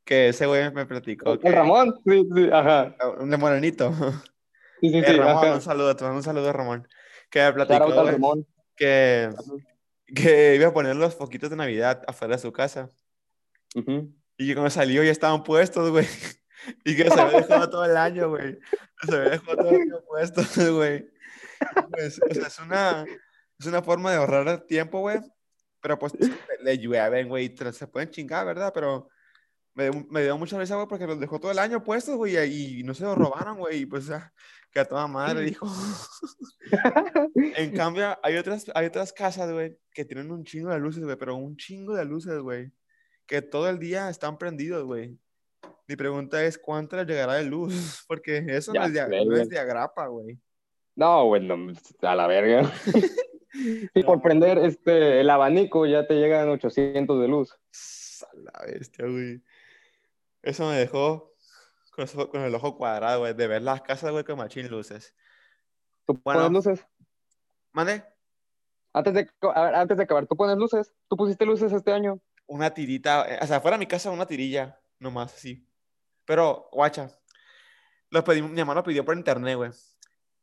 que 0.05 0.31
ese 0.31 0.47
güey 0.47 0.73
me 0.73 0.87
platicó 0.87 1.39
que... 1.39 1.47
El 1.49 1.55
Ramón, 1.55 1.95
sí, 2.05 2.25
sí, 2.35 2.49
ajá. 2.53 2.97
Un 3.19 3.31
de 3.31 3.37
morenito. 3.37 3.93
Sí, 4.83 4.89
sí, 4.89 4.97
Eh, 4.97 5.05
sí, 5.07 5.13
Ramón, 5.19 5.45
ajá. 5.45 5.55
un 5.57 5.61
saludo, 5.61 5.95
te 5.95 6.05
mando 6.05 6.17
un 6.17 6.23
saludo, 6.23 6.51
Ramón. 6.55 6.89
Que 7.31 7.41
me 7.45 7.53
platicó, 7.53 7.85
al 7.85 7.93
güey, 7.93 8.13
Ramón. 8.13 8.47
que, 8.75 9.29
que 10.15 10.57
iba 10.57 10.69
a 10.69 10.73
poner 10.73 10.97
los 10.97 11.15
foquitos 11.15 11.51
de 11.51 11.57
Navidad 11.57 12.03
afuera 12.09 12.37
de 12.37 12.41
su 12.43 12.51
casa. 12.51 12.89
Ujú. 13.75 14.11
Y 14.39 14.47
que 14.49 14.55
cuando 14.55 14.71
salió 14.71 15.05
ya 15.05 15.11
estaban 15.11 15.45
puestos, 15.45 15.91
güey. 15.91 16.07
Y 16.85 16.97
que 16.97 17.11
se 17.11 17.21
había 17.21 17.41
dejado 17.41 17.71
todo 17.71 17.85
el 17.85 17.97
año, 17.97 18.31
güey. 18.31 18.59
Se 19.07 19.17
había 19.17 19.31
dejado 19.31 19.57
todo 19.57 19.71
el 19.71 19.83
año 19.83 20.01
puestos, 20.07 20.57
güey. 20.75 21.11
Pues, 21.91 22.21
o 22.23 22.35
sea, 22.35 22.47
es 22.47 22.59
una, 22.59 23.05
es 23.59 23.67
una 23.67 23.83
forma 23.83 24.11
de 24.11 24.19
ahorrar 24.19 24.61
tiempo, 24.67 25.01
güey. 25.01 25.21
Pero 25.81 25.99
pues 25.99 26.13
le 26.63 26.79
llueven, 26.79 27.29
güey. 27.29 27.55
Se 27.73 27.87
pueden 27.87 28.11
chingar, 28.11 28.47
¿verdad? 28.47 28.73
Pero 28.75 29.09
me, 29.75 29.91
me 30.11 30.23
dio 30.23 30.37
mucha 30.37 30.59
risa, 30.59 30.77
güey, 30.77 30.89
porque 30.89 31.07
los 31.07 31.21
dejó 31.21 31.41
todo 31.41 31.53
el 31.53 31.59
año 31.59 31.83
puestos, 31.83 32.17
güey. 32.17 32.37
Y, 32.37 32.83
no 32.83 32.95
se 32.95 33.05
los 33.05 33.17
robaron, 33.17 33.59
güey. 33.59 33.81
Y 33.81 33.87
pues, 33.87 34.11
ah, 34.11 34.33
que 34.71 34.81
a 34.81 34.85
toda 34.85 35.07
madre, 35.07 35.43
dijo. 35.43 35.67
En 37.35 37.73
cambio, 37.75 38.19
hay 38.23 38.37
otras, 38.37 38.67
hay 38.75 38.87
otras 38.87 39.13
casas, 39.13 39.51
güey, 39.51 39.77
que 39.93 40.05
tienen 40.05 40.31
un 40.31 40.45
chingo 40.45 40.71
de 40.71 40.79
luces, 40.79 41.03
güey, 41.03 41.17
pero 41.17 41.35
un 41.37 41.57
chingo 41.57 41.95
de 41.95 42.05
luces, 42.05 42.39
güey, 42.39 42.73
que 43.27 43.43
todo 43.43 43.69
el 43.69 43.79
día 43.79 44.09
están 44.11 44.39
prendidos, 44.39 44.85
güey. 44.85 45.19
Mi 45.91 45.97
pregunta 45.97 46.41
es, 46.45 46.57
¿cuánto 46.57 46.95
les 46.95 47.05
llegará 47.05 47.35
de 47.35 47.43
luz? 47.47 48.05
Porque 48.07 48.45
eso 48.47 48.73
no 48.73 48.81
Ya 48.81 48.87
es, 48.87 48.93
de, 49.11 49.25
no 49.25 49.25
güey. 49.25 49.43
es 49.43 49.49
de 49.49 49.59
agrapa, 49.59 50.07
güey. 50.07 50.39
No, 50.95 51.27
bueno, 51.27 51.57
a 52.03 52.15
la 52.15 52.27
verga. 52.29 52.63
Sí, 53.53 54.05
por 54.05 54.19
No. 54.19 54.23
prender 54.23 54.59
este, 54.59 55.21
el 55.21 55.29
abanico 55.29 55.85
ya 55.85 56.07
te 56.07 56.15
llegan 56.15 56.49
800 56.51 57.21
de 57.21 57.27
luz. 57.27 57.53
A 58.23 58.37
la 58.37 58.65
bestia, 58.73 59.05
güey. 59.07 59.43
Eso 60.41 60.69
me 60.69 60.77
dejó 60.77 61.35
con, 62.31 62.41
el 62.43 62.55
ojo 62.55 62.77
cuadrado, 62.79 63.19
güey, 63.21 63.35
de 63.35 63.49
ver 63.49 63.63
las 63.63 63.83
casas, 63.83 64.13
güey, 64.13 64.23
con 64.23 64.39
machín 64.39 64.69
luces. 64.69 65.13
¿Tú 66.07 66.21
Bueno. 66.23 66.43
pones 66.43 66.53
luces? 66.53 66.87
¿Mande? 67.73 68.05
Antes 68.93 69.15
de, 69.15 69.29
a 69.53 69.65
ver, 69.65 69.75
antes 69.75 69.97
de 69.97 70.05
acabar, 70.05 70.27
¿tú 70.29 70.37
pones 70.37 70.57
luces? 70.57 70.93
¿Tú 71.09 71.17
pusiste 71.17 71.45
luces 71.45 71.73
este 71.73 71.93
año? 71.93 72.21
Una 72.47 72.73
tirita, 72.73 73.27
eh, 73.29 73.41
o 73.43 73.47
sea, 73.49 73.61
fuera 73.61 73.77
de 73.77 73.81
mi 73.81 73.87
casa 73.87 74.13
una 74.13 74.27
tirilla, 74.27 74.79
nomás, 75.01 75.35
así. 75.35 75.67
Pero, 76.31 76.69
guacha, 76.71 77.11
lo 78.11 78.23
pedí, 78.23 78.41
mi 78.41 78.55
mamá 78.61 78.75
lo 78.75 78.85
pidió 78.85 79.05
por 79.05 79.17
internet, 79.17 79.57
güey. 79.57 79.73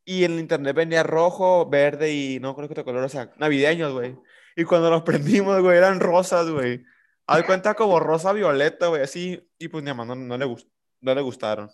Y 0.04 0.26
en 0.26 0.34
el 0.34 0.40
internet 0.42 0.76
venía 0.76 1.02
rojo, 1.02 1.70
verde 1.70 2.12
y 2.12 2.42
no 2.42 2.54
creo 2.58 2.68
que 2.68 2.74
otro 2.74 2.84
color, 2.84 3.06
o 3.06 3.10
sea, 3.10 3.32
navideños, 3.38 3.94
güey. 3.94 4.18
Y 4.58 4.66
cuando 4.66 4.90
los 4.90 5.04
prendimos, 5.04 5.62
güey, 5.62 5.78
eran 5.78 6.02
rosas, 6.02 6.50
güey. 6.50 6.84
Haz 7.26 7.44
cuenta 7.44 7.74
como 7.76 8.02
rosa 8.02 8.34
violeta, 8.34 8.88
güey, 8.88 9.02
así. 9.02 9.50
Y 9.58 9.70
pues 9.70 9.82
mi 9.82 9.94
mamá 9.94 10.04
no, 10.04 10.16
no 10.16 10.38
le, 10.38 10.46
gust- 10.46 10.70
no 11.00 11.16
le 11.16 11.22
gustaron. 11.22 11.72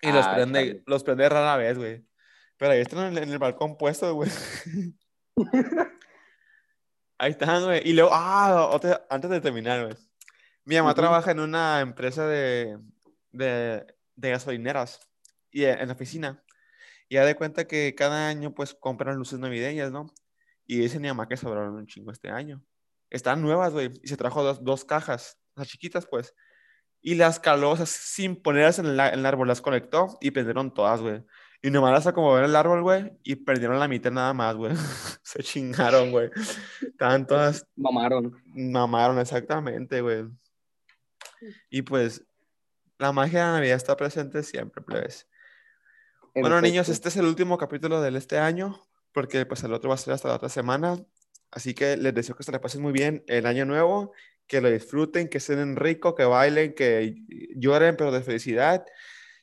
Y 0.00 0.10
los 0.12 0.24
Ah, 0.26 0.32
prende, 0.34 0.60
chale. 0.60 0.82
los 0.86 1.04
prende 1.04 1.28
rara 1.28 1.58
vez, 1.58 1.76
güey. 1.76 2.06
Pero 2.56 2.72
ahí 2.72 2.80
están 2.80 3.00
en 3.00 3.18
el, 3.18 3.22
en 3.24 3.30
el 3.32 3.38
balcón 3.38 3.76
puestos, 3.76 4.14
güey. 4.14 4.30
Ahí 7.18 7.32
están, 7.32 7.64
güey. 7.64 7.82
Y 7.84 7.92
luego, 7.92 8.10
ah, 8.14 8.70
otra- 8.72 9.06
antes 9.10 9.30
de 9.30 9.40
terminar, 9.42 9.84
güey. 9.84 9.96
Mi 10.64 10.76
mamá 10.76 10.94
trabaja 10.94 11.30
en 11.32 11.40
una 11.40 11.80
empresa 11.80 12.26
de, 12.26 12.78
de, 13.36 13.86
de 14.16 14.30
gasolineras 14.30 15.00
y 15.50 15.64
en 15.64 15.86
la 15.88 15.94
oficina. 15.94 16.42
Y 17.08 17.14
ya 17.16 17.24
de 17.24 17.36
cuenta 17.36 17.66
que 17.66 17.94
cada 17.94 18.28
año, 18.28 18.54
pues, 18.54 18.74
compran 18.74 19.16
luces 19.16 19.38
navideñas, 19.38 19.92
¿no? 19.92 20.12
Y 20.66 20.78
dice 20.78 20.98
mi 20.98 21.08
mamá 21.08 21.28
que 21.28 21.36
sobraron 21.36 21.74
un 21.76 21.86
chingo 21.86 22.10
este 22.10 22.30
año. 22.30 22.62
Están 23.10 23.40
nuevas, 23.42 23.72
güey. 23.72 23.90
Y 24.02 24.08
se 24.08 24.16
trajo 24.16 24.42
dos, 24.42 24.64
dos 24.64 24.84
cajas, 24.84 25.38
las 25.54 25.68
chiquitas, 25.68 26.06
pues. 26.06 26.34
Y 27.00 27.14
las 27.14 27.38
caló, 27.38 27.70
o 27.70 27.76
sea, 27.76 27.86
sin 27.86 28.34
ponerlas 28.42 28.80
en 28.80 28.86
el, 28.86 28.98
a- 28.98 29.10
en 29.10 29.20
el 29.20 29.26
árbol, 29.26 29.46
las 29.46 29.60
conectó 29.60 30.18
y 30.20 30.32
prendieron 30.32 30.74
todas, 30.74 31.00
güey. 31.00 31.24
Y 31.62 31.70
nomás 31.70 31.92
las 31.92 32.06
acomodó 32.08 32.38
en 32.38 32.44
el 32.46 32.56
árbol, 32.56 32.82
güey, 32.82 33.12
y 33.22 33.36
perdieron 33.36 33.78
la 33.78 33.86
mitad 33.88 34.10
nada 34.10 34.32
más, 34.34 34.56
güey. 34.56 34.72
Se 35.22 35.42
chingaron, 35.44 36.10
güey. 36.10 36.30
Estaban 36.82 37.26
todas 37.26 37.64
Mamaron. 37.76 38.36
mamaron 38.46 39.20
exactamente, 39.20 40.00
güey. 40.00 40.24
Y 41.70 41.82
pues, 41.82 42.25
la 42.98 43.12
magia 43.12 43.40
de 43.40 43.46
la 43.46 43.52
Navidad 43.54 43.76
está 43.76 43.96
presente 43.96 44.42
siempre, 44.42 44.82
plebes. 44.82 45.28
En 46.34 46.42
Bueno, 46.42 46.60
niños, 46.60 46.88
este 46.88 47.08
es 47.08 47.16
el 47.16 47.26
último 47.26 47.58
capítulo 47.58 48.00
de 48.00 48.16
este 48.16 48.38
año, 48.38 48.80
porque 49.12 49.46
pues 49.46 49.62
el 49.64 49.72
otro 49.72 49.88
va 49.88 49.94
a 49.94 49.98
ser 49.98 50.14
hasta 50.14 50.28
la 50.28 50.34
otra 50.36 50.48
semana. 50.48 50.98
Así 51.50 51.74
que 51.74 51.96
les 51.96 52.14
deseo 52.14 52.36
que 52.36 52.42
se 52.42 52.52
la 52.52 52.60
pasen 52.60 52.82
muy 52.82 52.92
bien 52.92 53.24
el 53.26 53.46
año 53.46 53.64
nuevo, 53.64 54.12
que 54.46 54.60
lo 54.60 54.70
disfruten, 54.70 55.28
que 55.28 55.40
cenen 55.40 55.76
rico, 55.76 56.14
que 56.14 56.24
bailen, 56.24 56.74
que 56.74 57.16
lloren, 57.56 57.96
pero 57.96 58.12
de 58.12 58.22
felicidad, 58.22 58.84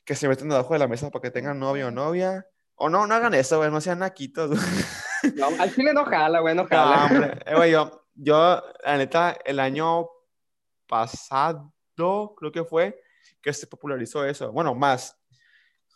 que 0.04 0.14
se 0.14 0.28
metan 0.28 0.48
debajo 0.48 0.72
de 0.74 0.78
la 0.78 0.88
mesa 0.88 1.10
para 1.10 1.22
que 1.22 1.30
tengan 1.30 1.58
novio 1.58 1.88
o 1.88 1.90
novia. 1.90 2.46
O 2.76 2.88
no, 2.88 3.06
no 3.06 3.14
hagan 3.14 3.34
eso, 3.34 3.58
güey, 3.58 3.70
no 3.70 3.80
sean 3.80 4.00
naquitos. 4.00 4.50
güey. 4.50 4.60
No, 5.36 5.48
al 5.58 5.74
chile 5.74 5.94
no 5.94 6.04
jala, 6.04 6.40
güey, 6.40 6.54
no 6.54 6.64
No, 6.64 6.68
jala. 6.68 7.06
hombre, 7.06 7.38
eh, 7.46 7.54
güey, 7.56 7.72
yo, 7.72 8.06
yo, 8.14 8.62
la 8.84 8.98
neta, 8.98 9.34
el 9.46 9.58
año 9.58 10.06
pasado, 10.86 11.72
creo 11.96 12.52
que 12.52 12.62
fue, 12.64 13.00
que 13.44 13.52
se 13.52 13.66
popularizó 13.66 14.24
eso. 14.24 14.50
Bueno, 14.50 14.74
más. 14.74 15.16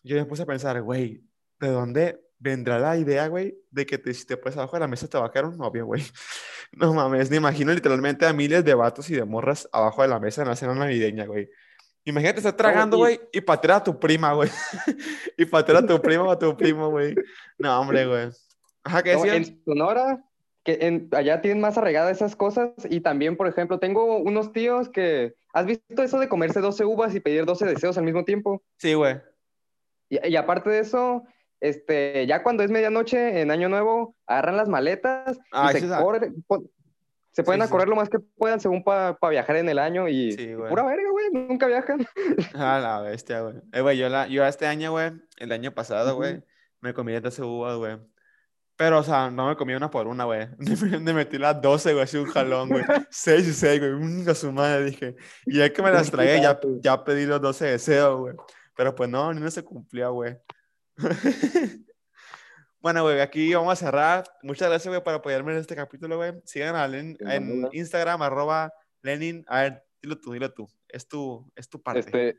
Yo 0.05 0.17
me 0.17 0.27
puse 0.27 0.43
a 0.43 0.47
pensar, 0.47 0.81
güey, 0.83 1.25
¿de 1.59 1.69
dónde 1.69 2.21
vendrá 2.39 2.79
la 2.79 2.97
idea, 2.97 3.27
güey, 3.27 3.59
de 3.71 3.85
que 3.85 3.99
te, 3.99 4.15
si 4.15 4.27
te 4.27 4.37
pones 4.37 4.57
abajo 4.57 4.77
de 4.77 4.81
la 4.81 4.87
mesa 4.87 5.09
te 5.09 5.19
va 5.19 5.27
a 5.27 5.31
quedar 5.31 5.47
un 5.47 5.57
novio, 5.57 5.87
güey? 5.87 6.03
No 6.71 6.93
mames, 6.93 7.31
me 7.31 7.39
imagino 7.39 7.73
literalmente 7.73 8.27
a 8.27 8.33
miles 8.35 8.63
de 8.63 8.75
vatos 8.75 9.09
y 9.09 9.15
de 9.15 9.25
morras 9.25 9.67
abajo 9.73 10.03
de 10.03 10.09
la 10.09 10.21
mesa 10.21 10.43
en 10.43 10.49
la 10.49 10.55
cena 10.55 10.75
navideña, 10.75 11.25
güey. 11.25 11.49
Imagínate 12.05 12.41
estar 12.41 12.55
tragando, 12.55 12.99
güey, 12.99 13.19
y 13.33 13.41
patear 13.41 13.79
a 13.79 13.85
tu 13.85 13.99
prima, 13.99 14.35
güey. 14.35 14.51
y 15.39 15.47
patear 15.47 15.79
a 15.79 15.87
tu 15.87 15.99
primo 16.03 16.25
o 16.25 16.31
a 16.31 16.39
tu 16.39 16.55
primo, 16.55 16.91
güey. 16.91 17.15
No, 17.57 17.81
hombre, 17.81 18.07
güey. 18.07 18.29
Ajá, 18.85 19.03
¿qué 19.03 19.15
No, 19.15 19.23
decías? 19.23 19.49
en 19.49 19.65
Sonora, 19.65 20.23
que 20.63 20.79
en, 20.83 21.09
allá 21.13 21.41
tienen 21.41 21.63
más 21.63 21.79
arraigadas 21.79 22.17
esas 22.17 22.37
cosas. 22.37 22.73
Y 22.91 23.01
también, 23.01 23.35
por 23.35 23.49
ejemplo, 23.49 23.79
tengo 23.79 24.19
unos 24.19 24.53
tíos 24.53 24.91
que. 24.91 25.35
¿Has 25.53 25.67
visto 25.67 26.03
eso 26.03 26.19
de 26.19 26.29
comerse 26.29 26.61
12 26.61 26.85
uvas 26.85 27.15
y 27.15 27.21
pedir 27.21 27.45
12 27.45 27.67
deseos 27.67 27.97
al 27.99 28.05
mismo 28.05 28.25
tiempo? 28.25 28.63
Sí, 28.77 28.95
güey. 28.95 29.21
Y, 30.09 30.29
y 30.29 30.37
aparte 30.37 30.71
de 30.71 30.81
eso, 30.81 31.25
este, 31.61 32.27
ya 32.27 32.43
cuando 32.43 32.63
es 32.63 32.71
medianoche 32.71 33.41
en 33.41 33.51
Año 33.51 33.69
Nuevo, 33.69 34.15
agarran 34.27 34.57
las 34.57 34.69
maletas 34.69 35.39
Ah, 35.53 35.71
y 35.75 35.81
se, 35.81 35.89
corren- 35.89 36.45
pueden 36.47 36.71
Sí, 37.33 37.43
a 37.63 37.67
sí. 37.67 37.71
correr 37.71 37.89
lo 37.89 37.95
más 37.97 38.09
que 38.09 38.19
puedan 38.19 38.59
según 38.61 38.83
para 38.83 39.17
viajar 39.31 39.57
en 39.57 39.69
el 39.69 39.79
año 39.79 40.09
y, 40.09 40.33
Sí, 40.33 40.43
y 40.43 40.55
güey. 40.55 40.71
pura 40.71 40.83
verga, 40.85 41.11
güey, 41.11 41.27
nunca 41.33 41.67
viajan. 41.67 42.07
Ah, 42.55 42.81
la 42.81 43.01
bestia, 43.01 43.43
güey. 43.43 43.55
Eh, 43.73 43.81
güey, 43.81 43.97
yo, 43.97 44.09
la, 44.09 44.27
yo 44.27 44.45
este 44.45 44.67
año, 44.67 44.91
güey, 44.93 45.13
el 45.39 45.53
año 45.53 45.73
pasado, 45.73 46.17
güey, 46.17 46.43
me 46.81 46.95
comí 46.95 47.13
12 47.19 47.43
uvas, 47.43 47.77
güey. 47.77 47.97
Pero, 48.79 49.01
o 49.01 49.03
sea, 49.03 49.29
no 49.29 49.49
me 49.49 49.57
comí 49.57 49.75
una 49.75 49.91
por 49.91 50.07
una, 50.07 50.25
güey. 50.25 50.47
Me, 50.59 51.01
me 51.01 51.13
metí 51.13 51.37
las 51.37 51.61
12, 51.61 51.95
güey, 51.95 52.05
así 52.05 52.17
un 52.17 52.27
jalón, 52.27 52.69
güey. 52.69 52.85
6 53.11 53.49
y 53.49 53.53
6, 53.53 53.81
güey. 53.81 53.93
Mm, 53.93 54.29
a 54.29 54.35
su 54.35 54.53
madre, 54.53 54.85
dije. 54.85 55.17
Y 55.47 55.59
ya 55.59 55.73
que 55.73 55.83
me 55.83 55.91
las 55.91 56.13
tragué, 56.13 56.41
ya, 56.41 56.59
ya 56.81 57.03
pedí 57.03 57.27
los 57.27 57.41
12 57.41 57.65
deseos, 57.67 58.21
güey. 58.21 58.37
Pero 58.77 58.95
pues 58.95 59.11
no, 59.11 59.35
ni 59.35 59.41
no 59.41 59.51
se 59.51 59.65
cumplía, 59.65 60.09
güey. 60.09 60.39
Bueno, 62.81 63.03
güey, 63.03 63.21
aquí 63.21 63.53
vamos 63.53 63.73
a 63.73 63.77
cerrar. 63.77 64.25
Muchas 64.41 64.69
gracias, 64.69 64.89
güey, 64.89 65.03
por 65.03 65.13
apoyarme 65.13 65.51
en 65.51 65.59
este 65.59 65.75
capítulo, 65.75 66.17
güey. 66.17 66.35
Sigan 66.45 66.77
a 66.77 66.87
Lenin 66.87 67.17
en. 67.23 67.69
Instagram, 67.73 68.23
arroba 68.23 68.73
Lenin. 69.03 69.45
A 69.49 69.63
ver, 69.63 69.85
dilo 70.01 70.17
tú, 70.21 70.33
dilo 70.33 70.55
tú. 70.55 70.71
Es 70.87 71.09
tu, 71.09 71.51
es 71.57 71.69
tu 71.69 71.83
parte. 71.83 72.01
Este, 72.01 72.39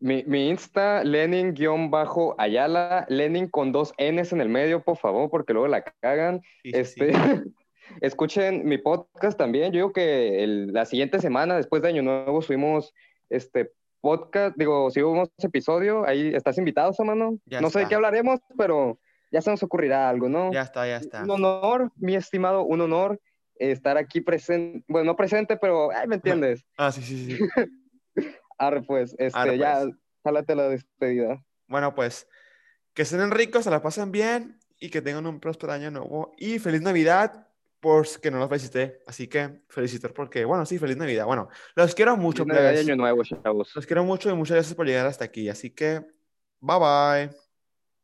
mi, 0.00 0.24
mi 0.26 0.48
Insta, 0.48 1.04
Lenin-Ayala, 1.04 3.06
Lenin 3.08 3.48
con 3.48 3.72
dos 3.72 3.92
Ns 3.98 4.32
en 4.32 4.40
el 4.40 4.48
medio, 4.48 4.82
por 4.82 4.96
favor, 4.96 5.30
porque 5.30 5.52
luego 5.52 5.68
la 5.68 5.82
cagan. 5.82 6.40
Sí, 6.62 6.72
sí, 6.72 6.72
sí. 6.72 6.78
Este, 6.80 7.12
escuchen 8.00 8.64
mi 8.66 8.78
podcast 8.78 9.38
también. 9.38 9.72
Yo 9.72 9.78
digo 9.78 9.92
que 9.92 10.42
el- 10.44 10.72
la 10.72 10.84
siguiente 10.84 11.20
semana, 11.20 11.56
después 11.56 11.82
de 11.82 11.88
Año 11.88 12.02
Nuevo, 12.02 12.42
subimos 12.42 12.92
este 13.30 13.72
podcast, 14.00 14.56
digo, 14.56 14.86
hubo 14.86 15.28
episodio, 15.38 16.06
ahí 16.06 16.32
estás 16.34 16.58
invitado, 16.58 16.92
hermano. 16.98 17.38
Ya 17.46 17.60
no 17.60 17.70
sé 17.70 17.80
de 17.80 17.88
qué 17.88 17.94
hablaremos, 17.96 18.38
pero 18.56 18.98
ya 19.32 19.40
se 19.40 19.50
nos 19.50 19.62
ocurrirá 19.62 20.08
algo, 20.08 20.28
¿no? 20.28 20.52
Ya 20.52 20.62
está, 20.62 20.86
ya 20.86 20.98
está. 20.98 21.22
Un 21.24 21.30
honor, 21.30 21.90
mi 21.96 22.14
estimado, 22.14 22.62
un 22.62 22.80
honor 22.82 23.20
estar 23.58 23.96
aquí 23.96 24.20
presente, 24.20 24.84
bueno, 24.86 25.06
no 25.06 25.16
presente, 25.16 25.56
pero, 25.56 25.90
ay, 25.90 26.06
¿me 26.06 26.16
entiendes? 26.16 26.64
Ah, 26.76 26.92
sí, 26.92 27.02
sí, 27.02 27.36
sí. 27.36 27.38
Arre, 28.58 28.82
pues, 28.82 29.14
este, 29.18 29.38
Arre, 29.38 29.58
ya, 29.58 29.80
pues. 29.82 29.94
jálate 30.24 30.54
la 30.54 30.68
despedida. 30.68 31.42
Bueno, 31.68 31.94
pues 31.94 32.28
que 32.96 33.02
estén 33.02 33.30
ricos, 33.30 33.64
se 33.64 33.70
la 33.70 33.82
pasen 33.82 34.10
bien 34.10 34.58
y 34.80 34.88
que 34.88 35.02
tengan 35.02 35.26
un 35.26 35.38
próspero 35.38 35.72
año 35.72 35.90
nuevo. 35.90 36.34
Y 36.38 36.58
feliz 36.58 36.80
Navidad, 36.80 37.46
por 37.78 38.06
que 38.20 38.30
no 38.30 38.38
los 38.38 38.48
felicité. 38.48 39.02
Así 39.06 39.28
que 39.28 39.60
felicitar 39.68 40.14
porque, 40.14 40.46
bueno, 40.46 40.64
sí, 40.64 40.78
feliz 40.78 40.96
Navidad. 40.96 41.26
Bueno, 41.26 41.48
los 41.74 41.94
quiero 41.94 42.16
mucho, 42.16 42.44
Feliz 42.44 42.62
Navidad 42.62 42.80
año 42.80 42.96
nuevo, 42.96 43.22
chavos. 43.22 43.76
Los 43.76 43.86
quiero 43.86 44.02
mucho 44.02 44.30
y 44.30 44.34
muchas 44.34 44.54
gracias 44.54 44.74
por 44.74 44.86
llegar 44.86 45.06
hasta 45.06 45.26
aquí. 45.26 45.48
Así 45.50 45.70
que, 45.70 46.06
bye 46.60 46.78
bye. 46.78 47.45